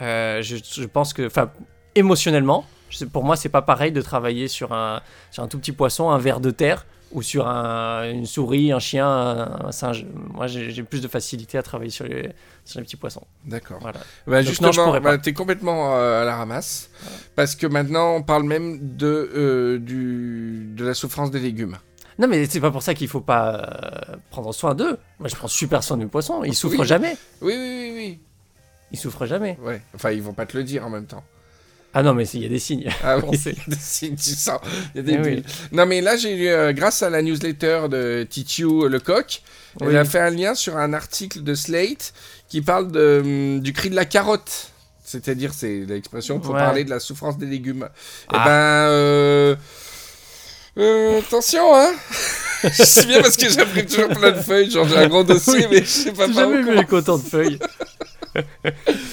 [0.00, 1.50] Euh, je, je pense que, enfin,
[1.94, 2.66] émotionnellement,
[3.12, 6.18] pour moi, c'est pas pareil de travailler sur un, sur un tout petit poisson, un
[6.18, 10.04] ver de terre, ou sur un- une souris, un chien, un, un singe.
[10.32, 12.30] Moi, j'ai plus de facilité à travailler sur les,
[12.64, 13.26] sur les petits poissons.
[13.44, 13.78] D'accord.
[13.80, 14.00] Voilà.
[14.26, 16.88] Bah, justement, non, je bah, t'es complètement euh, à la ramasse.
[17.36, 21.76] Parce que maintenant, on parle même de, euh, du, de la souffrance des légumes.
[22.18, 23.56] Non, mais c'est pas pour ça qu'il faut pas
[24.12, 24.98] euh, prendre soin d'eux.
[25.18, 26.44] Moi, je prends super soin de mes poissons.
[26.44, 26.86] Ils souffrent Oui.
[26.86, 27.16] jamais.
[27.42, 28.20] Oui, oui, oui,
[28.92, 29.58] Ils souffrent jamais.
[29.60, 29.66] oui.
[29.68, 29.82] Ouais.
[29.94, 31.24] Enfin, ils vont pas te le dire en même temps.
[31.96, 32.88] Ah non, mais il y a des signes.
[33.04, 34.58] Ah oui, il y a des signes, tu sens.
[34.94, 35.22] Il y a des Eh oui.
[35.36, 35.44] bulles.
[35.72, 39.42] Non, mais là, j'ai eu, euh, grâce à la newsletter de Titiou Lecoq,
[39.80, 39.96] elle Oui.
[39.96, 42.12] a fait un lien sur un article de Slate
[42.48, 44.70] qui parle de, hum, du cri de la carotte.
[45.04, 46.60] C'est-à-dire, c'est l'expression pour Ouais.
[46.60, 47.88] parler de la souffrance des légumes.
[47.88, 48.44] Eh Ah.
[48.44, 49.56] ben, euh,
[50.78, 51.92] euh, attention, hein
[52.64, 55.66] Je sais bien parce que j'imprime toujours plein de feuilles, genre j'ai un gros dossier,
[55.66, 55.66] Oui.
[55.70, 57.58] mais je sais pas J'ai par jamais vu les comptants de feuilles.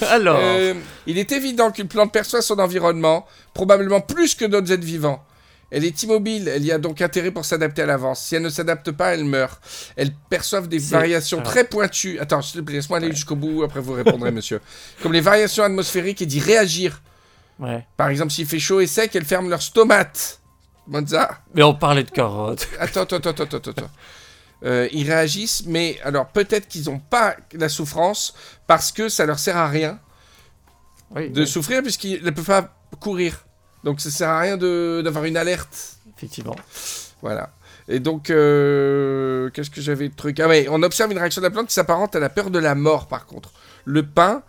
[0.10, 0.40] Alors.
[0.42, 0.74] euh,
[1.06, 5.24] il est évident qu'une plante perçoit son environnement, probablement plus que d'autres êtres vivants.
[5.72, 8.22] Elle est immobile, elle y a donc intérêt pour s'adapter à l'avance.
[8.22, 9.62] Si elle ne s'adapte pas, elle meurt.
[9.96, 12.20] Elles perçoivent des variations alors- très pointues.
[12.20, 14.60] Attends, laisse-moi aller jusqu'au bout, après vous répondrez, monsieur.
[15.02, 17.02] Comme les variations atmosphériques et d'y réagir.
[17.58, 17.86] Ouais.
[17.96, 20.40] Par exemple, s'il fait chaud et sec, elles ferment leurs stomates.
[20.88, 22.68] Monza Mais on parlait de carottes.
[22.80, 23.92] Attends, attends, attends, attends, attends.
[24.64, 28.34] Euh, ils réagissent, mais alors peut-être qu'ils n'ont pas la souffrance
[28.68, 30.00] parce que ça leur sert à rien
[31.16, 33.46] Oui, de oui, souffrir puisqu'ils ne peuvent pas courir.
[33.84, 35.98] Donc ça sert à rien de- d'avoir une alerte.
[36.18, 36.56] effectivement.
[37.22, 37.52] Voilà.
[37.88, 40.40] Et donc, euh, qu'est-ce que j'avais de truc?
[40.40, 42.60] Ah ouais, on observe une réaction de la plante qui s'apparente à la peur de
[42.60, 43.52] la mort, par contre.
[43.86, 44.44] Le pain,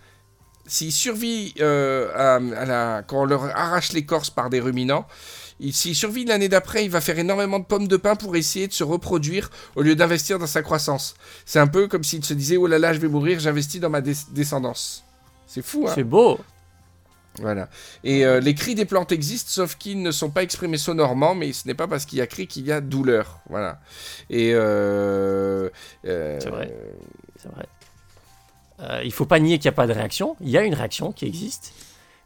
[0.67, 5.07] s'il survit euh, à, à la, quand on leur arrache l'écorce par des ruminants,
[5.61, 8.69] il- s'il survit l'année d'après, il va faire énormément de pommes de pain pour essayer
[8.69, 11.15] de se reproduire au lieu d'investir dans sa croissance.
[11.47, 13.91] C'est un peu comme s'il se disait Oh là là, je vais mourir, j'investis dans
[13.91, 15.05] ma des- descendance.
[15.47, 16.39] C'est fou, hein C'est beau.
[17.39, 17.69] Voilà.
[18.05, 21.53] Et euh, les cris des plantes existent, sauf qu'ils ne sont pas exprimés sonorement, mais
[21.53, 23.41] ce n'est pas parce qu'il y a cri qu'il y a douleur.
[23.49, 23.81] Voilà.
[24.29, 24.53] Et.
[24.55, 25.71] Euh,
[26.05, 26.75] euh, C'est vrai.
[27.37, 27.67] C'est vrai.
[29.05, 30.37] Il faut pas nier qu'il n'y a pas de réaction.
[30.41, 31.73] Il y a une réaction qui existe.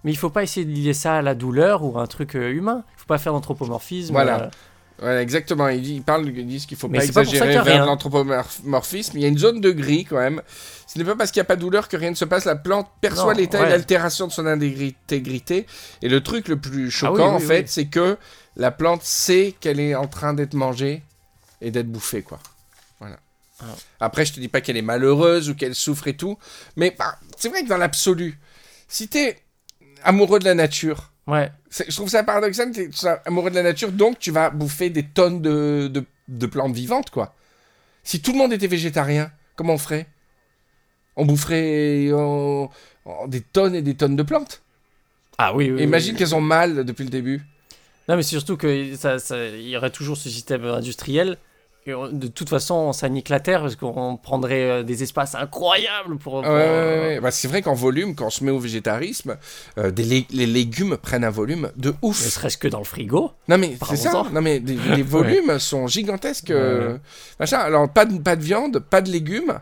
[0.05, 2.35] Mais il faut pas essayer de lier ça à la douleur ou à un truc
[2.35, 2.85] humain.
[2.97, 4.13] Il faut pas faire d'anthropomorphisme.
[4.13, 4.51] Voilà.
[4.99, 5.68] Voilà, exactement.
[5.68, 9.18] Ils, ils parlent, ils disent qu'il faut Mais pas exagérer vers l'anthropomorphisme.
[9.18, 10.42] Il y a une zone de gris quand même.
[10.86, 12.44] Ce n'est pas parce qu'il n'y a pas de douleur que rien ne se passe.
[12.44, 13.66] La plante perçoit l'état ouais.
[13.66, 15.66] et l'altération de son intégrité.
[16.03, 17.68] Et le truc le plus choquant, Ah oui, oui, en fait, oui.
[17.68, 18.16] c'est que
[18.57, 21.03] la plante sait qu'elle est en train d'être mangée
[21.61, 22.38] et d'être bouffée, quoi.
[23.01, 23.18] Voilà.
[23.61, 23.64] Ah.
[24.01, 26.38] Après, je te dis pas qu'elle est malheureuse ou qu'elle souffre et tout.
[26.76, 28.38] Mais bah, c'est vrai que dans l'absolu,
[28.88, 29.38] si t'es
[30.05, 31.51] amoureux de la nature, Ouais.
[31.70, 32.91] c'est- Je trouve ça paradoxal, tu es
[33.24, 37.11] amoureux de la nature, donc tu vas bouffer des tonnes de, de, de plantes vivantes,
[37.11, 37.35] quoi.
[38.05, 40.07] Si tout le monde était végétarien, comment on ferait?
[41.16, 42.11] On boufferait
[43.27, 44.62] des tonnes et des tonnes de plantes.
[45.39, 45.83] Ah oui, oui.
[45.83, 46.18] Imagine oui.
[46.18, 47.43] qu'elles ont mal depuis le début.
[48.09, 51.39] Non, mais c'est surtout que ça, ça- il y aurait toujours ce système industriel.
[51.89, 55.34] Et on- de toute façon, ça nique la terre parce qu'on prendrait euh, des espaces
[55.37, 56.34] incroyables pour.
[56.34, 57.20] Ouais, pour, ouais, ouais, ouais.
[57.20, 59.37] Bah, c'est vrai qu'en volume, quand on se met au végétarisme,
[59.78, 62.16] euh, des lé- les légumes prennent un volume de Ne ouf.
[62.18, 63.30] serait-ce que dans le frigo.
[63.49, 64.24] Non mais c'est ça.
[64.32, 66.51] Non mais les, les volumes sont gigantesques.
[66.51, 66.99] euh,
[67.39, 67.59] machin.
[67.59, 69.61] Alors pas de, pas de viande, pas de légumes.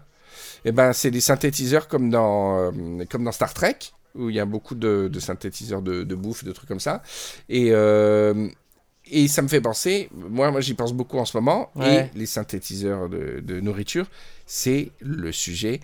[0.64, 3.76] Et ben c'est des synthétiseurs comme dans euh, comme dans Star Trek
[4.14, 7.02] où il y a beaucoup de, de synthétiseurs de, de bouffe, de trucs comme ça.
[7.48, 8.48] Et euh,
[9.10, 10.08] et ça me fait penser.
[10.14, 11.70] Moi moi j'y pense beaucoup en ce moment.
[11.74, 12.10] Ouais.
[12.14, 14.06] Et les synthétiseurs de, de nourriture,
[14.46, 15.80] c'est le sujet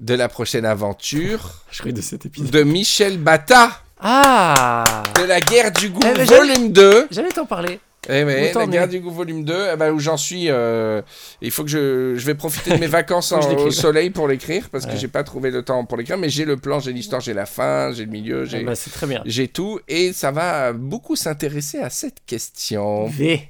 [0.00, 2.50] de la prochaine aventure Je de cet épisode.
[2.50, 7.08] de Michel Bata Ah de la guerre du goût Eh, volume 2.
[7.10, 7.80] J'allais t'en parler.
[8.08, 11.02] Eh Où t'en la guerre du goût volume 2, eh ben, où j'en suis, euh,
[11.42, 14.28] il faut que je, je vais profiter de mes vacances que en- au soleil pour
[14.28, 14.96] l'écrire, parce que Ouais.
[14.96, 17.46] j'ai pas trouvé le temps pour l'écrire, mais j'ai le plan, j'ai l'histoire, j'ai la
[17.46, 18.74] fin, j'ai le milieu, j'ai Eh ben,
[19.48, 23.06] tout, et ça va beaucoup s'intéresser à cette question.
[23.08, 23.48] V.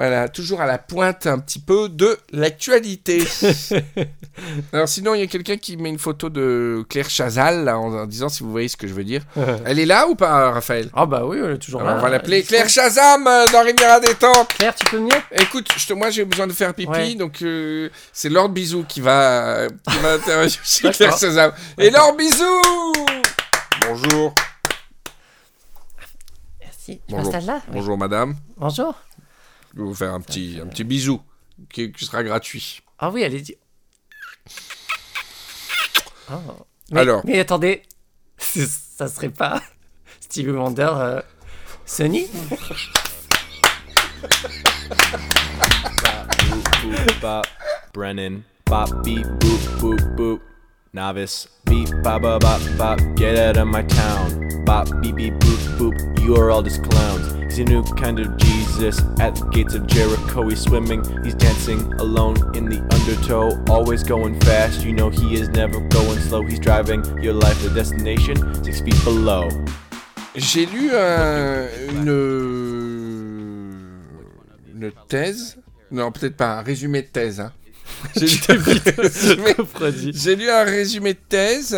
[0.00, 3.22] Voilà, toujours à la pointe un petit peu de l'actualité.
[4.72, 7.92] Alors sinon, il y a quelqu'un qui met une photo de Claire Chazal, là, en,
[7.92, 9.20] en disant si vous voyez ce que je veux dire.
[9.66, 10.88] Elle est là ou pas, Raphaël?
[10.94, 11.98] Ah bah oui, on est toujours Alors, là.
[11.98, 12.42] On va l'appeler.
[12.42, 14.48] Claire Shazam euh, dans Riviera Détente.
[14.54, 15.16] Claire, tu peux venir?
[15.32, 17.14] Écoute, je te- moi j'ai besoin de faire pipi, Ouais.
[17.16, 20.90] donc euh, c'est Lord Bisou qui va, qui va intervenir chez.
[20.92, 21.52] Claire Shazam.
[21.76, 22.62] Et Lord Bisou
[23.86, 24.34] Bonjour.
[26.58, 27.00] Merci.
[27.46, 28.34] Là Bonjour madame.
[28.56, 28.94] Bonjour.
[29.74, 31.20] Je vais vous faire un petit, un petit bisou
[31.72, 32.82] qui, qui sera gratuit.
[32.98, 33.56] Ah oui, allez-y.
[36.28, 36.40] Ah.
[36.90, 37.22] Mais, Alors.
[37.24, 37.82] Mais attendez,
[38.38, 39.62] ça serait pas
[40.20, 41.20] Stevie Wonder, euh,
[47.20, 47.46] bop
[47.92, 50.49] Brennan bop beep boop boop boop
[50.92, 51.48] novice.
[51.66, 54.64] Beep bop bop bop bop get out of my town.
[54.64, 56.20] Bop beep beep boop boop.
[56.20, 57.32] You are all just clowns.
[57.44, 59.00] He's a new kind of Jesus.
[59.18, 61.02] At the gates of Jericho he's swimming.
[61.24, 63.62] He's dancing alone in the undertow.
[63.72, 64.84] Always going fast.
[64.84, 66.42] You know he is never going slow.
[66.42, 68.36] He's driving your life to destination.
[68.64, 69.48] Six feet below.
[70.36, 72.08] J'ai lu un- une,
[74.82, 75.56] une thèse.
[75.90, 76.58] Non, peut-être pas.
[76.58, 77.40] Un résumé de thèse.
[77.40, 77.52] hein.
[80.14, 81.76] J'ai lu un résumé- de thèse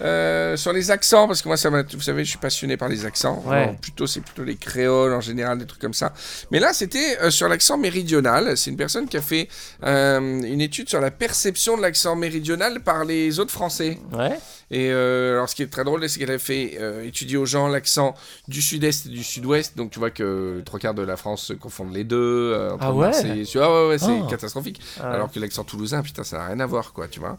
[0.00, 3.04] euh, sur les accents, parce que moi, ça vous savez, je suis passionné par les
[3.04, 3.42] accents.
[3.46, 3.56] Ouais.
[3.56, 6.12] Alors, plutôt, c'est plutôt les créoles en général, des trucs comme ça.
[6.50, 8.56] Mais là, c'était euh, sur l'accent méridional.
[8.56, 9.48] C'est une personne qui a fait
[9.84, 13.98] euh, une étude sur la perception de l'accent méridional par les autres Français.
[14.12, 14.36] Ouais.
[14.72, 17.44] Et euh, alors, ce qui est très drôle, c'est qu'elle a fait euh, étudier aux
[17.46, 18.14] gens l'accent
[18.48, 19.76] du sud-est et du sud-ouest.
[19.76, 22.16] Donc, tu vois que trois quarts de la France se confondent les deux.
[22.54, 24.26] euh, entre Ah ouais Marseille et- Ah ouais, ouais, c'est Ah.
[24.30, 24.80] catastrophique.
[24.98, 25.12] Ah.
[25.12, 27.38] Alors que l'accent toulousain, putain, ça n'a rien à voir, quoi, tu vois.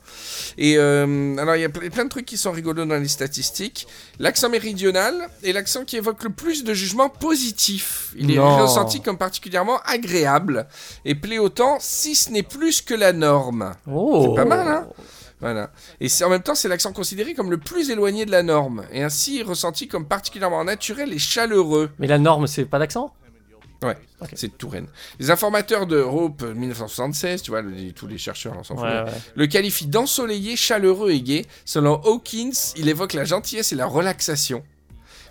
[0.57, 3.87] Et alors, il y a ple- plein de trucs qui sont rigolo dans les statistiques.
[4.19, 8.13] L'accent méridional est l'accent qui évoque le plus de jugements positifs.
[8.15, 10.67] Il est ressenti comme particulièrement agréable
[11.03, 13.73] et plaît autant si ce n'est plus que la norme.
[13.91, 14.27] Oh.
[14.29, 14.87] C'est pas mal, hein
[15.43, 15.71] Voilà.
[15.99, 19.03] Et en même temps, c'est l'accent considéré comme le plus éloigné de la norme, et
[19.03, 21.91] ainsi ressenti comme particulièrement naturel et chaleureux.
[21.99, 23.13] Mais la norme, c'est pas d'accent?
[23.83, 23.97] Ouais,
[24.35, 24.87] c'est de Touraine.
[25.19, 29.03] Les informateurs de Hope 1976, tu vois, le- tous les chercheurs, on s'en fout, Ouais,
[29.03, 29.11] ouais.
[29.35, 31.45] le qualifient d'ensoleillé, chaleureux et gai.
[31.65, 34.63] Selon Hawkins, il évoque la gentillesse et la relaxation.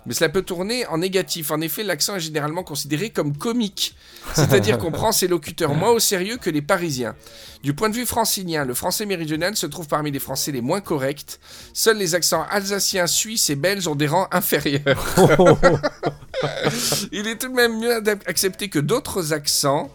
[0.05, 1.51] Mais cela peut tourner en négatif.
[1.51, 3.95] En effet, l'accent est généralement considéré comme comique.
[4.33, 7.15] C'est-à-dire qu'on prend ses locuteurs moins au sérieux que les Parisiens.
[7.63, 10.81] Du point de vue francilien, le français méridional se trouve parmi les français les moins
[10.81, 11.39] corrects.
[11.73, 15.15] Seuls les accents alsaciens, suisses et belges ont des rangs inférieurs.
[17.11, 19.89] Il est tout de même mieux accepté que d'autres accents.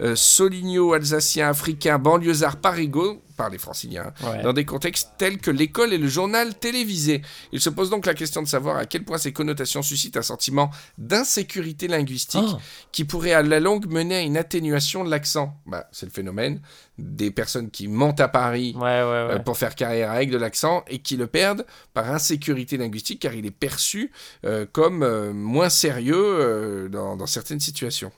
[0.00, 4.42] Euh, Soligno, alsacien, africain, banlieusard, parigot, par les franciliens, Ouais.
[4.42, 7.22] dans des contextes tels que l'école et le journal télévisé.
[7.52, 10.22] Il se pose donc la question de savoir à quel point ces connotations suscitent un
[10.22, 12.58] sentiment d'insécurité linguistique Ah.
[12.92, 15.56] qui pourrait à la longue mener à une atténuation de l'accent.
[15.66, 16.60] Bah, c'est le phénomène
[16.98, 19.34] des personnes qui montent à Paris Ouais, ouais, ouais.
[19.34, 21.64] euh, pour faire carrière avec de l'accent et qui le perdent
[21.94, 24.10] par insécurité linguistique car il est perçu
[24.44, 28.12] euh, comme euh, moins sérieux dans, dans certaines situations.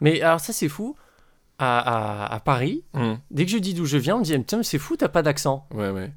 [0.00, 0.96] Mais alors, ça, c'est fou.
[1.58, 1.78] À,
[2.26, 2.82] à, à Paris,
[3.30, 5.22] dès que je dis d'où je viens, on me dit mais c'est fou, t'as pas
[5.22, 5.66] d'accent.
[5.72, 6.10] Ouais, ouais.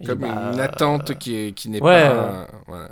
[0.00, 2.14] Et Comme bah, une attente qui, est, qui n'est ouais, pas...
[2.14, 2.28] ouais.
[2.28, 2.88] euh, voilà.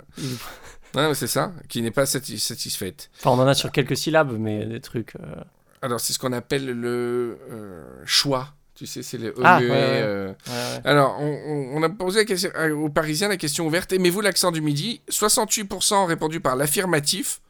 [0.95, 3.09] Ouais, c'est ça, qui n'est pas sati- satisfaite.
[3.19, 5.15] Enfin, on en a sur quelques syllabes, mais des trucs.
[5.17, 5.35] euh,
[5.83, 8.49] Alors, c'est ce qu'on appelle le euh, choix.
[8.73, 9.75] Tu sais, c'est le E, Ah, ouais, E, ouais.
[10.03, 10.81] euh, ouais.
[10.83, 14.61] Alors, on, a posé la question, euh, aux Parisiens la question ouverte aimez-vous l'accent du
[14.61, 15.01] midi?
[15.11, 17.41] 68% ont répondu par l'affirmatif,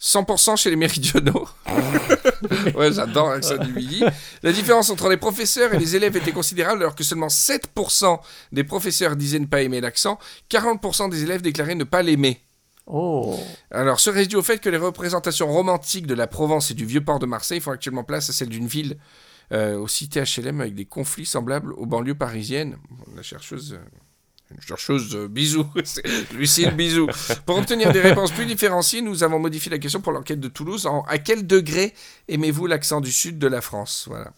[0.00, 1.48] 100% chez les méridionaux.
[2.76, 4.04] ouais, j'adore l'accent du midi.
[4.42, 8.20] La différence entre les professeurs et les élèves était considérable, alors que seulement 7%
[8.52, 10.18] des professeurs disaient ne pas aimer l'accent,
[10.50, 12.40] 40% des élèves déclaraient ne pas l'aimer.
[12.86, 13.38] Oh.
[13.70, 17.04] Alors, ce réduit au fait que les représentations romantiques de la Provence et du vieux
[17.04, 18.98] port de Marseille font actuellement place à celles d'une ville
[19.52, 22.78] euh, aux cités HLM avec des conflits semblables aux banlieues parisiennes.
[23.14, 23.74] La chercheuse.
[23.74, 24.07] euh,
[24.50, 25.66] une chercheuse, euh, bisous,
[26.34, 27.06] Lucille, bisous.
[27.44, 30.88] Pour obtenir des réponses plus différenciées, nous avons modifié la question pour l'enquête de Toulouse.
[31.06, 31.92] À quel degré
[32.28, 34.06] aimez-vous l'accent du sud de la France?
[34.08, 34.32] Voilà.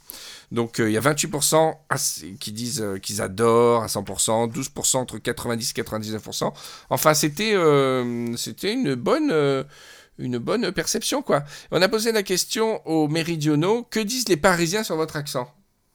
[0.50, 4.96] Donc euh, il y a 28% assez- qui disent euh, qu'ils adorent à 100%, 12%
[4.96, 6.52] entre 90 et 99%.
[6.90, 11.24] Enfin, c'était une bonne perception.
[11.70, 15.48] On a posé la question aux méridionaux que disent les Parisiens sur votre accent?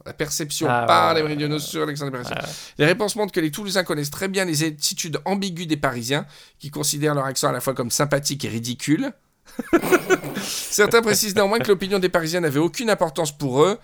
[0.06, 2.36] La perception Ah, ouais, par ouais, les ouais, méridionaux sur l'accent des Parisiens.
[2.36, 2.50] Ouais.
[2.78, 6.26] Les réponses montrent que les Toulousains connaissent très bien les attitudes ambiguës des Parisiens,
[6.60, 9.12] qui considèrent leur accent à la fois comme sympathique et ridicule.
[10.44, 13.78] Certains précisent néanmoins que l'opinion des Parisiens n'avait aucune importance pour eux.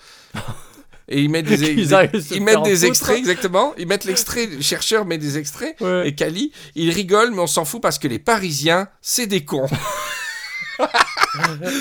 [1.08, 3.74] Et ils mettent des, Qu'ils des- ils mettent en des extraits, exactement.
[3.78, 5.76] Ils mettent l'extrait, le chercheur met des extraits.
[5.82, 6.08] Ouais.
[6.08, 9.68] Et Cali, il rigole, mais on s'en fout parce que les Parisiens, c'est des cons.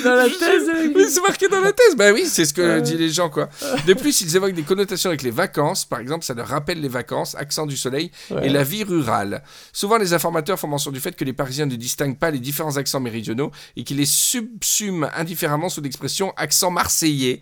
[0.05, 0.71] Dans la thèse.
[0.95, 1.97] Mais c'est marqué dans la thèse.
[1.97, 2.83] Bah oui, c'est ce que Ouais.
[2.83, 3.49] disent les gens, quoi.
[3.87, 5.85] De plus, ils évoquent des connotations avec les vacances.
[5.85, 8.47] Par exemple, ça leur rappelle les vacances, accent du soleil, Ouais.
[8.47, 9.43] et la vie rurale.
[9.73, 12.77] Souvent, les informateurs font mention du fait que les Parisiens ne distinguent pas les différents
[12.77, 17.41] accents méridionaux et qu'ils les subsument indifféremment sous l'expression accent marseillais.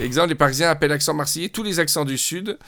[0.00, 2.58] Exemple, les Parisiens appellent accent marseillais tous les accents du Sud.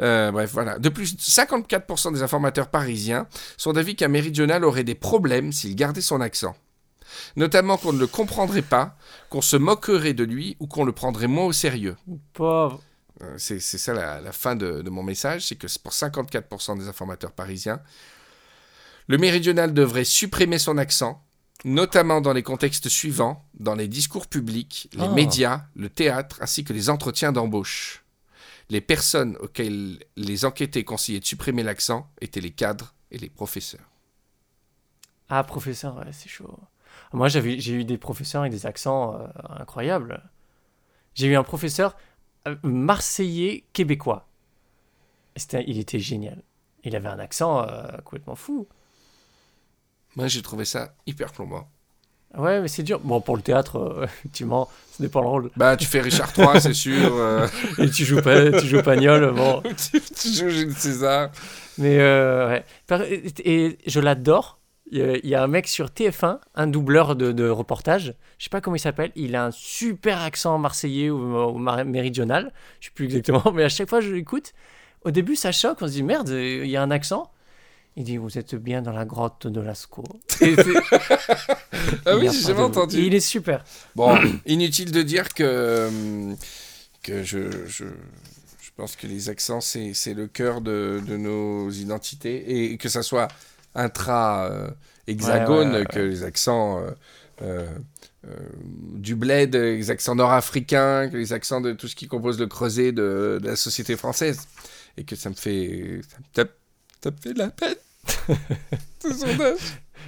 [0.00, 0.78] Euh, bref, voilà.
[0.78, 3.26] De plus, 54% des informateurs parisiens
[3.56, 6.54] sont d'avis qu'un méridional aurait des problèmes s'il gardait son accent.
[7.36, 8.96] Notamment qu'on ne le comprendrait pas,
[9.30, 11.96] qu'on se moquerait de lui ou qu'on le prendrait moins au sérieux.
[12.32, 12.80] Pauvre.
[13.22, 16.88] Euh, C'est ça la, la fin de, de mon message, c'est que pour 54% des
[16.88, 17.80] informateurs parisiens,
[19.08, 21.22] le méridional devrait supprimer son accent,
[21.64, 25.08] notamment dans les contextes suivants, dans les discours publics, les Ah.
[25.08, 28.04] médias, le théâtre, ainsi que les entretiens d'embauche.
[28.70, 33.88] Les personnes auxquelles les enquêtés conseillaient de supprimer l'accent étaient les cadres et les professeurs.
[35.28, 36.58] Ah, professeur, ouais, c'est chaud.
[37.12, 39.26] Moi, j'avais, j'ai eu des professeurs avec des accents euh,
[39.60, 40.22] incroyables.
[41.14, 41.96] J'ai eu un professeur
[42.48, 44.26] euh, marseillais québécois.
[45.36, 46.42] C'était, il était génial.
[46.84, 48.66] Il avait un accent euh, complètement fou.
[50.16, 51.68] Moi, j'ai trouvé ça hyper plombant.
[52.36, 52.98] Ouais, mais c'est dur.
[53.00, 55.50] Bon, pour le théâtre, euh, effectivement, ce n'est pas le rôle.
[55.56, 57.14] Bah, tu fais Richard III, c'est sûr.
[57.14, 57.46] euh,
[57.78, 59.62] Et tu joues pas, tu joues Pagnol, bon.
[59.62, 61.30] tu, tu joues Jules César.
[61.78, 62.64] Mais euh, ouais.
[63.44, 64.58] Et je l'adore.
[64.92, 68.14] Il y a- un mec sur TF1, un doubleur de, de reportage.
[68.38, 69.10] Je sais pas comment il s'appelle.
[69.16, 71.56] Il a un super accent marseillais ou,
[71.86, 72.52] méridional.
[72.80, 74.52] Je sais plus exactement, mais à chaque fois je l'écoute.
[75.04, 75.78] Au début, ça choque.
[75.80, 77.30] On se dit merde, il y a un accent.
[77.96, 80.04] Il dit vous êtes bien dans la grotte de Lascaux.
[80.40, 80.54] Et
[82.06, 82.98] Ah oui, j'ai jamais entendu.
[82.98, 83.64] Il est super.
[83.96, 84.16] Bon,
[84.46, 86.36] inutile de dire que, hum,
[87.02, 91.70] que je, je, je pense que les accents, c'est c'est le cœur de, de nos
[91.70, 92.72] identités.
[92.72, 93.28] Et que ça soit
[93.74, 96.90] intra-hexagone, Ouais, ouais, que les accents euh,
[97.42, 97.66] euh,
[98.26, 98.36] euh,
[98.94, 103.38] du bled, les accents nord-africains, les accents de tout ce qui compose le creuset de,
[103.42, 104.46] de la société française.
[104.96, 106.00] Et que ça me fait...
[106.08, 106.52] Ça me tape,
[107.02, 107.74] ça me fait de la peine.
[109.02, 109.58] Ce sondage.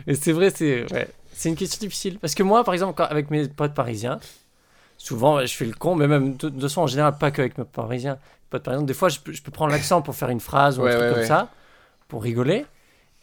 [0.07, 1.09] Et c'est vrai, c'est ouais.
[1.45, 2.19] une question difficile.
[2.19, 4.19] Parce que moi, par exemple, quand- avec mes potes parisiens,
[4.99, 7.57] souvent je fais le con, mais même de, de façon, en général, pas que avec
[7.59, 8.19] mes parisiens.
[8.51, 10.85] Potes parisiens, des fois, je peux, je peux prendre l'accent pour faire une phrase ou
[10.85, 11.51] un Ouais, truc ouais, comme ça,
[12.09, 12.67] pour rigoler.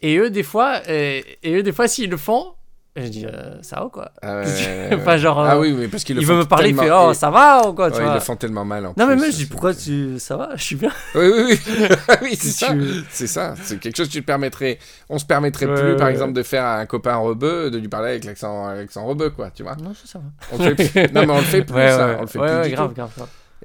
[0.02, 2.52] Et eux, des fois, et, et eux, des fois, s'ils le font,
[2.94, 4.90] je dis, euh, ça va ou quoi Ah, ouais.
[4.92, 6.90] Enfin, genre, Ah euh, oui, mais parce qu'ils le Il veut me parler, il fait,
[6.90, 8.84] oh, et- ça va ou quoi, tu Ouais, ils le font tellement mal.
[8.84, 10.18] en Non, mais même, je dis, pourquoi tu.
[10.18, 10.90] Ça va, je suis bien.
[11.14, 11.42] Oui, oui,
[11.78, 11.88] oui.
[12.08, 12.74] Ah oui, c'est Tu- ça.
[13.10, 13.54] C'est ça.
[13.62, 14.78] C'est quelque chose que tu te permettrais.
[15.08, 17.88] On se permettrait Ouais, plus, par exemple, de faire à un copain rebeu, de lui
[17.88, 19.50] parler avec l'accent, l'accent rebeu, quoi.
[19.54, 19.76] Tu vois.
[19.76, 20.24] Non, ça, ça va.
[20.52, 21.12] On fait.
[21.14, 22.16] Non, mais on le fait plus, Ouais, ça.
[22.18, 23.10] On le fait plus grave, grave.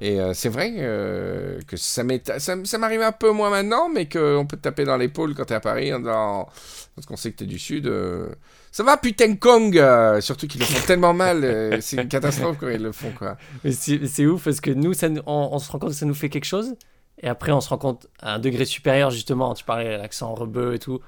[0.00, 4.56] Et euh, c'est vrai euh, que ça m'arrive un peu moins maintenant, mais qu'on peut
[4.56, 6.48] te taper dans l'épaule quand t'es à Paris, en disant-
[6.94, 7.86] parce qu'on sait que t'es du sud.
[7.88, 8.28] euh,
[8.70, 9.72] Ça va, putain, Kong
[10.20, 11.78] Surtout qu'ils le font tellement mal.
[11.82, 13.36] c'est une catastrophe quand ils le font, quoi.
[13.64, 16.14] Mais c'est ouf parce que nous, ça, on, on se rend compte que ça nous
[16.14, 16.74] fait quelque chose.
[17.20, 19.52] Et après, on se rend compte à un degré supérieur, justement.
[19.54, 21.00] Tu parlais l'accent rebeu et tout.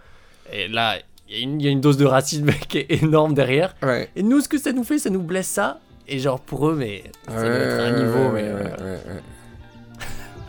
[0.52, 0.96] Et là,
[1.28, 3.76] il y, a une- il y a une dose de racisme qui est énorme derrière.
[3.84, 4.08] Ouais.
[4.16, 5.78] Et nous, ce que ça nous fait, ça nous blesse ça.
[6.12, 8.18] Et genre, pour eux, mais ça doit être un Ouais, niveau.
[8.18, 9.22] ouais, mais ouais, euh, ouais, ouais.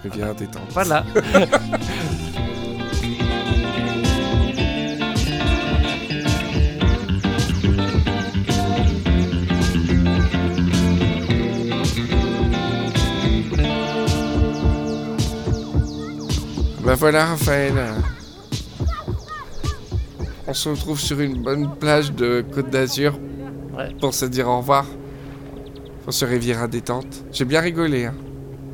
[0.10, 0.64] Rivière détente.
[0.72, 1.06] voilà.
[16.84, 17.74] Bah voilà, Raphaël.
[20.48, 23.18] On se retrouve sur une bonne plage de Côte d'Azur
[23.78, 23.90] Ouais.
[24.02, 24.86] pour se dire au revoir.
[26.04, 27.24] Pour ce Riviera détente.
[27.32, 28.06] J'ai bien rigolé.
[28.06, 28.16] Hein.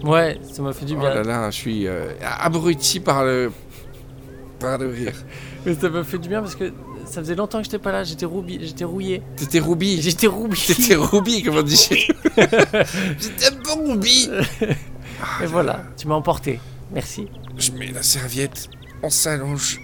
[0.04, 1.14] Ouais, ça m'a fait du Oh bien.
[1.14, 2.10] là là, je suis euh,
[2.40, 3.52] abruti par le
[4.60, 5.14] par le rire.
[5.66, 6.72] Mais ça m'a fait du bien parce que
[7.06, 8.04] ça faisait longtemps que j'étais pas là.
[8.04, 9.22] J'étais roubi- j'étais rouillé.
[9.36, 10.02] T'étais Ruby.
[10.02, 10.60] J'étais roubi.
[10.66, 11.76] T'étais Ruby, comme on dit.
[11.78, 11.96] chez.
[13.20, 14.30] J'étais un Ruby.
[15.42, 16.60] Et voilà, tu m'as emporté.
[16.94, 17.28] Merci.
[17.58, 18.70] Je mets la serviette.
[19.04, 19.82] On s'allonge.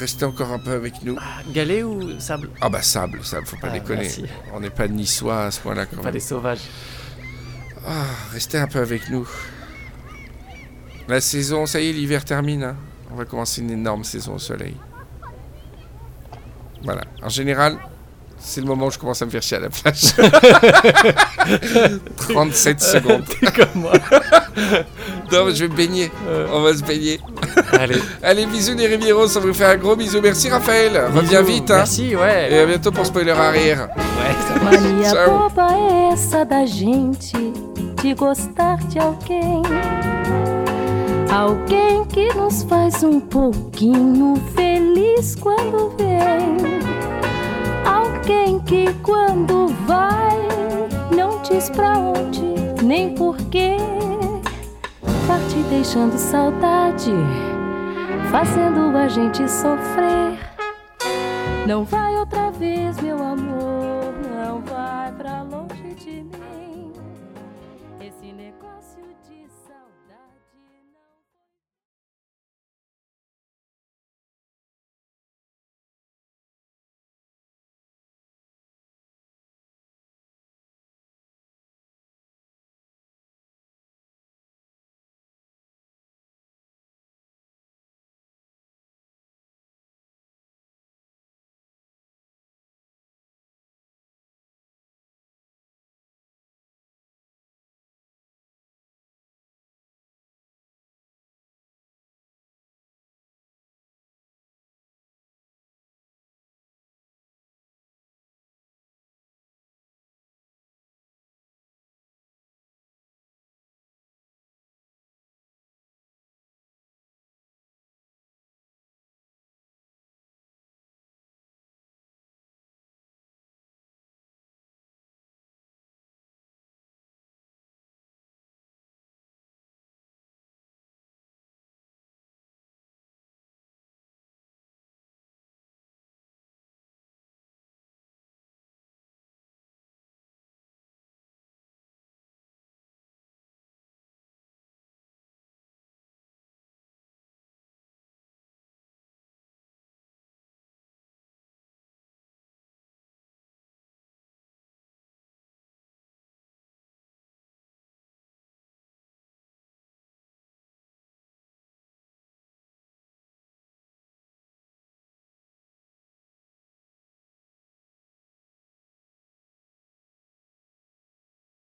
[0.00, 1.18] Restez encore un peu avec nous.
[1.52, 2.48] Galet ou sable?
[2.60, 4.02] Ah bah sable, sable, faut pas Ah, déconner.
[4.02, 4.24] merci.
[4.54, 6.14] On n'est pas niçois à ce point-là quand Pas même.
[6.14, 6.62] les sauvages.
[7.86, 9.28] Ah, restez un peu avec nous.
[11.06, 12.62] La saison, ça y est, l'hiver termine.
[12.62, 12.76] hein.
[13.12, 14.76] On va commencer une énorme saison au soleil.
[16.82, 17.02] Voilà.
[17.22, 17.76] En général,
[18.42, 20.14] c'est le moment où je commence à me faire chier à la plage.
[22.16, 23.24] 37 secondes.
[23.28, 23.92] T'es comme moi.
[25.30, 26.10] Non, mais je vais me baigner.
[26.28, 27.20] Euh, On va se baigner.
[27.78, 28.00] allez.
[28.22, 30.20] Allez, bisous les Rivieros, ça vous fait un gros bisou.
[30.22, 31.00] Merci Raphaël.
[31.14, 31.52] Reviens bisous.
[31.54, 31.70] vite.
[31.70, 31.76] Hein.
[31.78, 32.48] Merci, ouais.
[32.52, 33.88] Et à bientôt pour Spoiler Arrière.
[33.96, 34.70] Ouais, ça va.
[34.70, 37.32] Mania boba é essa da gente
[38.02, 39.62] de gostar de alguém.
[41.30, 46.99] Alguém que nos faz um pouquinho feliz quando vem.
[48.20, 50.36] Alguém que quando vai
[51.16, 52.42] não diz pra onde
[52.84, 53.78] nem porquê.
[55.26, 57.12] Parte deixando saudade,
[58.30, 60.38] fazendo a gente sofrer.
[61.66, 62.19] Não vai